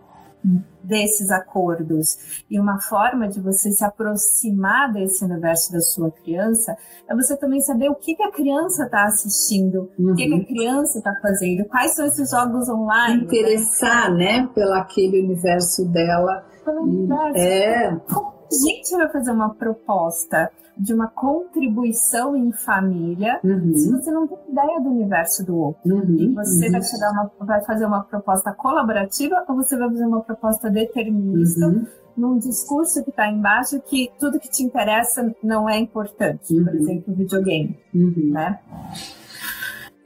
desses 0.83 1.31
acordos 1.31 2.45
e 2.51 2.59
uma 2.59 2.81
forma 2.81 3.29
de 3.29 3.41
você 3.41 3.71
se 3.71 3.85
aproximar 3.85 4.91
desse 4.93 5.23
universo 5.25 5.73
da 5.73 5.81
sua 5.81 6.11
criança 6.11 6.77
é 7.09 7.15
você 7.15 7.37
também 7.37 7.61
saber 7.61 7.91
o 7.91 7.95
que, 7.95 8.15
que 8.15 8.23
a 8.23 8.33
criança 8.33 8.85
está 8.85 9.05
assistindo, 9.05 9.91
o 9.99 10.15
que, 10.15 10.27
que 10.27 10.35
a 10.35 10.45
criança 10.45 10.99
está 10.99 11.15
fazendo, 11.21 11.67
quais 11.67 11.95
são 11.95 12.07
esses 12.07 12.31
jogos 12.31 12.69
online. 12.69 13.19
né? 13.19 13.25
Interessar, 13.25 14.15
né, 14.15 14.49
pelo 14.55 14.73
aquele 14.73 15.23
universo 15.23 15.85
dela. 15.87 16.47
Pelo 16.65 16.83
universo. 16.83 17.39
É, 17.39 18.01
gente 18.51 18.97
vai 18.97 19.09
fazer 19.11 19.31
uma 19.33 19.55
proposta 19.55 20.51
de 20.77 20.95
uma 20.95 21.09
contribuição 21.09 22.35
em 22.35 22.53
família 22.53 23.39
se 23.43 23.47
uhum, 23.47 23.99
você 24.01 24.11
não 24.11 24.27
tem 24.27 24.39
ideia 24.51 24.81
do 24.81 24.89
universo 24.89 25.45
do 25.45 25.57
outro? 25.57 25.83
E 25.85 25.93
uhum, 25.93 26.35
você 26.35 26.67
uhum, 26.67 26.73
vai, 26.73 26.81
te 26.81 26.99
dar 26.99 27.11
uma, 27.11 27.31
vai 27.41 27.61
fazer 27.65 27.85
uma 27.87 28.03
proposta 28.03 28.53
colaborativa 28.53 29.45
ou 29.49 29.57
você 29.57 29.77
vai 29.77 29.89
fazer 29.91 30.07
uma 30.07 30.23
proposta 30.23 30.71
determinista 30.71 31.67
uhum, 31.67 31.87
num 32.17 32.39
discurso 32.39 33.03
que 33.05 33.11
está 33.11 33.29
embaixo 33.29 33.81
que 33.83 34.11
tudo 34.19 34.41
que 34.41 34.49
te 34.49 34.63
interessa 34.63 35.35
não 35.43 35.69
é 35.69 35.79
importante, 35.79 36.55
por 36.55 36.73
Uhum. 36.75 36.81
exemplo, 36.81 37.15
videogame, 37.15 37.79
uhum, 37.95 38.31
né? 38.33 38.59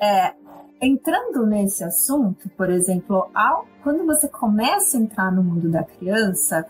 É, 0.01 0.35
entrando 0.83 1.47
nesse 1.47 1.85
assunto, 1.85 2.49
por 2.57 2.69
exemplo, 2.69 3.29
ao, 3.35 3.67
quando 3.83 4.05
você 4.05 4.29
começa 4.29 4.97
a 4.99 5.01
entrar 5.01 5.31
no 5.33 5.43
mundo 5.43 5.71
da 5.71 5.83
criança, 5.85 6.67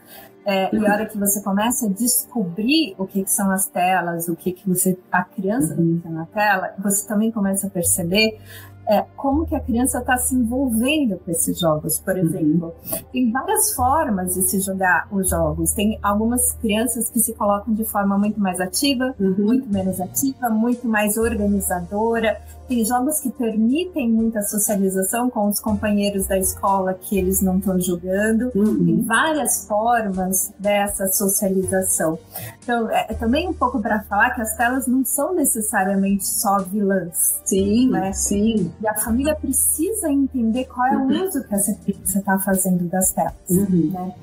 é, 0.46 0.74
e 0.74 0.86
a 0.86 0.92
hora 0.92 1.06
que 1.06 1.18
você 1.18 1.42
começa 1.42 1.86
a 1.86 1.88
descobrir 1.88 2.94
o 2.98 3.06
que, 3.06 3.24
que 3.24 3.30
são 3.30 3.50
as 3.50 3.66
telas, 3.66 4.28
o 4.28 4.36
que, 4.36 4.52
que 4.52 4.68
você 4.68 4.98
a 5.10 5.24
criança 5.24 5.74
Uhum. 5.74 5.96
está 5.96 6.10
na 6.10 6.26
tela, 6.26 6.74
você 6.78 7.06
também 7.06 7.30
começa 7.30 7.66
a 7.66 7.70
perceber 7.70 8.38
é, 8.86 9.02
como 9.16 9.46
que 9.46 9.54
a 9.54 9.60
criança 9.60 9.98
está 9.98 10.16
se 10.16 10.34
envolvendo 10.34 11.18
com 11.18 11.30
esses 11.30 11.58
jogos, 11.58 11.98
por 11.98 12.14
uhum. 12.14 12.20
exemplo. 12.20 12.74
Uhum. 12.90 12.98
Tem 13.12 13.32
várias 13.32 13.72
formas 13.72 14.34
de 14.34 14.42
se 14.42 14.60
jogar 14.60 15.08
os 15.10 15.30
jogos. 15.30 15.72
Tem 15.72 15.98
algumas 16.02 16.52
crianças 16.54 17.08
que 17.08 17.20
se 17.20 17.32
colocam 17.32 17.72
de 17.72 17.84
forma 17.84 18.18
muito 18.18 18.38
mais 18.38 18.60
ativa, 18.60 19.14
uhum. 19.18 19.34
muito 19.38 19.72
menos 19.72 20.00
ativa, 20.00 20.50
muito 20.50 20.86
mais 20.86 21.16
organizadora. 21.16 22.40
Tem 22.68 22.84
jogos 22.84 23.20
que 23.20 23.30
permitem 23.30 24.10
muita 24.10 24.42
socialização 24.42 25.28
com 25.28 25.48
os 25.48 25.60
companheiros 25.60 26.26
da 26.26 26.38
escola 26.38 26.94
que 26.94 27.18
eles 27.18 27.42
não 27.42 27.58
estão 27.58 27.78
jogando. 27.80 28.50
Uhum. 28.54 28.84
Tem 28.84 29.02
várias 29.02 29.66
formas 29.66 30.52
dessa 30.58 31.08
socialização. 31.08 32.18
Então, 32.62 32.90
é, 32.90 33.06
é 33.10 33.14
também 33.14 33.48
um 33.48 33.52
pouco 33.52 33.80
para 33.80 34.02
falar 34.04 34.30
que 34.30 34.40
as 34.40 34.56
telas 34.56 34.86
não 34.86 35.04
são 35.04 35.34
necessariamente 35.34 36.26
só 36.26 36.58
vilãs. 36.58 37.40
Sim, 37.44 37.90
né? 37.90 38.12
sim. 38.12 38.72
E 38.80 38.88
a 38.88 38.94
família 38.94 39.34
precisa 39.34 40.10
entender 40.10 40.64
qual 40.64 40.86
é 40.86 40.96
o 40.96 41.00
uhum. 41.00 41.28
uso 41.28 41.44
que 41.44 41.54
essa 41.54 41.74
criança 41.74 42.18
está 42.18 42.38
fazendo 42.38 42.84
das 42.84 43.12
telas. 43.12 43.34
Uhum. 43.50 43.90
Né? 43.92 44.14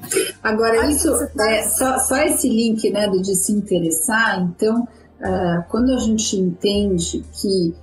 Agora, 0.44 0.78
Mas 0.78 0.98
isso, 0.98 1.12
tá... 1.36 1.52
é, 1.52 1.64
só, 1.64 2.00
só 2.00 2.18
esse 2.18 2.50
link 2.50 2.90
né, 2.92 3.08
do 3.08 3.22
de 3.22 3.36
se 3.36 3.52
interessar, 3.52 4.42
então, 4.42 4.84
uh, 4.84 5.64
quando 5.70 5.94
a 5.94 6.00
gente 6.00 6.36
entende 6.36 7.24
que 7.34 7.74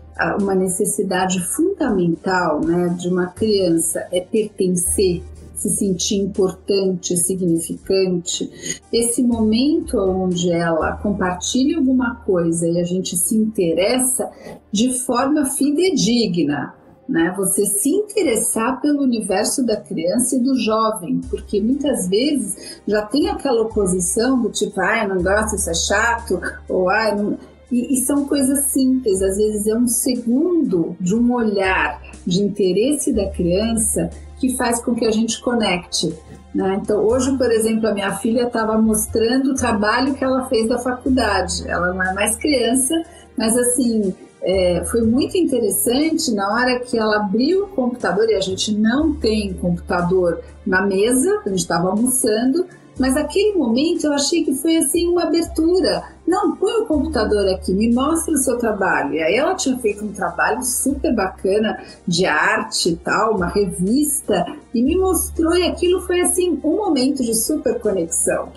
uma 0.41 0.55
necessidade 0.55 1.41
fundamental 1.55 2.61
né, 2.61 2.89
de 2.99 3.09
uma 3.09 3.29
criança 3.29 4.07
é 4.11 4.21
pertencer, 4.21 5.23
se 5.55 5.71
sentir 5.71 6.17
importante, 6.17 7.17
significante. 7.17 8.81
Esse 8.93 9.23
momento 9.23 9.99
onde 9.99 10.53
ela 10.53 10.97
compartilha 10.97 11.79
alguma 11.79 12.17
coisa 12.17 12.67
e 12.67 12.81
a 12.81 12.85
gente 12.85 13.17
se 13.17 13.37
interessa 13.37 14.31
de 14.73 14.99
forma 15.01 15.47
fidedigna, 15.47 16.75
né? 17.09 17.33
Você 17.37 17.65
se 17.65 17.89
interessar 17.89 18.81
pelo 18.81 19.03
universo 19.03 19.65
da 19.65 19.77
criança 19.77 20.37
e 20.37 20.41
do 20.41 20.55
jovem, 20.57 21.21
porque 21.31 21.61
muitas 21.61 22.07
vezes 22.07 22.81
já 22.87 23.03
tem 23.03 23.29
aquela 23.29 23.63
oposição 23.63 24.43
do 24.43 24.51
tipo, 24.51 24.81
eu 24.81 25.09
não 25.09 25.23
gosto, 25.23 25.57
isso 25.57 25.71
é 25.71 25.75
chato, 25.75 26.41
ou 26.69 26.91
ah, 26.91 27.15
não 27.15 27.39
e, 27.71 27.95
e, 27.95 27.97
são 28.01 28.25
coisas 28.25 28.67
simples, 28.67 29.21
às 29.23 29.37
vezes 29.37 29.67
é 29.67 29.75
um 29.75 29.87
segundo 29.87 30.97
de 30.99 31.15
um 31.15 31.33
olhar 31.35 32.01
de 32.27 32.43
interesse 32.43 33.13
da 33.13 33.29
criança 33.31 34.09
que 34.39 34.57
faz 34.57 34.83
com 34.83 34.95
que 34.95 35.05
a 35.05 35.11
gente 35.11 35.41
conecte. 35.43 36.15
Né? 36.55 36.79
Então, 36.83 37.05
hoje, 37.05 37.37
por 37.37 37.51
exemplo, 37.51 37.89
a 37.89 37.93
minha 37.93 38.13
filha 38.17 38.47
estava 38.47 38.81
mostrando 38.81 39.53
o 39.53 39.55
trabalho 39.55 40.15
que 40.15 40.25
ela 40.25 40.47
fez 40.49 40.69
da 40.69 40.79
faculdade. 40.79 41.69
Ela 41.69 41.93
não 41.93 42.03
é 42.03 42.15
mais 42.15 42.37
criança, 42.37 42.95
mas 43.37 43.57
assim, 43.57 44.15
é, 44.43 44.85
foi 44.85 45.03
muito 45.03 45.37
interessante 45.37 46.33
na 46.33 46.53
hora 46.53 46.81
que 46.81 46.97
ela 46.97 47.17
abriu 47.17 47.65
o 47.65 47.69
computador, 47.69 48.29
e 48.31 48.35
a 48.35 48.41
gente 48.41 48.73
não 48.75 49.15
tem 49.15 49.53
computador 49.55 50.41
na 50.67 50.87
mesa, 50.87 51.43
a 51.45 51.49
gente 51.49 51.59
estava 51.59 51.91
almoçando, 51.91 52.67
mas 52.99 53.17
aquele 53.17 53.57
momento 53.57 54.05
eu 54.05 54.13
achei 54.13 54.45
que 54.45 54.55
foi 54.55 54.77
assim 54.77 55.07
uma 55.09 55.25
abertura. 55.25 56.03
Não, 56.29 56.55
põe 56.55 56.83
o 56.83 56.85
computador 56.85 57.49
aqui, 57.49 57.73
me 57.73 57.91
mostra 57.91 58.35
o 58.35 58.37
seu 58.37 58.59
trabalho. 58.59 59.15
E 59.15 59.23
aí 59.23 59.35
ela 59.35 59.55
tinha 59.55 59.79
feito 59.79 60.05
um 60.05 60.13
trabalho 60.13 60.63
super 60.63 61.15
bacana 61.15 61.83
de 62.07 62.27
arte 62.27 62.91
e 62.91 62.97
tal, 62.97 63.35
uma 63.35 63.47
revista, 63.47 64.45
e 64.75 64.83
me 64.83 64.95
mostrou, 64.95 65.57
e 65.57 65.67
aquilo 65.67 66.03
foi 66.03 66.21
assim 66.21 66.61
um 66.63 66.77
momento 66.77 67.23
de 67.23 67.35
super 67.35 67.81
conexão. 67.81 68.51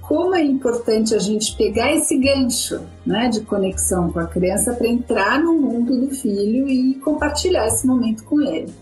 Como 0.00 0.34
é 0.34 0.42
importante 0.42 1.14
a 1.14 1.18
gente 1.18 1.54
pegar 1.56 1.92
esse 1.92 2.16
gancho 2.16 2.80
né, 3.04 3.28
de 3.28 3.42
conexão 3.42 4.10
com 4.10 4.18
a 4.18 4.26
criança 4.26 4.72
para 4.72 4.88
entrar 4.88 5.38
no 5.38 5.52
mundo 5.52 6.00
do 6.00 6.14
filho 6.14 6.66
e 6.66 6.94
compartilhar 6.94 7.66
esse 7.66 7.86
momento 7.86 8.24
com 8.24 8.40
ele. 8.40 8.72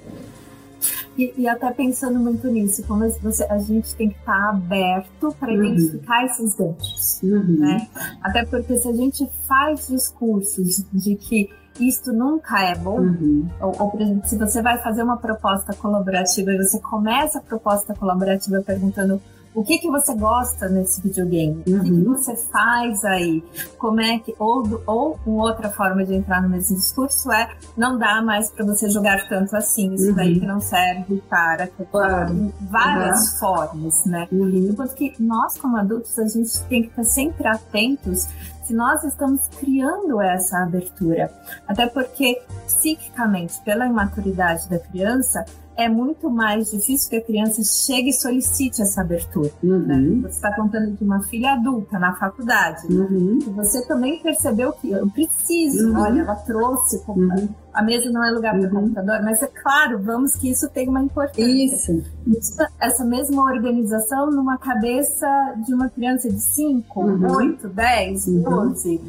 E, 1.19 1.35
e, 1.37 1.49
até 1.49 1.73
pensando 1.73 2.17
muito 2.21 2.47
nisso, 2.47 2.85
como 2.87 3.09
você, 3.21 3.43
a 3.51 3.59
gente 3.59 3.93
tem 3.97 4.09
que 4.09 4.19
estar 4.19 4.41
tá 4.41 4.51
aberto 4.51 5.35
para 5.41 5.53
uhum. 5.53 5.65
identificar 5.65 6.25
esses 6.25 6.55
ganchos, 6.55 7.21
uhum. 7.25 7.59
né? 7.59 7.89
Até 8.23 8.45
porque 8.45 8.77
se 8.77 8.89
a 8.89 8.93
gente 8.93 9.29
faz 9.49 9.89
discursos 9.89 10.85
de 10.93 11.17
que 11.17 11.51
isto 11.81 12.13
nunca 12.13 12.63
é 12.63 12.77
bom, 12.77 13.01
uhum. 13.01 13.49
ou, 13.61 13.75
ou, 13.81 13.91
por 13.91 14.01
exemplo, 14.01 14.29
se 14.29 14.37
você 14.37 14.63
vai 14.63 14.79
fazer 14.79 15.03
uma 15.03 15.17
proposta 15.17 15.75
colaborativa 15.75 16.53
e 16.53 16.57
você 16.57 16.79
começa 16.79 17.39
a 17.39 17.43
proposta 17.43 17.95
colaborativa 17.95 18.63
perguntando 18.63 19.21
o 19.59 19.65
que 19.65 19.79
que 19.79 19.91
você 19.91 20.15
gosta 20.15 20.69
nesse 20.69 21.03
videogame? 21.03 21.65
Uhum. 21.67 21.79
O 21.79 21.83
que, 21.83 21.91
que, 21.91 21.97
uhum. 21.97 22.15
você 22.15 22.37
faz 22.37 23.05
aí? 23.05 23.43
Como 23.77 24.01
é 24.01 24.21
que 24.21 24.33
ou 24.39 24.83
ou 24.87 25.19
uma 25.27 25.45
outra 25.47 25.69
forma 25.69 26.05
de 26.05 26.15
entrar 26.15 26.41
no 26.41 26.49
mesmo 26.49 26.77
discurso 26.77 27.33
é 27.33 27.51
não 27.77 27.99
dá 27.99 28.23
mais 28.23 28.51
para 28.51 28.65
você 28.65 28.89
jogar 28.89 29.29
tanto 29.29 29.57
assim, 29.57 29.95
isso 29.95 30.11
uhum. 30.11 30.15
daí 30.15 30.39
que 30.39 30.47
não 30.47 30.61
serve 30.61 31.21
para 31.29 31.67
claro. 31.91 32.53
várias 32.71 33.33
uhum. 33.33 33.39
formas, 33.39 34.05
né? 34.05 34.29
Uhum. 34.31 34.69
Enquanto 34.71 34.95
que 34.95 35.13
nós 35.19 35.59
como 35.59 35.77
adultos 35.77 36.17
a 36.21 36.29
gente 36.29 36.61
tem 36.69 36.83
que 36.83 36.91
estar 36.91 37.05
sempre 37.05 37.49
atentos 37.49 38.29
se 38.69 38.75
nós 38.75 39.03
estamos 39.03 39.49
criando 39.59 40.21
essa 40.21 40.59
abertura. 40.59 41.33
Até 41.67 41.87
porque, 41.87 42.41
psiquicamente, 42.67 43.59
pela 43.65 43.87
imaturidade 43.87 44.69
da 44.69 44.79
criança, 44.79 45.43
é 45.75 45.89
muito 45.89 46.29
mais 46.29 46.71
difícil 46.71 47.09
que 47.09 47.17
a 47.17 47.23
criança 47.23 47.63
chegue 47.63 48.11
e 48.11 48.13
solicite 48.13 48.83
essa 48.83 49.01
abertura. 49.01 49.51
Uhum. 49.63 49.79
Né? 49.79 50.21
Você 50.23 50.35
está 50.35 50.55
contando 50.55 50.91
de 50.93 51.03
uma 51.03 51.23
filha 51.23 51.53
adulta 51.53 51.99
na 51.99 52.13
faculdade. 52.15 52.87
Uhum. 52.93 53.39
E 53.41 53.51
você 53.51 53.87
também 53.87 54.21
percebeu 54.21 54.73
que 54.73 54.91
eu 54.91 55.09
preciso. 55.09 55.89
Uhum. 55.89 56.01
Olha, 56.01 56.21
ela 56.21 56.35
trouxe. 56.35 57.03
Uhum. 57.09 57.49
A 57.79 57.83
mesa 57.83 58.11
não 58.11 58.25
é 58.25 58.31
lugar 58.33 58.59
para 58.59 58.63
o 58.63 58.75
uhum. 58.75 58.81
computador, 58.89 59.23
mas 59.23 59.41
é 59.41 59.47
claro, 59.47 60.01
vamos 60.03 60.35
que 60.35 60.51
isso 60.51 60.69
tem 60.69 60.89
uma 60.89 61.01
importância. 61.01 61.45
Isso. 61.45 62.03
isso. 62.27 62.57
Essa 62.81 63.05
mesma 63.05 63.41
organização 63.41 64.33
numa 64.33 64.59
cabeça 64.59 65.55
de 65.65 65.73
uma 65.73 65.89
criança 65.89 66.29
de 66.29 66.41
5, 66.41 67.01
8, 67.37 67.69
10, 67.69 68.27
12. 68.27 69.01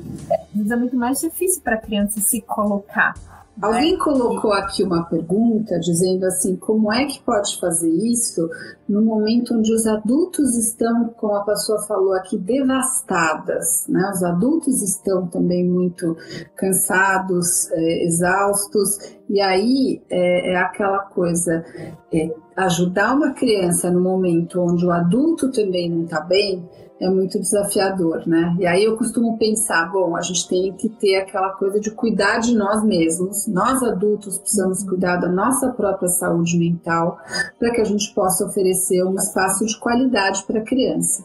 É 0.69 0.75
muito 0.75 0.95
mais 0.95 1.19
difícil 1.19 1.63
para 1.63 1.77
a 1.77 1.79
criança 1.79 2.21
se 2.21 2.41
colocar. 2.41 3.15
Alguém 3.62 3.98
colocou 3.98 4.54
aqui 4.54 4.84
uma 4.84 5.04
pergunta 5.04 5.78
dizendo 5.80 6.26
assim: 6.26 6.56
como 6.56 6.93
é 6.93 7.06
que 7.06 7.22
pode 7.22 7.60
fazer 7.60 7.89
isso 7.89 8.50
no 8.88 9.02
momento 9.02 9.54
onde 9.54 9.74
os 9.74 9.86
adultos 9.86 10.56
estão, 10.56 11.10
como 11.17 11.36
a 11.36 11.43
pessoa 11.43 11.82
falou 11.82 12.13
aqui, 12.13 12.38
devastadas? 12.38 13.86
Né? 13.89 14.10
Os 14.13 14.24
adultos 14.24 14.82
estão 14.82 15.28
também 15.28 15.67
muito 15.67 16.15
cansados, 16.56 17.69
é, 17.72 18.06
exaustos, 18.06 18.98
e 19.30 19.41
aí 19.41 20.02
é, 20.10 20.54
é 20.54 20.56
aquela 20.56 21.00
coisa: 21.00 21.65
é, 22.13 22.34
ajudar 22.56 23.13
uma 23.13 23.34
criança 23.34 23.91
no 23.91 24.00
momento 24.00 24.62
onde 24.62 24.86
o 24.86 24.91
adulto 24.91 25.52
também 25.52 25.89
não 25.89 26.06
está 26.06 26.22
bem 26.22 26.63
é 26.99 27.09
muito 27.09 27.39
desafiador, 27.39 28.27
né? 28.27 28.55
E 28.59 28.67
aí 28.67 28.83
eu 28.83 28.97
costumo 28.97 29.38
pensar, 29.38 29.91
bom, 29.91 30.15
a 30.15 30.21
gente 30.21 30.47
tem 30.47 30.73
que 30.73 30.89
ter 30.89 31.17
aquela 31.17 31.51
coisa 31.51 31.79
de 31.79 31.91
cuidar 31.91 32.39
de 32.39 32.55
nós 32.55 32.83
mesmos. 32.83 33.47
Nós 33.47 33.81
adultos 33.81 34.38
precisamos 34.38 34.83
cuidar 34.83 35.17
da 35.17 35.29
nossa 35.29 35.69
própria 35.69 36.09
saúde 36.09 36.57
mental 36.57 37.17
para 37.57 37.71
que 37.71 37.81
a 37.81 37.85
gente 37.85 38.13
possa 38.13 38.45
oferecer 38.45 39.03
um 39.03 39.15
espaço 39.15 39.65
de 39.65 39.79
qualidade 39.79 40.43
para 40.43 40.59
a 40.59 40.63
criança. 40.63 41.23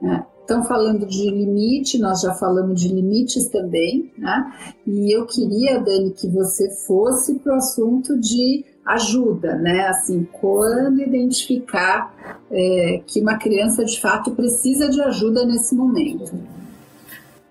Né? 0.00 0.26
Então, 0.52 0.64
falando 0.64 1.06
de 1.06 1.30
limite, 1.30 1.98
nós 1.98 2.20
já 2.20 2.34
falamos 2.34 2.78
de 2.78 2.88
limites 2.88 3.48
também, 3.48 4.12
né? 4.18 4.52
E 4.86 5.10
eu 5.10 5.24
queria, 5.24 5.80
Dani, 5.80 6.10
que 6.10 6.28
você 6.28 6.68
fosse 6.86 7.38
para 7.38 7.54
o 7.54 7.56
assunto 7.56 8.20
de 8.20 8.62
ajuda, 8.84 9.56
né? 9.56 9.86
Assim, 9.88 10.28
quando 10.30 11.00
identificar 11.00 12.36
é, 12.50 13.02
que 13.06 13.22
uma 13.22 13.38
criança 13.38 13.82
de 13.82 13.98
fato 13.98 14.32
precisa 14.32 14.90
de 14.90 15.00
ajuda 15.00 15.46
nesse 15.46 15.74
momento. 15.74 16.38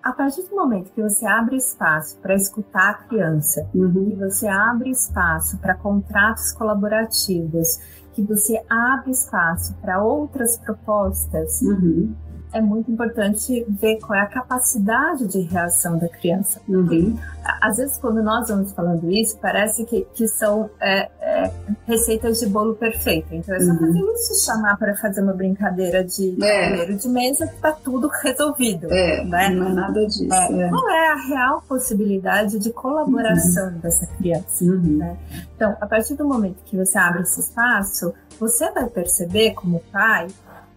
A 0.04 0.12
partir 0.12 0.44
do 0.44 0.56
momento 0.56 0.92
que 0.94 1.02
você 1.02 1.26
abre 1.26 1.56
espaço 1.56 2.20
para 2.22 2.36
escutar 2.36 2.92
a 2.92 2.94
criança, 2.94 3.68
uhum. 3.74 4.12
que 4.12 4.16
você 4.16 4.48
abre 4.48 4.92
espaço 4.92 5.58
para 5.58 5.74
contratos 5.74 6.52
colaborativos, 6.52 7.80
que 8.14 8.22
você 8.22 8.64
abre 8.70 9.10
espaço 9.10 9.74
para 9.82 10.04
outras 10.04 10.56
propostas, 10.56 11.64
uhum 11.64 12.14
é 12.54 12.62
muito 12.62 12.92
importante 12.92 13.66
ver 13.70 13.98
qual 14.00 14.18
é 14.20 14.24
a 14.24 14.28
capacidade 14.28 15.28
de 15.28 15.42
reação 15.42 15.98
da 15.98 16.08
criança. 16.10 16.62
Uhum. 16.68 17.18
Às 17.62 17.78
vezes, 17.78 17.98
quando 17.98 18.22
nós 18.22 18.50
vamos 18.50 18.72
falando 18.74 19.10
isso, 19.10 19.38
parece 19.40 19.86
que, 19.86 20.06
que 20.14 20.28
são 20.28 20.70
é, 20.80 21.10
é, 21.22 21.52
receitas 21.88 22.40
de 22.40 22.48
bolo 22.48 22.76
perfeito. 22.76 23.34
Então, 23.34 23.56
é 23.56 23.60
só 23.60 23.72
uhum. 23.72 23.80
fazer 23.80 24.00
isso, 24.00 24.46
chamar 24.46 24.78
para 24.78 24.96
fazer 24.96 25.22
uma 25.22 25.34
brincadeira 25.34 26.04
de 26.04 26.38
é. 26.44 26.86
de 26.86 27.08
mesa, 27.08 27.48
que 27.48 27.56
está 27.56 27.72
tudo 27.72 28.10
resolvido. 28.22 28.88
É, 28.92 29.24
né? 29.24 29.50
não 29.50 29.68
é 29.68 29.74
nada 29.74 30.06
disso. 30.06 30.34
É. 30.34 30.62
é. 30.62 30.70
Qual 30.70 30.90
é 30.90 31.08
a 31.10 31.16
real 31.16 31.64
possibilidade 31.68 32.60
de 32.60 32.72
colaboração 32.72 33.68
uhum. 33.70 33.80
dessa 33.80 34.06
criança? 34.18 34.64
Uhum. 34.64 34.98
Né? 34.98 35.18
Então, 35.56 35.76
a 35.80 35.88
partir 35.88 36.16
do 36.16 36.28
momento 36.28 36.58
que 36.66 36.76
você 36.76 36.98
abre 36.98 37.22
esse 37.22 37.40
espaço, 37.40 38.14
você 38.40 38.72
vai 38.72 38.88
perceber, 38.88 39.54
como 39.54 39.82
pai, 39.92 40.28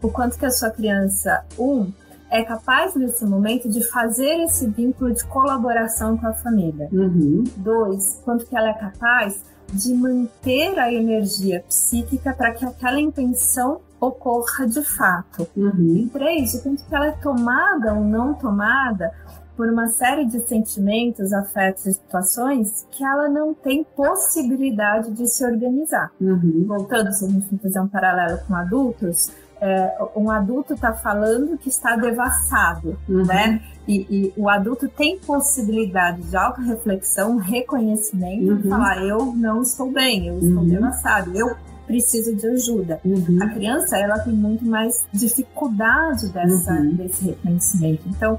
o 0.04 0.10
quanto 0.10 0.38
que 0.38 0.44
a 0.44 0.50
sua 0.50 0.70
criança, 0.70 1.44
um, 1.58 1.90
é 2.30 2.42
capaz 2.42 2.94
nesse 2.94 3.24
momento 3.24 3.68
de 3.70 3.82
fazer 3.84 4.40
esse 4.42 4.66
vínculo 4.66 5.14
de 5.14 5.24
colaboração 5.24 6.16
com 6.18 6.26
a 6.26 6.32
família. 6.34 6.88
Uhum. 6.92 7.44
Dois, 7.56 8.20
quanto 8.24 8.44
que 8.44 8.56
ela 8.56 8.68
é 8.68 8.74
capaz 8.74 9.42
de 9.72 9.94
manter 9.94 10.78
a 10.78 10.92
energia 10.92 11.64
psíquica 11.66 12.34
para 12.34 12.52
que 12.52 12.66
aquela 12.66 13.00
intenção 13.00 13.80
ocorra 13.98 14.66
de 14.66 14.82
fato. 14.82 15.48
Uhum. 15.56 15.96
E 15.96 16.10
três, 16.12 16.54
o 16.54 16.62
quanto 16.62 16.84
que 16.84 16.94
ela 16.94 17.06
é 17.06 17.12
tomada 17.12 17.94
ou 17.94 18.04
não 18.04 18.34
tomada 18.34 19.12
por 19.56 19.68
uma 19.68 19.88
série 19.88 20.26
de 20.26 20.40
sentimentos, 20.40 21.32
afetos 21.32 21.86
e 21.86 21.94
situações 21.94 22.86
que 22.90 23.04
ela 23.04 23.28
não 23.28 23.54
tem 23.54 23.84
possibilidade 23.96 25.12
de 25.12 25.26
se 25.28 25.44
organizar. 25.46 26.10
Uhum. 26.20 26.64
Voltando, 26.66 27.12
se 27.12 27.24
a 27.24 27.28
gente 27.28 27.58
fazer 27.58 27.80
um 27.80 27.88
paralelo 27.88 28.40
com 28.46 28.54
adultos, 28.54 29.30
é, 29.66 29.96
um 30.14 30.30
adulto 30.30 30.74
está 30.74 30.92
falando 30.92 31.56
que 31.56 31.68
está 31.70 31.96
devassado, 31.96 32.98
Uhum. 33.08 33.24
né? 33.24 33.62
E, 33.88 34.06
e 34.10 34.32
o 34.36 34.48
adulto 34.48 34.88
tem 34.88 35.18
possibilidade 35.18 36.22
de 36.22 36.36
autorreflexão, 36.36 37.36
reconhecimento, 37.38 38.50
Uhum. 38.52 38.56
de 38.60 38.68
falar: 38.68 39.02
eu 39.02 39.32
não 39.34 39.62
estou 39.62 39.90
bem, 39.90 40.28
eu 40.28 40.38
estou 40.38 40.62
Uhum. 40.62 40.68
devassado, 40.68 41.30
eu 41.34 41.56
preciso 41.86 42.34
de 42.34 42.46
ajuda. 42.46 43.00
Uhum. 43.04 43.38
A 43.42 43.48
criança 43.48 43.96
ela 43.98 44.18
tem 44.18 44.32
muito 44.32 44.64
mais 44.64 45.04
dificuldade 45.12 46.28
dessa, 46.28 46.72
Uhum. 46.72 46.94
desse 46.94 47.24
reconhecimento. 47.26 48.02
Então, 48.08 48.38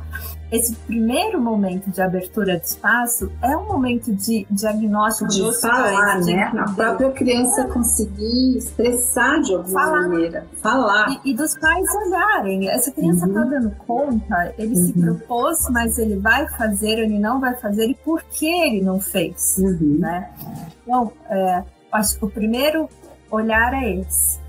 esse 0.52 0.76
primeiro 0.76 1.42
momento 1.42 1.90
de 1.90 2.02
abertura 2.02 2.58
de 2.60 2.66
espaço 2.68 3.32
é 3.42 3.56
um 3.58 3.66
momento 3.68 4.14
de 4.14 4.46
diagnóstico 4.50 5.30
de 5.30 5.60
falar, 5.60 5.92
pais, 6.14 6.26
de 6.26 6.34
né? 6.36 6.52
A 6.56 6.72
própria 6.72 7.12
criança 7.12 7.66
conseguir 7.66 8.58
expressar 8.58 9.42
de 9.42 9.54
alguma 9.56 9.80
Falar. 9.82 10.02
maneira, 10.08 10.46
falar. 10.62 11.20
E, 11.26 11.32
e 11.32 11.34
dos 11.34 11.58
pais 11.58 11.86
olharem. 12.06 12.70
Essa 12.70 12.92
criança 12.92 13.26
Uhum. 13.28 13.34
tá 13.34 13.44
dando 13.44 13.72
conta, 13.88 14.54
ele 14.58 14.76
se 14.76 14.94
Uhum. 14.98 15.16
propôs, 15.18 15.58
mas 15.72 15.98
ele 15.98 16.18
vai 16.18 16.48
fazer, 16.50 17.00
ele 17.00 17.20
não 17.20 17.40
vai 17.40 17.56
fazer, 17.56 17.88
e 17.90 17.96
por 17.96 18.22
que 18.24 18.46
ele 18.48 18.82
não 18.82 19.00
fez? 19.00 19.58
Uhum. 19.58 19.98
Né? 20.00 20.30
Então, 20.84 21.12
é, 21.30 21.64
acho 21.92 22.20
que 22.20 22.26
o 22.26 22.30
primeiro 22.30 22.88
olhar 23.32 23.74
é 23.74 23.96
esse. 23.98 24.40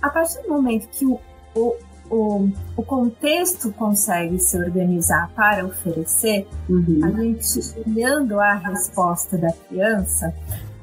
A 0.00 0.08
partir 0.08 0.42
do 0.42 0.48
momento 0.48 0.88
que 0.88 1.04
o, 1.06 1.20
o, 1.54 1.76
o, 2.10 2.48
o 2.76 2.82
contexto 2.82 3.70
consegue 3.72 4.38
se 4.38 4.56
organizar 4.56 5.30
para 5.34 5.64
oferecer, 5.66 6.46
Uhum. 6.68 7.00
a 7.04 7.10
gente 7.10 7.60
olhando 7.86 8.40
a 8.40 8.54
resposta 8.54 9.36
da 9.36 9.52
criança, 9.68 10.34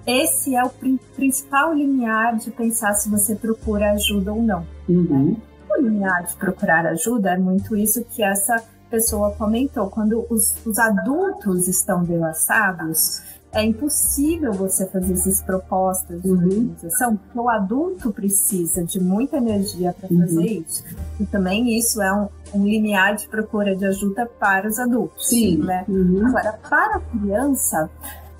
esse 0.05 0.55
é 0.55 0.63
o 0.63 0.69
prin- 0.69 0.99
principal 1.15 1.73
limiar 1.73 2.37
de 2.37 2.51
pensar 2.51 2.93
se 2.93 3.09
você 3.09 3.35
procura 3.35 3.91
ajuda 3.91 4.31
ou 4.31 4.41
não. 4.41 4.65
Uhum. 4.87 5.35
O 5.69 5.81
limiar 5.81 6.23
de 6.25 6.35
procurar 6.37 6.85
ajuda 6.85 7.31
é 7.31 7.37
muito 7.37 7.75
isso 7.75 8.05
que 8.05 8.23
essa 8.23 8.63
pessoa 8.89 9.31
comentou. 9.31 9.89
Quando 9.89 10.25
os, 10.29 10.55
os 10.65 10.79
adultos 10.79 11.67
estão 11.67 12.05
devassados, 12.05 13.21
é 13.53 13.63
impossível 13.63 14.51
você 14.53 14.85
fazer 14.87 15.13
essas 15.13 15.41
propostas 15.41 16.21
de 16.21 16.29
Uhum. 16.29 16.35
organização, 16.37 17.15
porque 17.15 17.39
o 17.39 17.49
adulto 17.49 18.11
precisa 18.11 18.83
de 18.83 18.99
muita 18.99 19.37
energia 19.37 19.93
para 19.99 20.09
Uhum. 20.11 20.19
fazer 20.21 20.45
isso. 20.45 20.83
E 21.19 21.25
também 21.25 21.77
isso 21.77 22.01
é 22.01 22.13
um, 22.13 22.27
um 22.53 22.65
limiar 22.65 23.15
de 23.15 23.27
procura 23.27 23.75
de 23.75 23.85
ajuda 23.85 24.25
para 24.39 24.67
os 24.67 24.77
adultos. 24.77 25.29
Sim. 25.29 25.57
Né? 25.57 25.85
Uhum. 25.87 26.27
Agora, 26.27 26.59
para 26.69 26.95
a 26.97 26.99
criança, 26.99 27.89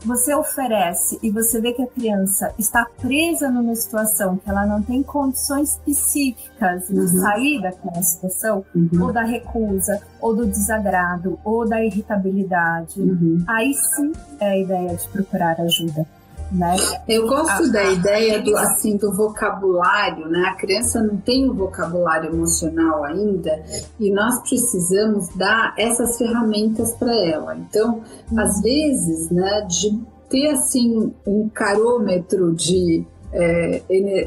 você 0.06 0.34
oferece 0.34 1.20
e 1.24 1.30
você 1.32 1.60
vê 1.60 1.74
que 1.74 1.82
a 1.82 1.88
criança 1.88 2.54
está 2.58 2.86
presa 3.02 3.50
numa 3.50 3.76
situação 3.76 4.38
que 4.38 4.50
ela 4.50 4.66
não 4.66 4.82
tem 4.82 5.02
condições 5.04 5.78
psíquicas 5.86 6.88
de 6.88 7.00
Uhum. 7.00 7.08
sair 7.08 7.62
daquela 7.62 8.02
situação, 8.04 8.64
Uhum. 8.76 8.90
ou 9.04 9.12
da 9.14 9.24
recusa, 9.24 10.00
ou 10.22 10.36
do 10.36 10.46
desagrado, 10.46 11.40
ou 11.44 11.68
da 11.68 11.84
irritabilidade. 11.84 13.00
Uhum. 13.02 13.44
Aí 13.48 13.74
sim 13.74 14.12
é 14.40 14.50
a 14.50 14.58
ideia 14.58 14.96
de 14.96 15.08
procurar 15.10 15.60
ajuda. 15.62 16.06
Né? 16.52 16.76
Eu 17.08 17.28
gosto 17.28 17.64
A- 17.66 17.72
da 17.72 17.82
a- 17.82 17.92
ideia 17.92 18.42
do 18.42 18.56
assim 18.56 18.96
do 18.96 19.12
vocabulário, 19.12 20.28
né? 20.30 20.46
A 20.48 20.56
criança 20.56 21.02
não 21.04 21.18
tem 21.18 21.50
um 21.50 21.54
vocabulário 21.54 22.30
emocional 22.32 23.04
ainda 23.04 23.64
e 24.00 24.10
nós 24.12 24.40
precisamos 24.42 25.28
dar 25.36 25.74
essas 25.78 26.18
ferramentas 26.18 26.94
para 26.96 27.14
ela. 27.14 27.56
Então, 27.58 28.02
às 28.38 28.62
vezes, 28.62 29.30
né, 29.30 29.62
de 29.70 30.00
ter 30.30 30.48
assim 30.52 31.14
um 31.26 31.50
carômetro 31.50 32.54
de 32.54 33.06
é, 33.34 33.82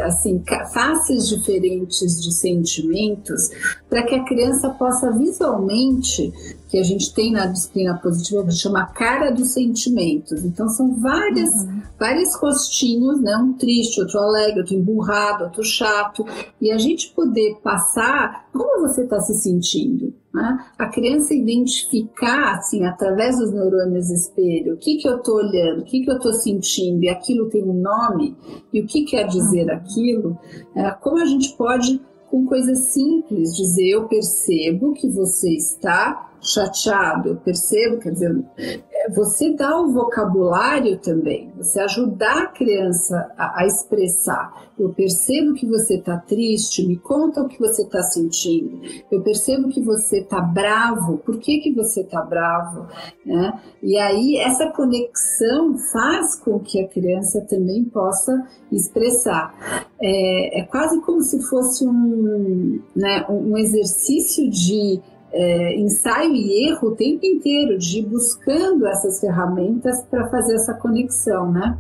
assim 0.05 0.43
faces 0.75 1.27
diferentes 1.27 2.21
de 2.23 2.33
sentimentos 2.35 3.49
para 3.89 4.03
que 4.03 4.15
a 4.15 4.25
criança 4.25 4.69
possa 4.69 5.11
visualmente 5.13 6.33
que 6.71 6.79
a 6.79 6.85
gente 6.85 7.13
tem 7.13 7.33
na 7.33 7.47
disciplina 7.47 7.99
positiva 7.99 8.45
que 8.45 8.53
chama 8.53 8.87
cara 8.87 9.31
dos 9.31 9.53
sentimentos. 9.53 10.45
Então 10.45 10.69
são 10.69 10.95
várias 10.95 11.51
Uhum. 11.51 11.83
vários 11.99 12.35
rostinhos, 12.37 13.21
né? 13.21 13.37
Um 13.37 13.55
triste, 13.55 14.01
outro 14.01 14.21
alegre, 14.21 14.61
outro 14.61 14.75
emburrado, 14.75 15.45
outro 15.45 15.65
chato, 15.65 16.25
e 16.61 16.71
a 16.71 16.79
gente 16.79 17.13
poder 17.13 17.59
passar 17.63 18.49
como 18.53 18.87
você 18.87 19.03
está 19.03 19.21
se 19.21 19.35
sentindo, 19.35 20.15
né? 20.33 20.65
A 20.79 20.87
criança 20.87 21.35
identificar, 21.35 22.55
assim, 22.55 22.85
através 22.85 23.39
dos 23.39 23.53
neurônios 23.53 24.09
espelho, 24.11 24.75
o 24.75 24.77
que 24.77 24.97
que 24.97 25.09
eu 25.09 25.17
estou 25.17 25.37
olhando, 25.37 25.81
o 25.81 25.85
que 25.85 26.01
que 26.03 26.11
eu 26.11 26.17
estou 26.17 26.33
sentindo, 26.33 27.03
e 27.03 27.09
aquilo 27.09 27.51
tem 27.51 27.65
um 27.65 27.75
nome, 27.75 28.37
e 28.73 28.81
o 28.81 28.87
que 28.87 29.05
quer 29.05 29.27
dizer 29.27 29.71
aquilo, 29.71 30.39
é, 30.75 30.91
como 30.93 31.19
a 31.19 31.27
gente 31.27 31.55
pode, 31.57 32.01
com 32.31 32.47
coisas 32.47 32.79
simples, 32.93 33.57
dizer 33.57 33.89
eu 33.89 34.07
percebo 34.07 34.93
que 34.93 35.09
você 35.09 35.51
está 35.51 36.30
chateado, 36.41 37.31
eu 37.31 37.37
percebo, 37.37 37.99
quer 37.99 38.13
dizer, 38.13 38.45
é, 38.57 39.11
você 39.11 39.55
dá 39.55 39.79
o 39.81 39.93
vocabulário 39.93 40.99
também, 40.99 41.53
você 41.57 41.81
ajudar 41.81 42.43
a 42.43 42.47
criança 42.47 43.31
a, 43.37 43.63
a 43.63 43.67
expressar. 43.67 44.71
Eu 44.79 44.91
percebo 44.91 45.55
que 45.55 45.67
você 45.67 45.97
está 45.97 46.17
triste, 46.17 46.87
me 46.87 46.97
conta 46.97 47.43
o 47.43 47.49
que 47.49 47.59
você 47.59 47.83
está 47.83 48.03
sentindo. 48.03 48.81
Eu 49.11 49.21
percebo 49.23 49.69
que 49.69 49.83
você 49.83 50.21
está 50.21 50.41
bravo, 50.41 51.19
por 51.19 51.39
que, 51.39 51.59
que 51.59 51.73
você 51.75 52.01
está 52.01 52.23
bravo? 52.23 52.87
né? 53.25 53.61
E 53.83 53.99
aí 53.99 54.37
essa 54.37 54.71
conexão 54.71 55.77
faz 55.93 56.37
com 56.37 56.59
que 56.59 56.81
a 56.81 56.89
criança 56.89 57.41
também 57.49 57.85
possa 57.85 58.47
expressar. 58.71 59.89
É, 60.01 60.61
é 60.61 60.63
quase 60.65 61.01
como 61.03 61.23
se 61.23 61.41
fosse 61.49 61.87
um, 61.87 62.81
né, 62.95 63.25
um 63.29 63.57
exercício 63.57 64.49
de 64.51 65.01
é, 65.33 65.79
ensaio 65.79 66.35
e 66.35 66.69
erro 66.69 66.89
o 66.89 66.97
tempo 66.97 67.25
inteiro, 67.25 67.79
de 67.79 67.99
ir 68.01 68.07
buscando 68.07 68.87
essas 68.87 69.21
ferramentas 69.21 70.03
para 70.11 70.29
fazer 70.29 70.55
essa 70.57 70.75
conexão, 70.75 71.51
né? 71.53 71.77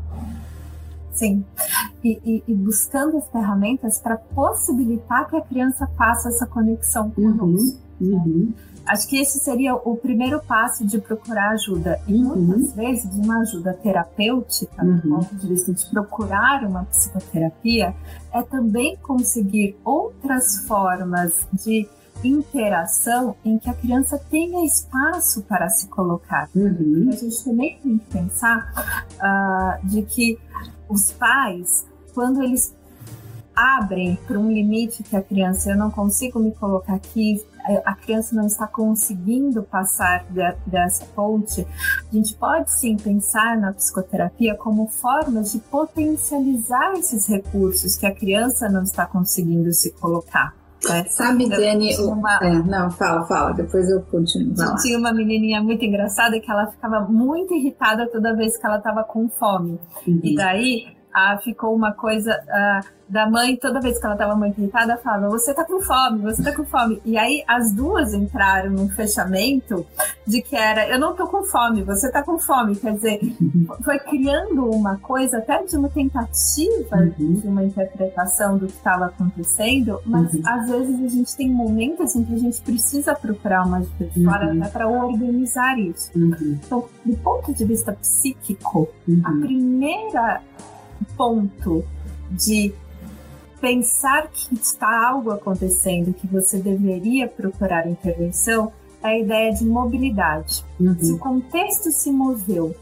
Sim. 1.12 1.44
E, 2.02 2.18
e- 2.24 2.42
e 2.48 2.54
buscando 2.54 3.18
as 3.18 3.28
ferramentas 3.28 3.98
para 3.98 4.16
possibilitar 4.16 5.28
que 5.28 5.36
a 5.36 5.40
criança 5.40 5.86
faça 5.98 6.28
essa 6.28 6.46
conexão 6.46 7.10
conosco. 7.10 7.78
Uhum. 8.00 8.52
Acho 8.86 9.06
que 9.06 9.18
esse 9.18 9.38
seria 9.38 9.74
o 9.74 9.96
primeiro 9.96 10.40
passo 10.40 10.86
de 10.86 10.98
procurar 10.98 11.50
ajuda. 11.50 12.00
E 12.08 12.14
Uhum. 12.14 12.34
muitas 12.36 12.72
vezes, 12.74 13.04
uma 13.14 13.40
ajuda 13.40 13.74
terapêutica, 13.74 14.82
do 14.82 14.90
Uhum. 14.92 15.18
ponto 15.20 15.34
de 15.36 15.46
vista 15.48 15.72
de 15.72 15.86
procurar 15.90 16.64
uma 16.64 16.84
psicoterapia, 16.84 17.94
é 18.32 18.42
também 18.42 18.96
conseguir 19.02 19.76
outras 19.84 20.60
formas 20.66 21.46
de 21.52 21.86
interação 22.28 23.36
em 23.44 23.58
que 23.58 23.68
a 23.68 23.74
criança 23.74 24.18
tenha 24.30 24.64
espaço 24.64 25.42
para 25.42 25.68
se 25.68 25.88
colocar. 25.88 26.48
Uhum. 26.54 27.08
A 27.12 27.16
gente 27.16 27.44
também 27.44 27.78
tem 27.82 27.98
que 27.98 28.06
pensar 28.06 28.72
ah, 29.20 29.78
de 29.82 30.02
que 30.02 30.38
os 30.88 31.12
pais, 31.12 31.86
quando 32.14 32.42
eles 32.42 32.74
abrem 33.54 34.18
para 34.26 34.38
um 34.38 34.50
limite 34.50 35.02
que 35.02 35.16
a 35.16 35.22
criança, 35.22 35.70
eu 35.70 35.76
não 35.76 35.90
consigo 35.90 36.38
me 36.38 36.52
colocar 36.52 36.94
aqui, 36.94 37.44
a 37.84 37.94
criança 37.94 38.34
não 38.34 38.46
está 38.46 38.66
conseguindo 38.66 39.62
passar 39.62 40.24
de- 40.30 40.56
dessa 40.66 41.04
ponte, 41.06 41.66
a 42.10 42.14
gente 42.14 42.34
pode 42.34 42.70
sim 42.72 42.96
pensar 42.96 43.58
na 43.58 43.72
psicoterapia 43.72 44.54
como 44.54 44.86
formas 44.86 45.52
de 45.52 45.58
potencializar 45.58 46.94
esses 46.94 47.26
recursos 47.26 47.96
que 47.96 48.06
a 48.06 48.14
criança 48.14 48.68
não 48.68 48.82
está 48.82 49.04
conseguindo 49.04 49.72
se 49.72 49.90
colocar. 49.92 50.54
Né? 50.88 51.04
Sabe, 51.08 51.44
Eu 51.44 51.50
Dani? 51.50 51.96
uma- 51.98 52.38
é, 52.42 52.50
não, 52.62 52.90
fala, 52.90 53.26
fala, 53.26 53.52
depois 53.52 53.88
eu 53.90 54.00
continuo. 54.02 54.54
Lá. 54.56 54.74
Tinha 54.76 54.98
uma 54.98 55.12
menininha 55.12 55.62
muito 55.62 55.84
engraçada 55.84 56.38
que 56.40 56.50
ela 56.50 56.66
ficava 56.66 57.00
muito 57.00 57.54
irritada 57.54 58.08
toda 58.10 58.34
vez 58.36 58.56
que 58.56 58.66
ela 58.66 58.78
estava 58.78 59.04
com 59.04 59.28
fome. 59.28 59.78
E 60.06 60.10
Uhum. 60.30 60.34
daí 60.36 60.86
ah, 61.12 61.38
ficou 61.42 61.74
uma 61.74 61.92
coisa 61.92 62.32
ah, 62.48 62.80
da 63.10 63.28
mãe, 63.28 63.56
toda 63.56 63.80
vez 63.80 63.98
que 63.98 64.06
ela 64.06 64.14
estava 64.14 64.36
muito 64.36 64.60
irritada, 64.60 64.96
falava: 64.96 65.28
Você 65.30 65.52
tá 65.52 65.64
com 65.64 65.80
fome, 65.80 66.22
você 66.22 66.42
tá 66.44 66.54
com 66.54 66.64
fome. 66.64 67.02
E 67.04 67.18
aí 67.18 67.42
as 67.46 67.72
duas 67.72 68.14
entraram 68.14 68.70
num 68.70 68.88
fechamento 68.88 69.84
de 70.24 70.40
que 70.40 70.54
era: 70.54 70.88
Eu 70.88 71.00
não 71.00 71.14
tô 71.16 71.26
com 71.26 71.42
fome, 71.42 71.82
você 71.82 72.10
tá 72.10 72.22
com 72.22 72.38
fome. 72.38 72.76
Quer 72.76 72.94
dizer, 72.94 73.20
foi 73.84 73.98
criando 73.98 74.70
uma 74.70 74.96
coisa, 74.98 75.38
até 75.38 75.60
de 75.64 75.76
uma 75.76 75.88
tentativa 75.88 76.96
uhum. 76.96 77.34
de 77.34 77.48
uma 77.48 77.64
interpretação 77.64 78.56
do 78.56 78.66
que 78.66 78.74
estava 78.74 79.06
acontecendo, 79.06 80.00
mas 80.06 80.32
uhum. 80.32 80.42
às 80.46 80.70
vezes 80.70 81.04
a 81.04 81.08
gente 81.08 81.36
tem 81.36 81.50
momentos 81.50 82.14
em 82.14 82.24
que 82.24 82.32
a 82.32 82.38
gente 82.38 82.60
precisa 82.60 83.12
procurar 83.14 83.66
uma 83.66 83.78
ajuda 83.78 84.04
de 84.04 84.24
fora 84.24 84.46
uhum. 84.46 84.60
para 84.70 84.86
organizar 84.86 85.76
isso. 85.80 86.12
Uhum. 86.16 86.60
Então, 86.64 86.88
do 87.04 87.16
ponto 87.16 87.52
de 87.52 87.64
vista 87.64 87.92
psíquico, 87.92 88.88
a 89.24 89.30
uhum. 89.30 89.40
primeira 89.40 90.40
ponto 91.16 91.84
de 92.30 92.72
pensar 93.60 94.28
que 94.28 94.54
está 94.54 95.08
algo 95.08 95.30
acontecendo, 95.30 96.14
que 96.14 96.26
você 96.26 96.58
deveria 96.58 97.28
procurar 97.28 97.86
intervenção, 97.88 98.72
é 99.02 99.08
a 99.08 99.18
ideia 99.18 99.52
de 99.52 99.64
mobilidade. 99.64 100.64
Uhum. 100.78 100.96
Se 100.98 101.12
o 101.12 101.18
contexto 101.18 101.90
se 101.90 102.10
moveu 102.10 102.74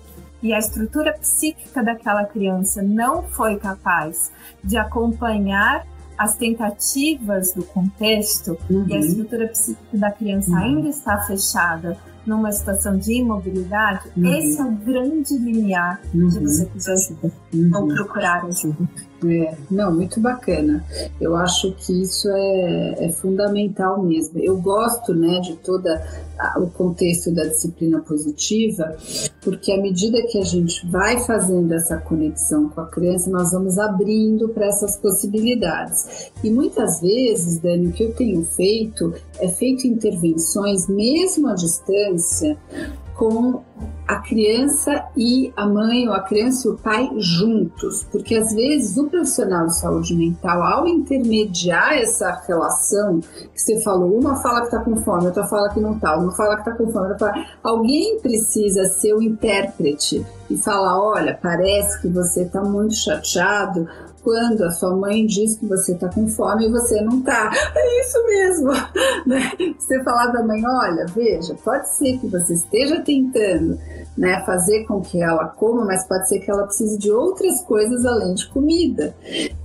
e 0.42 0.52
a 0.52 0.58
estrutura 0.58 1.12
psíquica 1.14 1.82
daquela 1.82 2.24
criança 2.24 2.82
não 2.82 3.22
foi 3.22 3.56
capaz 3.56 4.30
de 4.62 4.76
acompanhar 4.76 5.86
as 6.16 6.36
tentativas 6.36 7.52
do 7.52 7.62
contexto 7.62 8.58
uhum. 8.68 8.86
e 8.88 8.94
a 8.94 8.96
uhum. 8.96 9.04
estrutura 9.04 9.48
psíquica 9.48 9.96
da 9.96 10.10
criança 10.10 10.50
uhum. 10.50 10.56
ainda 10.56 10.88
está 10.88 11.18
fechada 11.18 11.96
numa 12.26 12.52
situação 12.52 12.96
de 12.96 13.14
imobilidade, 13.14 14.08
uhum. 14.16 14.34
esse 14.36 14.60
é 14.60 14.64
o 14.64 14.72
grande 14.72 15.36
limiar 15.38 16.00
uhum. 16.14 16.28
de 16.28 16.38
você 16.40 16.66
pedir 16.66 16.90
ajuda 16.90 17.32
uhum. 17.54 17.70
ou 17.74 17.88
procurar 17.88 18.44
ajuda. 18.44 18.88
É, 19.24 19.54
não, 19.70 19.92
muito 19.94 20.20
bacana. 20.20 20.84
Eu 21.20 21.34
acho 21.34 21.72
que 21.72 22.02
isso 22.02 22.28
é, 22.30 23.06
é 23.06 23.08
fundamental 23.10 24.02
mesmo. 24.02 24.38
Eu 24.38 24.60
gosto, 24.60 25.12
né, 25.12 25.40
de 25.40 25.56
toda 25.56 26.00
o 26.56 26.68
contexto 26.68 27.34
da 27.34 27.44
disciplina 27.44 28.00
positiva, 28.00 28.96
porque 29.42 29.72
à 29.72 29.80
medida 29.80 30.22
que 30.22 30.38
a 30.38 30.44
gente 30.44 30.86
vai 30.88 31.18
fazendo 31.24 31.72
essa 31.72 31.96
conexão 31.96 32.68
com 32.68 32.80
a 32.80 32.86
criança, 32.86 33.28
nós 33.28 33.50
vamos 33.50 33.76
abrindo 33.76 34.48
para 34.50 34.66
essas 34.66 34.96
possibilidades. 34.96 36.30
E 36.44 36.50
muitas 36.50 37.00
vezes, 37.00 37.58
Dani, 37.58 37.88
o 37.88 37.92
que 37.92 38.04
eu 38.04 38.14
tenho 38.14 38.44
feito 38.44 39.12
é 39.40 39.48
feito 39.48 39.86
intervenções, 39.86 40.88
mesmo 40.88 41.48
à 41.48 41.54
distância, 41.54 42.56
com 43.18 43.64
a 44.06 44.20
criança 44.20 45.04
e 45.16 45.52
a 45.56 45.66
mãe 45.66 46.08
ou 46.08 46.14
a 46.14 46.22
criança 46.22 46.68
e 46.68 46.70
o 46.70 46.78
pai 46.78 47.10
juntos, 47.18 48.06
porque 48.12 48.36
às 48.36 48.54
vezes 48.54 48.96
o 48.96 49.08
profissional 49.08 49.66
de 49.66 49.76
saúde 49.76 50.14
mental, 50.14 50.62
ao 50.62 50.86
intermediar 50.86 51.94
essa 51.94 52.30
relação 52.46 53.18
que 53.18 53.60
você 53.60 53.82
falou, 53.82 54.18
uma 54.18 54.36
fala 54.36 54.60
que 54.60 54.66
está 54.66 54.78
com 54.78 54.96
fome, 54.96 55.26
outra 55.26 55.46
fala 55.46 55.68
que 55.68 55.80
não 55.80 55.96
está, 55.96 56.16
uma 56.16 56.30
fala 56.30 56.54
que 56.54 56.70
está 56.70 56.72
com 56.72 56.90
fome, 56.90 57.08
outra 57.08 57.18
fala, 57.18 57.44
alguém 57.62 58.20
precisa 58.20 58.84
ser 58.84 59.12
o 59.14 59.20
intérprete 59.20 60.24
e 60.48 60.56
falar, 60.56 60.98
olha, 60.98 61.38
parece 61.42 62.00
que 62.00 62.08
você 62.08 62.44
está 62.44 62.62
muito 62.62 62.94
chateado 62.94 63.86
quando 64.22 64.62
a 64.62 64.70
sua 64.70 64.94
mãe 64.96 65.26
diz 65.26 65.56
que 65.56 65.66
você 65.66 65.92
está 65.92 66.08
com 66.08 66.26
fome 66.28 66.66
e 66.66 66.70
você 66.70 67.00
não 67.02 67.18
está. 67.18 67.50
É 67.74 68.00
isso 68.00 68.26
mesmo. 68.26 68.72
Né? 69.26 69.52
Você 69.78 70.02
falar 70.04 70.28
da 70.28 70.42
mãe, 70.42 70.62
olha, 70.64 71.04
veja, 71.14 71.54
pode 71.62 71.88
ser 71.96 72.18
que 72.18 72.26
você 72.28 72.54
esteja 72.54 73.00
tentando 73.02 73.78
né, 74.16 74.42
fazer 74.44 74.84
com 74.84 75.00
que 75.00 75.22
ela 75.22 75.46
coma, 75.48 75.84
mas 75.84 76.06
pode 76.06 76.28
ser 76.28 76.40
que 76.40 76.50
ela 76.50 76.64
precise 76.64 76.98
de 76.98 77.10
outras 77.10 77.60
coisas 77.62 78.06
além 78.06 78.34
de 78.34 78.48
comida. 78.48 79.14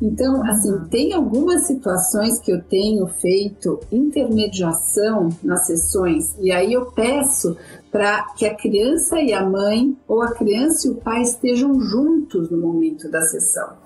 Então, 0.01 0.43
assim, 0.45 0.79
tem 0.89 1.13
algumas 1.13 1.65
situações 1.65 2.39
que 2.39 2.51
eu 2.51 2.61
tenho 2.61 3.07
feito 3.07 3.79
intermediação 3.91 5.29
nas 5.41 5.65
sessões, 5.65 6.35
e 6.39 6.51
aí 6.51 6.73
eu 6.73 6.85
peço 6.87 7.57
para 7.93 8.23
que 8.35 8.43
a 8.43 8.55
criança 8.55 9.21
e 9.21 9.31
a 9.31 9.47
mãe, 9.47 9.95
ou 10.07 10.23
a 10.23 10.33
criança 10.33 10.87
e 10.87 10.91
o 10.91 10.95
pai 10.95 11.21
estejam 11.21 11.79
juntos 11.79 12.49
no 12.49 12.57
momento 12.57 13.07
da 13.07 13.21
sessão. 13.21 13.77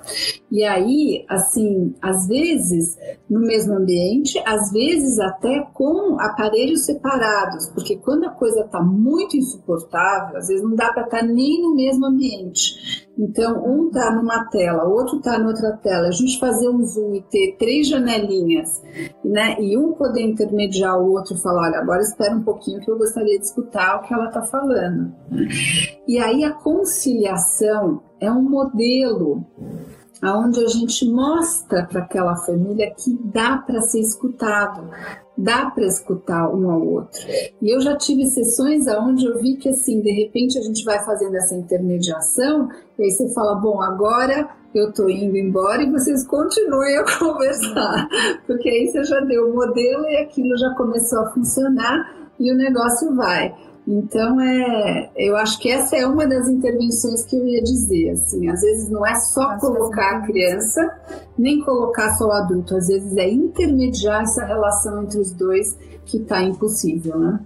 E 0.49 0.63
aí, 0.63 1.25
assim, 1.27 1.93
às 2.01 2.25
vezes 2.25 2.97
no 3.29 3.41
mesmo 3.41 3.73
ambiente, 3.73 4.41
às 4.45 4.71
vezes 4.71 5.19
até 5.19 5.59
com 5.73 6.17
aparelhos 6.21 6.85
separados, 6.85 7.67
porque 7.67 7.97
quando 7.97 8.23
a 8.23 8.29
coisa 8.29 8.61
está 8.61 8.81
muito 8.81 9.35
insuportável, 9.35 10.37
às 10.37 10.47
vezes 10.47 10.63
não 10.63 10.73
dá 10.73 10.93
para 10.93 11.03
estar 11.03 11.19
tá 11.19 11.25
nem 11.25 11.61
no 11.61 11.75
mesmo 11.75 12.05
ambiente. 12.05 13.06
Então, 13.17 13.63
um 13.65 13.87
está 13.87 14.11
numa 14.11 14.45
tela, 14.45 14.83
outro 14.83 15.17
está 15.17 15.39
noutra 15.39 15.75
tela. 15.77 16.07
A 16.07 16.11
gente 16.11 16.39
fazer 16.39 16.69
um 16.69 16.85
zoom 16.85 17.15
e 17.15 17.21
ter 17.23 17.55
três 17.57 17.87
janelinhas, 17.87 18.81
né? 19.25 19.59
E 19.59 19.75
um 19.75 19.93
poder 19.93 20.21
intermediar 20.21 20.99
o 20.99 21.11
outro 21.11 21.35
e 21.35 21.41
falar: 21.41 21.69
olha, 21.69 21.79
agora 21.79 22.01
espera 22.01 22.35
um 22.35 22.43
pouquinho 22.43 22.79
que 22.79 22.91
eu 22.91 22.97
gostaria 22.97 23.39
de 23.39 23.45
escutar 23.45 23.97
o 23.97 24.01
que 24.03 24.13
ela 24.13 24.27
está 24.27 24.43
falando. 24.43 25.13
E 26.07 26.19
aí 26.19 26.43
a 26.43 26.51
conciliação 26.51 28.03
é 28.19 28.31
um 28.31 28.43
modelo 28.43 29.43
aonde 30.21 30.63
a 30.63 30.67
gente 30.67 31.09
mostra 31.09 31.85
para 31.85 32.01
aquela 32.01 32.35
família 32.37 32.91
que 32.91 33.17
dá 33.25 33.57
para 33.57 33.81
ser 33.81 33.99
escutado, 33.99 34.89
dá 35.37 35.69
para 35.69 35.85
escutar 35.85 36.49
um 36.49 36.69
ao 36.69 36.85
outro. 36.85 37.21
E 37.61 37.73
eu 37.73 37.79
já 37.81 37.95
tive 37.95 38.25
sessões 38.25 38.87
aonde 38.87 39.25
eu 39.25 39.39
vi 39.39 39.57
que 39.57 39.69
assim, 39.69 40.01
de 40.01 40.11
repente 40.11 40.57
a 40.57 40.61
gente 40.61 40.83
vai 40.83 41.03
fazendo 41.03 41.35
essa 41.35 41.55
intermediação 41.55 42.69
e 42.97 43.03
aí 43.03 43.11
você 43.11 43.31
fala, 43.33 43.55
bom, 43.55 43.81
agora 43.81 44.49
eu 44.73 44.91
tô 44.91 45.09
indo 45.09 45.37
embora 45.37 45.81
e 45.81 45.91
vocês 45.91 46.25
continuem 46.25 46.97
a 46.97 47.05
conversar, 47.17 48.07
porque 48.45 48.69
aí 48.69 48.87
você 48.87 49.03
já 49.03 49.19
deu 49.21 49.49
o 49.49 49.55
modelo 49.55 50.05
e 50.05 50.17
aquilo 50.17 50.57
já 50.57 50.73
começou 50.75 51.19
a 51.21 51.29
funcionar 51.31 52.15
e 52.39 52.51
o 52.51 52.55
negócio 52.55 53.15
vai. 53.15 53.53
Então, 53.87 54.41
é, 54.41 55.09
eu 55.15 55.37
acho 55.37 55.57
que 55.59 55.71
essa 55.71 55.95
é 55.95 56.05
uma 56.05 56.27
das 56.27 56.49
intervenções 56.49 57.23
que 57.23 57.37
eu 57.37 57.47
ia 57.47 57.63
dizer. 57.63 58.09
Assim, 58.09 58.49
às 58.49 58.59
vezes 58.59 58.89
não 58.89 59.05
é 59.05 59.15
só 59.15 59.57
colocar 59.59 60.17
a 60.17 60.21
criança, 60.23 60.93
nem 61.37 61.61
colocar 61.61 62.13
só 62.17 62.27
o 62.27 62.31
adulto. 62.33 62.75
Às 62.75 62.87
vezes 62.87 63.15
é 63.15 63.29
intermediar 63.29 64.23
essa 64.23 64.43
relação 64.43 65.03
entre 65.03 65.21
os 65.21 65.31
dois 65.31 65.77
que 66.05 66.17
está 66.17 66.41
impossível, 66.41 67.17
né? 67.17 67.39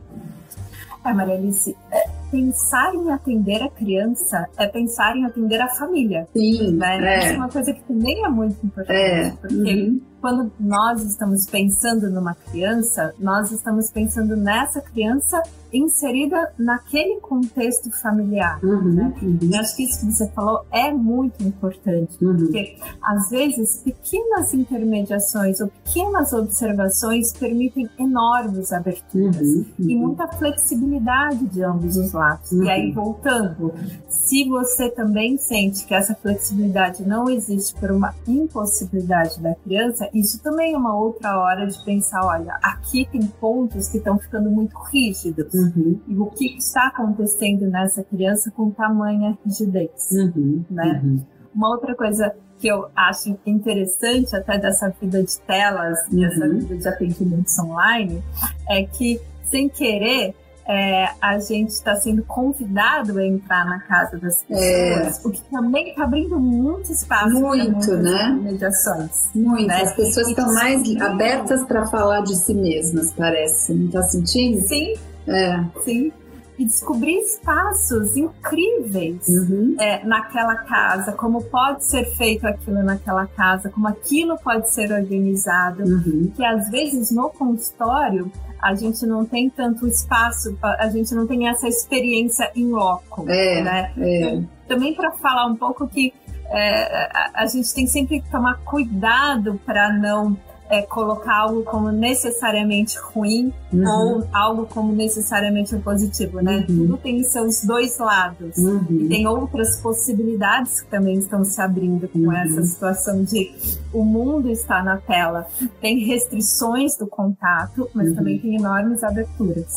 É, 1.05 1.13
Maria 1.13 1.35
Alice, 1.35 1.77
é, 1.91 2.09
pensar 2.31 2.95
em 2.95 3.11
atender 3.11 3.61
a 3.61 3.69
criança 3.69 4.47
é 4.57 4.67
pensar 4.67 5.15
em 5.15 5.25
atender 5.25 5.61
a 5.61 5.67
família. 5.69 6.27
Sim, 6.33 6.77
né? 6.77 6.97
É. 6.97 7.19
Isso 7.19 7.33
é 7.33 7.37
uma 7.37 7.49
coisa 7.49 7.73
que 7.73 7.83
também 7.83 8.25
é 8.25 8.29
muito 8.29 8.65
importante, 8.65 8.99
é. 8.99 9.31
porque 9.31 9.73
uhum 9.73 10.10
quando 10.21 10.51
nós 10.59 11.03
estamos 11.03 11.47
pensando 11.47 12.09
numa 12.09 12.35
criança, 12.35 13.13
nós 13.17 13.51
estamos 13.51 13.89
pensando 13.89 14.37
nessa 14.37 14.79
criança 14.79 15.41
inserida 15.73 16.51
naquele 16.57 17.19
contexto 17.21 17.89
familiar. 17.91 18.59
Uhum, 18.63 18.93
né? 18.93 19.13
uhum. 19.21 19.39
Eu 19.41 19.59
acho 19.59 19.75
que 19.75 19.83
isso 19.83 19.99
que 20.01 20.11
você 20.11 20.27
falou 20.29 20.65
é 20.71 20.91
muito 20.91 21.41
importante, 21.43 22.23
uhum. 22.23 22.37
porque 22.37 22.77
às 23.01 23.29
vezes 23.29 23.81
pequenas 23.83 24.53
intermediações 24.53 25.61
ou 25.61 25.69
pequenas 25.69 26.33
observações 26.33 27.31
permitem 27.33 27.89
enormes 27.97 28.71
aberturas 28.71 29.41
uhum, 29.41 29.65
e 29.79 29.95
uhum. 29.95 30.07
muita 30.07 30.27
flexibilidade 30.27 31.45
de 31.45 31.63
ambos 31.63 31.95
os 31.95 32.11
lados. 32.11 32.51
E 32.51 32.69
aí, 32.69 32.89
uhum. 32.89 32.93
voltando, 32.93 33.73
se 34.09 34.47
você 34.47 34.89
também 34.89 35.37
sente 35.37 35.85
que 35.85 35.93
essa 35.93 36.13
flexibilidade 36.15 37.07
não 37.07 37.29
existe 37.29 37.73
por 37.79 37.91
uma 37.91 38.13
impossibilidade 38.27 39.39
da 39.39 39.55
criança, 39.55 40.09
isso 40.13 40.41
também 40.41 40.73
é 40.73 40.77
uma 40.77 40.95
outra 40.95 41.39
hora 41.39 41.65
de 41.65 41.83
pensar, 41.83 42.25
olha, 42.25 42.57
aqui 42.61 43.07
tem 43.11 43.21
pontos 43.21 43.87
que 43.87 43.97
estão 43.97 44.17
ficando 44.19 44.49
muito 44.49 44.77
rígidos. 44.77 45.53
Uhum. 45.53 45.99
E 46.07 46.17
o 46.17 46.25
que 46.27 46.57
está 46.57 46.87
acontecendo 46.87 47.67
nessa 47.67 48.03
criança 48.03 48.51
com 48.51 48.71
tamanha 48.71 49.37
rigidez, 49.45 50.09
uhum. 50.11 50.63
né? 50.69 51.01
Uhum. 51.03 51.21
Uma 51.53 51.69
outra 51.69 51.95
coisa 51.95 52.33
que 52.59 52.67
eu 52.67 52.87
acho 52.95 53.37
interessante 53.45 54.35
até 54.35 54.57
dessa 54.57 54.89
vida 55.01 55.23
de 55.23 55.39
telas 55.39 55.97
e 56.11 56.23
essa 56.23 56.45
uhum. 56.45 56.59
vida 56.59 56.77
de 56.77 56.87
atendimentos 56.87 57.57
online 57.57 58.21
é 58.69 58.83
que, 58.83 59.19
sem 59.43 59.67
querer, 59.67 60.35
é, 60.71 61.09
a 61.19 61.37
gente 61.37 61.71
está 61.71 61.95
sendo 61.95 62.23
convidado 62.23 63.19
a 63.19 63.25
entrar 63.25 63.65
na 63.65 63.79
casa 63.79 64.17
das 64.17 64.41
pessoas, 64.43 65.25
é. 65.25 65.27
o 65.27 65.31
que 65.31 65.41
também 65.51 65.89
está 65.89 66.05
abrindo 66.05 66.39
muito 66.39 66.89
espaço 66.93 67.33
muito, 67.33 67.91
né? 67.97 68.39
mediações. 68.41 69.29
Muito. 69.35 69.67
Né? 69.67 69.81
As 69.81 69.93
pessoas 69.97 70.29
estão 70.29 70.53
mais 70.53 70.81
sim. 70.87 71.01
abertas 71.01 71.65
para 71.65 71.85
falar 71.87 72.21
de 72.21 72.37
si 72.37 72.53
mesmas, 72.53 73.13
parece. 73.13 73.73
Não 73.73 73.87
está 73.87 74.03
sentindo? 74.03 74.61
Sim. 74.61 74.93
É. 75.27 75.61
Sim 75.83 76.13
e 76.61 76.65
descobrir 76.65 77.17
espaços 77.17 78.15
incríveis 78.15 79.27
uhum. 79.27 79.75
é, 79.79 80.05
naquela 80.05 80.55
casa, 80.57 81.11
como 81.11 81.43
pode 81.45 81.83
ser 81.83 82.05
feito 82.15 82.45
aquilo 82.45 82.83
naquela 82.83 83.25
casa, 83.25 83.67
como 83.69 83.87
aquilo 83.87 84.37
pode 84.37 84.69
ser 84.69 84.91
organizado, 84.91 85.83
uhum. 85.83 86.31
que 86.35 86.45
às 86.45 86.69
vezes 86.69 87.09
no 87.09 87.31
consultório 87.31 88.31
a 88.61 88.75
gente 88.75 89.03
não 89.07 89.25
tem 89.25 89.49
tanto 89.49 89.87
espaço, 89.87 90.55
a 90.61 90.87
gente 90.89 91.15
não 91.15 91.25
tem 91.25 91.47
essa 91.47 91.67
experiência 91.67 92.51
em 92.55 92.67
loco, 92.67 93.27
é, 93.27 93.61
né? 93.63 93.93
É. 93.97 94.17
Então, 94.19 94.49
também 94.67 94.93
para 94.93 95.11
falar 95.13 95.47
um 95.47 95.55
pouco 95.55 95.87
que 95.87 96.13
é, 96.45 97.07
a, 97.11 97.31
a, 97.41 97.45
gente 97.47 97.73
tem 97.73 97.87
sempre 97.87 98.21
que 98.21 98.29
tomar 98.29 98.59
cuidado 98.59 99.59
para 99.65 99.91
não 99.91 100.37
é, 100.71 100.81
colocar 100.83 101.35
algo 101.35 101.63
como 101.63 101.91
necessariamente 101.91 102.97
ruim 102.97 103.53
uhum. 103.73 103.89
ou 103.89 104.27
algo 104.31 104.65
como 104.65 104.93
necessariamente 104.93 105.75
positivo, 105.79 106.39
né? 106.41 106.65
Uhum. 106.69 106.87
Tudo 106.87 106.97
tem 106.97 107.21
seus 107.23 107.65
dois 107.65 107.97
lados. 107.99 108.57
Uhum. 108.57 108.85
E 108.89 109.09
tem 109.09 109.27
outras 109.27 109.81
possibilidades 109.81 110.79
que 110.79 110.89
também 110.89 111.17
estão 111.17 111.43
se 111.43 111.59
abrindo 111.61 112.07
com 112.07 112.19
uhum. 112.19 112.31
essa 112.31 112.63
situação 112.63 113.21
de 113.21 113.51
o 113.93 114.05
mundo 114.05 114.49
está 114.49 114.81
na 114.81 114.95
tela. 114.95 115.45
Tem 115.81 115.99
restrições 116.05 116.95
do 116.95 117.05
contato, 117.05 117.89
mas 117.93 118.07
uhum. 118.07 118.15
também 118.15 118.39
tem 118.39 118.55
enormes 118.55 119.03
aberturas. 119.03 119.75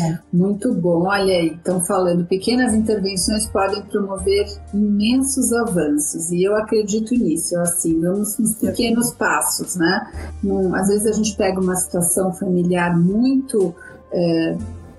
É. 0.00 0.18
Muito 0.32 0.74
bom. 0.74 1.06
Olha 1.06 1.32
aí, 1.32 1.54
estão 1.54 1.80
falando, 1.84 2.26
pequenas 2.26 2.74
intervenções 2.74 3.46
podem 3.46 3.82
promover 3.82 4.46
imensos 4.74 5.52
avanços. 5.52 6.32
E 6.32 6.42
eu 6.42 6.56
acredito 6.56 7.14
nisso. 7.14 7.56
Assim, 7.58 8.00
vamos 8.00 8.36
nos 8.36 8.54
pequenos 8.54 9.12
passos 9.14 9.75
né? 9.76 10.06
Num, 10.42 10.74
às 10.74 10.88
vezes 10.88 11.06
a 11.06 11.12
gente 11.12 11.36
pega 11.36 11.60
uma 11.60 11.76
situação 11.76 12.32
familiar 12.32 12.96
muito 12.96 13.74
é, 14.12 14.56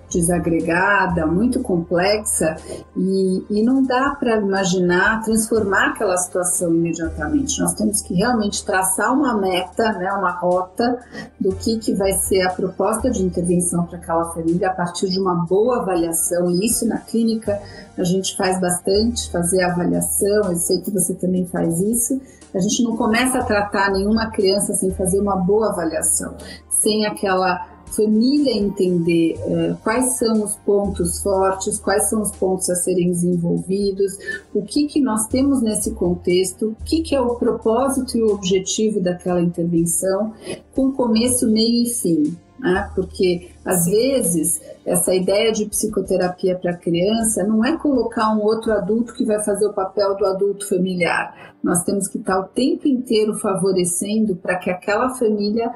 desagregada, 0.10 1.26
muito 1.26 1.60
complexa 1.62 2.56
e, 2.96 3.46
e 3.50 3.64
não 3.64 3.84
dá 3.84 4.16
para 4.18 4.38
imaginar 4.38 5.22
transformar 5.24 5.90
aquela 5.90 6.18
situação 6.18 6.74
imediatamente. 6.74 7.60
Nós 7.60 7.74
temos 7.74 8.02
que 8.02 8.14
realmente 8.14 8.66
traçar 8.66 9.14
uma 9.14 9.36
meta, 9.38 9.92
né, 9.94 10.12
uma 10.14 10.32
rota 10.32 11.00
do 11.40 11.54
que, 11.56 11.78
que 11.78 11.94
vai 11.94 12.14
ser 12.14 12.42
a 12.42 12.50
proposta 12.52 13.10
de 13.10 13.24
intervenção 13.24 13.86
para 13.86 13.98
aquela 13.98 14.32
família 14.32 14.70
a 14.70 14.74
partir 14.74 15.10
de 15.10 15.20
uma 15.20 15.36
boa 15.46 15.82
avaliação. 15.82 16.50
E 16.50 16.66
isso 16.66 16.88
na 16.88 16.98
clínica 17.00 17.62
a 17.98 18.04
gente 18.04 18.36
faz 18.38 18.60
bastante, 18.62 19.30
fazer 19.30 19.62
a 19.64 19.72
avaliação. 19.72 20.52
Eu 20.52 20.56
sei 20.56 20.80
que 20.80 20.92
você 20.92 21.14
também 21.16 21.46
faz 21.48 21.80
isso 21.82 22.20
a 22.58 22.62
gente 22.62 22.84
não 22.84 22.98
começa 22.98 23.40
a 23.40 23.44
tratar 23.44 23.92
nenhuma 23.92 24.32
criança 24.32 24.74
sem 24.74 24.92
fazer 24.92 25.20
uma 25.20 25.36
boa 25.36 25.70
avaliação, 25.70 26.36
sem 26.70 27.06
aquela 27.06 27.78
família 27.96 28.52
entender 28.52 29.36
é, 29.40 29.76
quais 29.84 30.18
são 30.18 30.44
os 30.44 30.56
pontos 30.58 31.22
fortes, 31.22 31.80
quais 31.80 32.10
são 32.10 32.22
os 32.22 32.32
pontos 32.32 32.70
a 32.70 32.76
serem 32.76 33.10
desenvolvidos, 33.10 34.18
o 34.54 34.62
que, 34.62 34.88
que 34.88 35.00
nós 35.00 35.28
temos 35.28 35.62
nesse 35.62 35.92
contexto, 35.92 36.70
o 36.70 36.84
que, 36.84 37.02
que 37.02 37.16
é 37.16 37.22
o 37.22 37.36
propósito 37.36 38.18
e 38.18 38.24
o 38.24 38.34
objetivo 38.34 39.00
daquela 39.00 39.42
intervenção, 39.42 40.34
com 40.76 40.92
começo, 40.92 41.48
meio 41.48 41.84
e 41.84 41.90
fim 41.90 42.38
né? 42.60 42.90
porque 42.96 43.50
às 43.64 43.86
vezes 43.86 44.62
essa 44.86 45.14
ideia 45.14 45.52
de 45.52 45.66
psicoterapia 45.66 46.58
para 46.58 46.76
criança 46.76 47.44
não 47.44 47.64
é 47.64 47.78
colocar 47.78 48.34
um 48.34 48.42
outro 48.42 48.72
adulto 48.72 49.14
que 49.14 49.26
vai 49.26 49.44
fazer 49.44 49.68
o 49.68 49.74
papel 49.74 50.16
do 50.16 50.26
adulto 50.26 50.68
familiar. 50.68 51.56
Nós 51.64 51.84
temos 51.84 52.08
que 52.08 52.18
estar 52.18 52.40
o 52.40 52.46
tempo 52.46 52.88
inteiro 52.88 53.36
favorecendo 53.36 54.36
para 54.36 54.56
que 54.58 54.70
aquela 54.70 55.10
família 55.16 55.72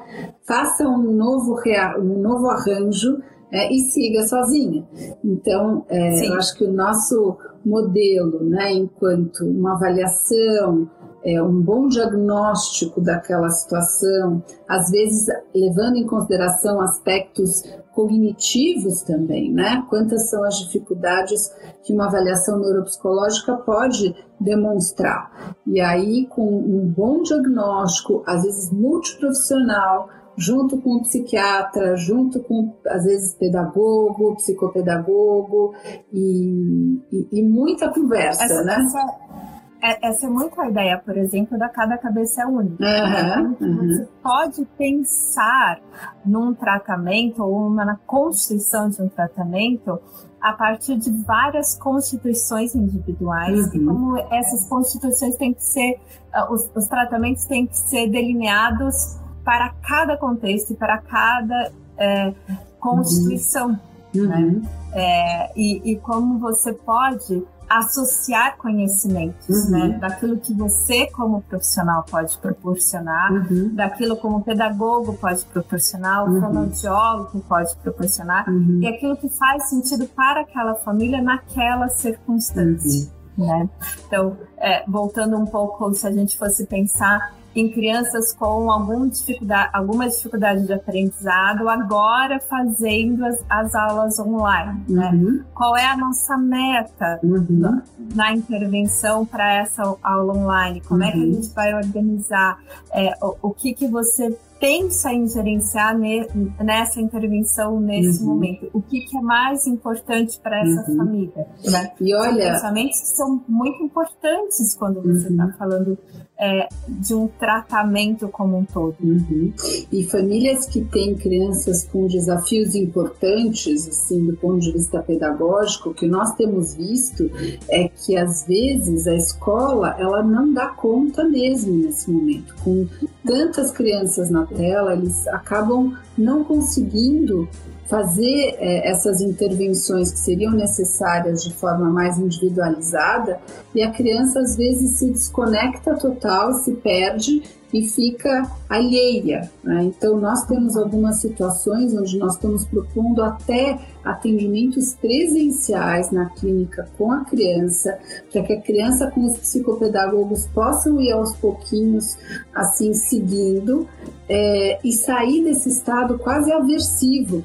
faça 0.46 0.88
um 0.88 1.12
novo, 1.12 1.60
um 1.98 2.20
novo 2.20 2.48
arranjo 2.48 3.20
é, 3.50 3.70
e 3.70 3.80
siga 3.80 4.26
sozinha. 4.26 4.84
Então, 5.22 5.84
é, 5.88 6.26
eu 6.26 6.34
acho 6.34 6.56
que 6.56 6.64
o 6.64 6.72
nosso 6.72 7.36
modelo, 7.64 8.42
né, 8.42 8.72
enquanto 8.72 9.44
uma 9.44 9.74
avaliação, 9.74 10.88
é, 11.24 11.42
um 11.42 11.60
bom 11.60 11.88
diagnóstico 11.88 13.00
daquela 13.00 13.48
situação, 13.50 14.42
às 14.68 14.90
vezes 14.90 15.26
levando 15.54 15.96
em 15.96 16.06
consideração 16.06 16.80
aspectos 16.80 17.62
cognitivos 17.92 19.02
também, 19.02 19.52
né? 19.52 19.84
Quantas 19.88 20.28
são 20.30 20.42
as 20.44 20.58
dificuldades 20.58 21.52
que 21.84 21.92
uma 21.92 22.06
avaliação 22.06 22.58
neuropsicológica 22.58 23.54
pode 23.54 24.14
demonstrar? 24.40 25.54
E 25.66 25.80
aí, 25.80 26.26
com 26.26 26.46
um 26.46 26.86
bom 26.88 27.22
diagnóstico, 27.22 28.22
às 28.26 28.42
vezes 28.42 28.70
multiprofissional, 28.70 30.08
junto 30.36 30.80
com 30.80 30.96
o 30.96 31.02
psiquiatra, 31.02 31.94
junto 31.96 32.40
com, 32.40 32.72
às 32.86 33.04
vezes, 33.04 33.34
pedagogo, 33.34 34.34
psicopedagogo 34.36 35.74
e, 36.12 36.98
e, 37.12 37.28
e 37.30 37.42
muita 37.42 37.90
conversa, 37.90 38.44
essa, 38.44 38.64
né? 38.64 38.76
Essa 38.80 39.51
é, 39.82 40.08
essa 40.08 40.26
é 40.26 40.30
muito 40.30 40.60
a 40.60 40.68
ideia, 40.68 40.96
por 40.96 41.16
exemplo, 41.18 41.58
da 41.58 41.68
cada 41.68 41.98
cabeça 41.98 42.42
é 42.42 42.46
única. 42.46 42.84
Uhum, 42.84 43.56
uhum. 43.60 43.88
Você 43.88 44.08
pode 44.22 44.64
pensar 44.78 45.80
num 46.24 46.54
tratamento 46.54 47.42
ou 47.42 47.66
uma, 47.66 47.84
na 47.84 47.96
constituição 48.06 48.88
de 48.88 49.02
um 49.02 49.08
tratamento 49.08 49.98
a 50.40 50.52
partir 50.52 50.96
de 50.96 51.10
várias 51.24 51.76
constituições 51.76 52.76
individuais 52.76 53.66
uhum. 53.66 53.74
e 53.74 53.84
como 53.84 54.18
essas 54.30 54.68
constituições 54.68 55.36
têm 55.36 55.52
que 55.52 55.64
ser, 55.64 56.00
uh, 56.32 56.52
os, 56.52 56.70
os, 56.76 56.86
tratamentos 56.86 57.44
têm 57.46 57.66
que 57.66 57.76
ser 57.76 58.08
delineados 58.08 59.18
para 59.44 59.74
cada 59.82 60.16
contexto 60.16 60.74
e 60.74 60.76
para 60.76 60.98
cada 60.98 61.72
é, 61.98 62.32
constituição. 62.78 63.78
Uhum. 64.14 64.26
Né? 64.28 64.62
É, 64.94 65.52
e, 65.56 65.92
e 65.92 65.96
como 65.96 66.38
você 66.38 66.72
pode 66.72 67.42
associar 67.78 68.56
conhecimentos, 68.56 69.64
uhum. 69.64 69.70
né? 69.70 69.98
Daquilo 70.00 70.38
que 70.38 70.52
você, 70.52 71.06
como 71.06 71.42
profissional, 71.42 72.04
pode 72.10 72.36
proporcionar, 72.38 73.32
uhum. 73.32 73.74
daquilo 73.74 74.16
como 74.16 74.42
pedagogo 74.42 75.14
pode 75.14 75.44
proporcionar, 75.46 76.24
o 76.24 76.32
uhum. 76.32 76.40
fonoaudiólogo 76.40 77.40
pode 77.48 77.74
proporcionar, 77.76 78.48
uhum. 78.48 78.80
e 78.82 78.86
aquilo 78.86 79.16
que 79.16 79.28
faz 79.28 79.68
sentido 79.68 80.06
para 80.08 80.42
aquela 80.42 80.74
família 80.74 81.22
naquela 81.22 81.88
circunstância. 81.88 83.10
Uhum. 83.36 83.46
Né? 83.46 83.68
Então, 84.06 84.36
é, 84.58 84.84
voltando 84.86 85.36
um 85.36 85.46
pouco, 85.46 85.92
se 85.94 86.06
a 86.06 86.12
gente 86.12 86.36
fosse 86.36 86.66
pensar 86.66 87.34
em 87.54 87.70
crianças 87.70 88.32
com 88.32 88.70
algum 88.70 89.08
dificuldade, 89.08 89.70
alguma 89.72 90.08
dificuldade 90.08 90.66
de 90.66 90.72
aprendizado, 90.72 91.68
agora 91.68 92.40
fazendo 92.40 93.24
as, 93.24 93.44
as 93.48 93.74
aulas 93.74 94.18
online. 94.18 94.82
Né? 94.88 95.10
Uhum. 95.12 95.44
Qual 95.54 95.76
é 95.76 95.84
a 95.84 95.96
nossa 95.96 96.36
meta 96.36 97.20
uhum. 97.22 97.46
na, 97.50 97.82
na, 98.14 98.32
intervenção 98.32 99.26
para 99.26 99.54
essa 99.54 99.82
aula 100.02 100.34
online? 100.34 100.80
Como 100.80 101.02
uhum. 101.02 101.08
é 101.08 101.12
que 101.12 101.18
a 101.18 101.20
uhum. 101.20 101.32
gente 101.34 101.54
vai 101.54 101.74
organizar? 101.74 102.58
É, 102.92 103.14
o, 103.20 103.36
o 103.48 103.50
que, 103.50 103.74
que 103.74 103.86
você 103.86 104.36
pensa 104.62 105.12
em 105.12 105.26
gerenciar 105.26 105.98
ne, 105.98 106.24
nessa 106.62 107.00
intervenção 107.00 107.80
nesse 107.80 108.22
uhum. 108.22 108.28
momento? 108.28 108.70
O 108.72 108.80
que, 108.80 109.00
que, 109.00 109.16
é 109.16 109.20
mais 109.20 109.66
importante 109.66 110.38
para 110.38 110.60
essa 110.60 110.88
uhum. 110.88 110.96
família? 110.98 111.46
Né? 111.64 111.92
E 112.00 112.14
olha, 112.14 112.44
São 112.44 112.52
pensamentos 112.52 113.00
que 113.00 113.08
são 113.08 113.44
muito 113.48 113.82
importantes 113.82 114.72
quando 114.74 115.02
você 115.02 115.28
está 115.28 115.46
uhum. 115.46 115.52
falando 115.54 115.98
é, 116.38 116.68
de 116.88 117.12
um 117.12 117.26
tratamento 117.26 118.28
como 118.28 118.58
um 118.58 118.64
todo. 118.64 118.94
Uhum. 119.00 119.52
E 119.90 120.04
famílias 120.04 120.66
que 120.66 120.84
têm 120.84 121.16
crianças 121.16 121.84
com 121.84 122.06
desafios 122.06 122.76
importantes, 122.76 123.88
assim, 123.88 124.26
do 124.26 124.36
ponto 124.36 124.60
de 124.60 124.72
vista 124.72 125.02
pedagógico, 125.02 125.90
o 125.90 125.94
que 125.94 126.06
nós 126.06 126.34
temos 126.34 126.74
visto 126.74 127.28
é 127.68 127.88
que 127.88 128.16
às 128.16 128.46
vezes 128.46 129.08
a 129.08 129.14
escola 129.16 129.96
ela 129.98 130.22
não 130.22 130.52
dá 130.52 130.68
conta 130.68 131.24
mesmo 131.24 131.76
nesse 131.76 132.08
momento. 132.08 132.54
Com 132.62 132.86
tantas 133.24 133.72
crianças 133.72 134.30
na 134.30 134.46
tela, 134.52 134.94
eles 134.94 135.26
acabam 135.28 135.96
não 136.16 136.44
conseguindo 136.44 137.48
fazer 137.86 138.56
é, 138.58 138.88
essas 138.88 139.20
intervenções 139.20 140.12
que 140.12 140.18
seriam 140.18 140.52
necessárias 140.52 141.44
de 141.44 141.52
forma 141.52 141.90
mais 141.90 142.18
individualizada 142.18 143.38
e 143.74 143.82
a 143.82 143.90
criança 143.90 144.40
às 144.40 144.56
vezes 144.56 144.98
se 144.98 145.10
desconecta 145.10 145.94
total, 145.94 146.54
se 146.54 146.72
perde 146.72 147.42
e 147.72 147.82
fica 147.86 148.42
alheia. 148.68 149.50
Né? 149.64 149.84
Então, 149.84 150.18
nós 150.18 150.44
temos 150.44 150.76
algumas 150.76 151.20
situações 151.20 151.94
onde 151.94 152.18
nós 152.18 152.34
estamos 152.34 152.64
propondo 152.66 153.22
até 153.22 153.78
atendimentos 154.04 154.94
presenciais 154.94 156.10
na 156.10 156.28
clínica 156.30 156.88
com 156.98 157.12
a 157.12 157.24
criança, 157.24 157.98
para 158.30 158.42
que 158.42 158.52
a 158.52 158.60
criança 158.60 159.10
com 159.10 159.24
os 159.24 159.38
psicopedagogos 159.38 160.46
possam 160.48 161.00
ir 161.00 161.12
aos 161.12 161.34
pouquinhos, 161.36 162.16
assim, 162.54 162.92
seguindo, 162.92 163.88
é, 164.28 164.78
e 164.82 164.92
sair 164.92 165.44
desse 165.44 165.68
estado 165.68 166.18
quase 166.18 166.52
aversivo 166.52 167.44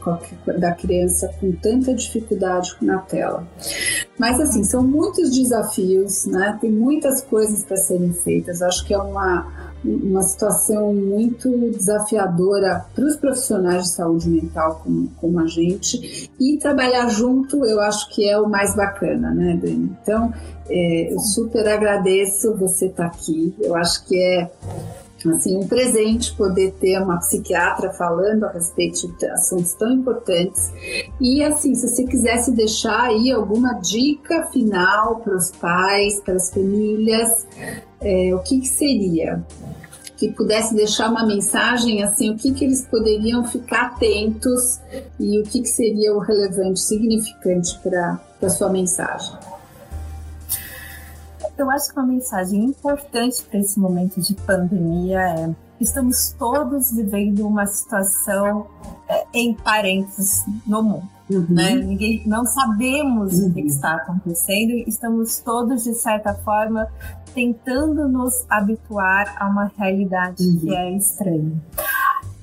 da 0.57 0.71
criança 0.73 1.33
com 1.39 1.51
tanta 1.51 1.93
dificuldade 1.93 2.75
na 2.81 2.99
tela. 2.99 3.47
Mas, 4.17 4.39
assim, 4.39 4.63
são 4.63 4.83
muitos 4.83 5.29
desafios, 5.35 6.25
né? 6.25 6.57
tem 6.59 6.71
muitas 6.71 7.21
coisas 7.21 7.63
para 7.63 7.77
serem 7.77 8.13
feitas. 8.13 8.61
Acho 8.61 8.85
que 8.85 8.93
é 8.93 8.97
uma 8.97 9.66
uma 9.83 10.23
situação 10.23 10.93
muito 10.93 11.49
desafiadora 11.71 12.85
para 12.93 13.05
os 13.05 13.15
profissionais 13.15 13.83
de 13.83 13.89
saúde 13.89 14.29
mental 14.29 14.81
como, 14.83 15.09
como, 15.17 15.39
a 15.39 15.47
gente 15.47 16.29
e 16.39 16.57
trabalhar 16.57 17.07
junto 17.09 17.65
eu 17.65 17.79
acho 17.79 18.09
que 18.13 18.27
é 18.27 18.39
o 18.39 18.49
mais 18.49 18.75
bacana, 18.75 19.31
né, 19.31 19.59
Dani? 19.61 19.95
Então, 20.01 20.33
é, 20.69 21.13
eu 21.13 21.19
super 21.19 21.67
agradeço 21.67 22.55
você 22.55 22.87
estar 22.87 23.09
tá 23.09 23.15
aqui. 23.15 23.55
Eu 23.59 23.75
acho 23.75 24.05
que 24.05 24.17
é 24.17 24.51
assim, 25.25 25.57
um 25.57 25.67
presente 25.67 26.33
poder 26.35 26.73
ter 26.79 27.01
uma 27.01 27.17
psiquiatra 27.17 27.91
falando 27.91 28.45
a 28.45 28.51
respeito 28.51 29.07
de 29.17 29.25
assuntos 29.27 29.73
tão 29.73 29.91
importantes. 29.91 30.71
E 31.19 31.43
assim, 31.43 31.73
se 31.75 31.87
você 31.87 32.03
quisesse 32.03 32.51
deixar 32.51 33.05
aí 33.05 33.31
alguma 33.31 33.73
dica 33.73 34.47
final 34.51 35.17
para 35.21 35.35
os 35.35 35.51
pais, 35.51 36.19
para 36.21 36.35
as 36.35 36.51
famílias, 36.51 37.47
é, 37.99 38.33
o 38.35 38.39
que, 38.39 38.59
que 38.59 38.67
seria? 38.67 39.43
que 40.17 40.31
pudesse 40.31 40.73
deixar 40.73 41.11
uma 41.11 41.23
mensagem 41.25 42.03
assim, 42.03 42.31
o 42.31 42.35
que, 42.35 42.51
que 42.51 42.65
eles 42.65 42.83
poderiam 42.87 43.45
ficar 43.45 43.85
atentos 43.85 44.79
e 45.19 45.39
o 45.39 45.43
que, 45.43 45.61
que 45.61 45.69
seria 45.69 46.11
o 46.15 46.19
relevante, 46.19 46.79
significante 46.79 47.77
para 47.79 48.19
a 48.41 48.49
sua 48.49 48.69
mensagem. 48.69 49.37
Eu 51.57 51.69
acho 51.71 51.91
que 51.91 51.99
uma 51.99 52.05
mensagem 52.05 52.63
importante 52.63 53.43
para 53.43 53.59
esse 53.59 53.79
momento 53.79 54.21
de 54.21 54.33
pandemia 54.35 55.19
é 55.19 55.55
estamos 55.79 56.35
todos 56.37 56.91
vivendo 56.91 57.47
uma 57.47 57.65
situação 57.65 58.67
é, 59.07 59.25
em 59.33 59.53
parênteses 59.53 60.43
no 60.65 60.83
mundo. 60.83 61.09
Uhum. 61.29 61.45
Né? 61.49 61.75
Ninguém, 61.75 62.23
não 62.25 62.45
sabemos 62.45 63.33
uhum. 63.33 63.49
o 63.49 63.53
que 63.53 63.61
uhum. 63.61 63.67
está 63.67 63.95
acontecendo, 63.95 64.71
estamos 64.87 65.39
todos, 65.39 65.83
de 65.83 65.93
certa 65.93 66.33
forma, 66.33 66.87
tentando 67.33 68.07
nos 68.07 68.45
habituar 68.49 69.35
a 69.37 69.47
uma 69.47 69.71
realidade 69.77 70.43
uhum. 70.43 70.59
que 70.59 70.75
é 70.75 70.91
estranha 70.91 71.61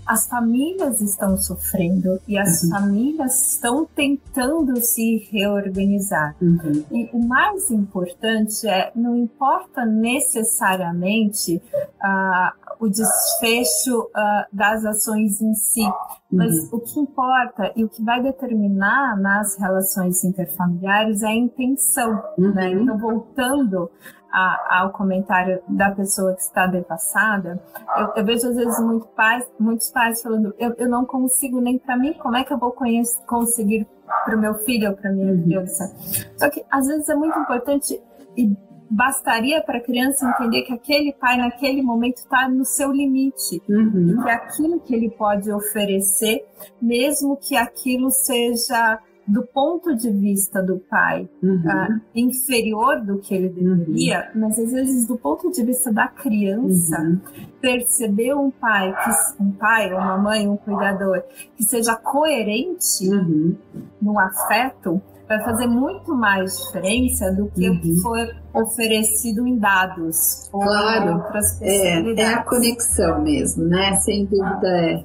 as 0.07 0.28
famílias 0.28 1.00
estão 1.00 1.36
sofrendo 1.36 2.20
e 2.28 2.38
as 2.38 2.62
uhum. 2.62 2.70
famílias 2.70 3.52
estão 3.52 3.86
tentando 3.94 4.76
se 4.80 5.28
reorganizar. 5.30 6.36
Uhum. 6.40 6.84
E 6.90 7.11
o 7.12 7.26
mais 7.26 7.70
importante 7.70 8.66
é, 8.66 8.92
não 8.94 9.16
importa 9.16 9.84
necessariamente 9.84 11.57
uh, 11.57 12.64
o 12.78 12.88
desfecho 12.88 14.02
uh, 14.02 14.44
das 14.52 14.84
ações 14.84 15.40
em 15.40 15.55
si, 15.55 15.82
uhum. 15.82 15.92
mas 16.30 16.72
o 16.72 16.80
que 16.80 17.00
importa 17.00 17.72
e 17.74 17.84
o 17.84 17.88
que 17.88 18.02
vai 18.02 18.22
determinar 18.22 19.16
nas 19.18 19.59
relações 19.59 20.22
interfamiliares 20.24 21.22
é 21.22 21.28
a 21.28 21.34
intenção. 21.34 22.22
Né? 22.36 22.70
Uhum. 22.70 22.82
Então, 22.82 22.98
voltando 22.98 23.90
a, 24.35 24.80
ao 24.80 24.91
comentário 24.91 25.62
da 25.68 25.93
pessoa 25.93 26.35
que 26.35 26.43
está 26.43 26.66
devassada, 26.66 27.62
eu, 27.97 28.12
eu 28.16 28.24
vejo 28.24 28.49
às 28.49 28.57
vezes 28.57 28.80
muito 28.80 29.07
pais, 29.07 29.47
muitos 29.61 29.91
pais 29.91 30.20
falando: 30.20 30.53
eu, 30.59 30.74
eu 30.76 30.89
não 30.89 31.05
consigo 31.05 31.61
nem 31.61 31.78
para 31.78 31.97
mim, 31.97 32.14
como 32.14 32.37
é 32.37 32.43
que 32.43 32.53
eu 32.53 32.59
vou 32.59 32.72
conhecer, 32.72 33.24
conseguir 33.26 33.87
para 34.24 34.37
o 34.37 34.41
meu 34.41 34.55
filho 34.57 34.91
ou 34.91 34.97
para 34.97 35.12
minha 35.12 35.32
uhum. 35.32 35.43
criança? 35.45 35.95
Só 36.37 36.51
que 36.51 36.64
às 36.68 36.89
vezes 36.89 37.09
é 37.09 37.14
muito 37.14 37.39
importante 37.39 38.03
e 38.37 38.57
bastaria 38.91 39.62
para 39.62 39.78
a 39.78 39.80
criança 39.80 40.28
entender 40.28 40.62
que 40.62 40.72
aquele 40.72 41.12
pai 41.12 41.37
naquele 41.37 41.80
momento 41.80 42.16
está 42.16 42.49
no 42.49 42.64
seu 42.64 42.91
limite 42.91 43.62
uhum. 43.68 44.16
e 44.18 44.22
que 44.22 44.30
aquilo 44.30 44.80
que 44.80 44.95
ele 44.95 45.11
pode 45.11 45.51
oferecer, 45.53 46.45
mesmo 46.82 47.37
que 47.37 47.57
aquilo 47.57 48.11
seja 48.11 48.99
do 49.27 49.43
ponto 49.43 49.95
de 49.95 50.11
vista 50.11 50.62
do 50.62 50.79
pai 50.79 51.29
uhum. 51.43 51.57
uh, 51.57 52.01
inferior 52.14 53.01
do 53.01 53.18
que 53.18 53.35
ele 53.35 53.49
deveria, 53.49 54.31
uhum. 54.35 54.41
mas 54.43 54.59
às 54.59 54.70
vezes 54.70 55.07
do 55.07 55.16
ponto 55.16 55.51
de 55.51 55.64
vista 55.64 55.93
da 55.93 56.09
criança, 56.09 57.01
uhum. 57.01 57.20
perceber 57.61 58.35
um 58.35 58.51
pai, 58.51 58.95
que, 58.95 59.43
um 59.43 59.51
pai, 59.53 59.93
uma 59.93 60.18
mãe, 60.18 60.47
um 60.47 60.57
cuidador 60.57 61.22
que 61.57 61.64
seja 61.64 61.97
coerente 61.97 63.09
uhum. 63.09 63.57
no 64.01 64.18
afeto, 64.18 65.01
vai 65.27 65.43
fazer 65.43 65.66
muito 65.66 66.14
mais 66.14 66.59
diferença 66.59 67.33
do 67.33 67.47
que 67.47 67.68
o 67.70 67.81
que 67.81 67.91
uhum. 67.93 68.01
for 68.01 68.37
oferecido 68.53 69.47
em 69.47 69.59
dados. 69.59 70.49
Claro, 70.51 71.25
é, 71.62 72.20
é 72.20 72.27
a 72.27 72.43
conexão 72.43 73.22
mesmo, 73.22 73.64
né? 73.64 73.97
Sem 73.97 74.27
dúvida 74.27 74.68
é. 74.68 75.05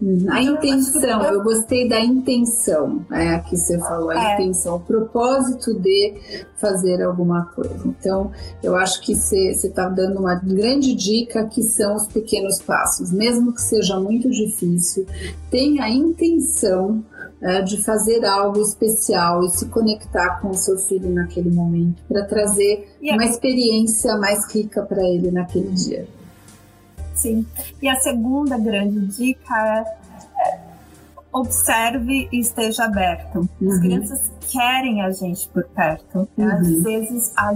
Uhum. 0.00 0.26
A 0.28 0.42
intenção, 0.42 1.22
eu 1.22 1.42
gostei 1.42 1.88
da 1.88 1.98
intenção, 1.98 3.04
é, 3.10 3.38
que 3.38 3.56
você 3.56 3.78
falou, 3.78 4.10
a 4.10 4.32
é. 4.32 4.34
intenção, 4.34 4.76
o 4.76 4.80
propósito 4.80 5.72
de 5.80 6.14
fazer 6.58 7.02
alguma 7.02 7.46
coisa. 7.46 7.80
Então, 7.86 8.30
eu 8.62 8.76
acho 8.76 9.00
que 9.00 9.14
você 9.14 9.52
está 9.52 9.88
dando 9.88 10.20
uma 10.20 10.34
grande 10.34 10.94
dica 10.94 11.46
que 11.46 11.62
são 11.62 11.96
os 11.96 12.06
pequenos 12.08 12.60
passos, 12.60 13.10
mesmo 13.10 13.54
que 13.54 13.62
seja 13.62 13.98
muito 13.98 14.28
difícil, 14.28 15.06
tenha 15.50 15.84
a 15.84 15.90
intenção 15.90 17.02
é, 17.40 17.62
de 17.62 17.82
fazer 17.82 18.24
algo 18.26 18.60
especial 18.60 19.44
e 19.44 19.50
se 19.50 19.66
conectar 19.66 20.40
com 20.40 20.50
o 20.50 20.54
seu 20.54 20.76
filho 20.76 21.08
naquele 21.10 21.50
momento, 21.50 22.02
para 22.06 22.24
trazer 22.24 22.86
uma 23.00 23.24
experiência 23.24 24.16
mais 24.18 24.44
rica 24.52 24.82
para 24.82 25.02
ele 25.02 25.30
naquele 25.30 25.70
dia. 25.70 26.06
Sim. 27.16 27.46
E 27.82 27.88
a 27.88 27.96
segunda 27.96 28.58
grande 28.58 29.06
dica 29.06 29.54
é, 29.56 30.48
é 30.48 30.60
observe 31.32 32.28
e 32.32 32.40
esteja 32.40 32.84
aberto. 32.84 33.48
Uhum. 33.60 33.70
As 33.70 33.80
crianças 33.80 34.30
querem 34.50 35.02
a 35.02 35.10
gente 35.10 35.48
por 35.48 35.64
perto. 35.64 36.28
Uhum. 36.36 36.48
Às 36.48 36.82
vezes 36.82 37.32
a, 37.36 37.54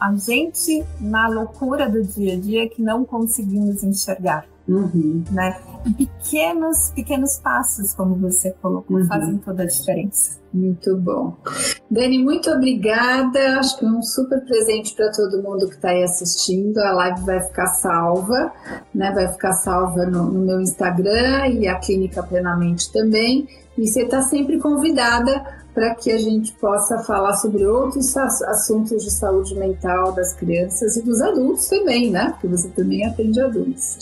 a 0.00 0.16
gente, 0.16 0.84
na 1.00 1.28
loucura 1.28 1.88
do 1.88 2.02
dia 2.02 2.34
a 2.34 2.40
dia, 2.40 2.68
que 2.68 2.80
não 2.80 3.04
conseguimos 3.04 3.82
enxergar. 3.82 4.46
Uhum. 4.68 5.24
Né? 5.30 5.58
E 5.86 5.92
pequenos, 5.92 6.90
pequenos 6.94 7.38
passos, 7.38 7.94
como 7.94 8.14
você 8.16 8.50
colocou, 8.60 8.98
uhum. 8.98 9.06
fazem 9.06 9.38
toda 9.38 9.62
a 9.62 9.66
diferença. 9.66 10.38
Muito 10.52 10.96
bom. 10.96 11.36
Dani, 11.90 12.22
muito 12.22 12.50
obrigada. 12.50 13.58
Acho 13.58 13.78
que 13.78 13.84
é 13.84 13.88
um 13.88 14.02
super 14.02 14.44
presente 14.44 14.94
para 14.94 15.10
todo 15.12 15.42
mundo 15.42 15.68
que 15.68 15.74
está 15.74 15.90
aí 15.90 16.02
assistindo. 16.02 16.78
A 16.78 16.92
live 16.92 17.20
vai 17.22 17.40
ficar 17.40 17.66
salva, 17.66 18.52
né? 18.94 19.12
Vai 19.12 19.28
ficar 19.28 19.52
salva 19.52 20.06
no, 20.06 20.24
no 20.30 20.40
meu 20.40 20.60
Instagram 20.60 21.48
e 21.48 21.68
a 21.68 21.78
Clínica 21.78 22.22
Plenamente 22.22 22.90
também. 22.92 23.48
E 23.76 23.86
você 23.86 24.02
está 24.02 24.22
sempre 24.22 24.58
convidada 24.58 25.44
para 25.78 25.94
que 25.94 26.10
a 26.10 26.18
gente 26.18 26.52
possa 26.54 26.98
falar 27.04 27.34
sobre 27.34 27.64
outros 27.64 28.16
assuntos 28.16 29.04
de 29.04 29.12
saúde 29.12 29.54
mental 29.54 30.10
das 30.10 30.32
crianças 30.32 30.96
e 30.96 31.02
dos 31.02 31.20
adultos 31.20 31.68
também, 31.68 32.10
né? 32.10 32.30
Porque 32.30 32.48
você 32.48 32.68
também 32.70 33.06
atende 33.06 33.40
adultos. 33.40 33.98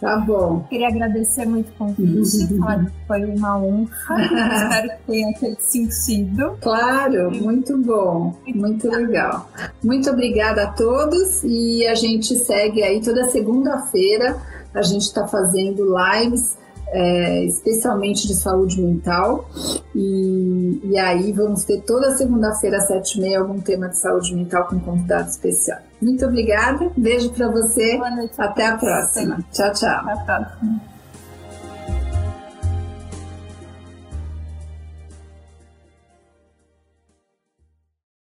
Tá 0.00 0.18
bom. 0.18 0.64
Queria 0.68 0.88
agradecer 0.88 1.46
muito 1.46 1.70
o 1.70 1.72
convite, 1.72 2.48
foi 3.08 3.24
uma 3.24 3.58
honra. 3.58 3.88
Espero 4.54 4.88
que 4.88 5.06
tenha 5.06 5.56
sentido. 5.58 6.58
Claro, 6.60 7.30
muito 7.30 7.78
bom, 7.78 8.34
muito 8.46 8.88
legal. 8.88 9.50
Muito 9.82 10.10
obrigada 10.10 10.64
a 10.64 10.72
todos 10.72 11.42
e 11.44 11.86
a 11.86 11.94
gente 11.94 12.36
segue 12.36 12.82
aí 12.82 13.00
toda 13.00 13.28
segunda-feira. 13.30 14.36
A 14.74 14.82
gente 14.82 15.02
está 15.02 15.26
fazendo 15.26 15.94
lives 15.96 16.58
é, 16.88 17.44
especialmente 17.44 18.26
de 18.26 18.34
saúde 18.34 18.80
mental. 18.80 19.48
E, 19.94 20.80
e 20.84 20.98
aí 20.98 21.32
vamos 21.32 21.64
ter 21.64 21.80
toda 21.82 22.16
segunda-feira, 22.16 22.78
às 22.78 22.86
sete 22.86 23.18
e 23.18 23.20
meia, 23.20 23.40
algum 23.40 23.60
tema 23.60 23.88
de 23.88 23.98
saúde 23.98 24.34
mental 24.34 24.66
com 24.66 24.76
um 24.76 24.80
convidado 24.80 25.28
especial. 25.28 25.78
Muito 26.00 26.24
obrigada, 26.26 26.90
beijo 26.96 27.30
para 27.30 27.48
você. 27.48 27.98
Até 28.38 28.66
a 28.66 28.76
próxima. 28.76 29.38
Tchau, 29.52 29.72
tchau. 29.72 30.00
Até 30.08 30.12
a 30.12 30.16
próxima. 30.16 30.95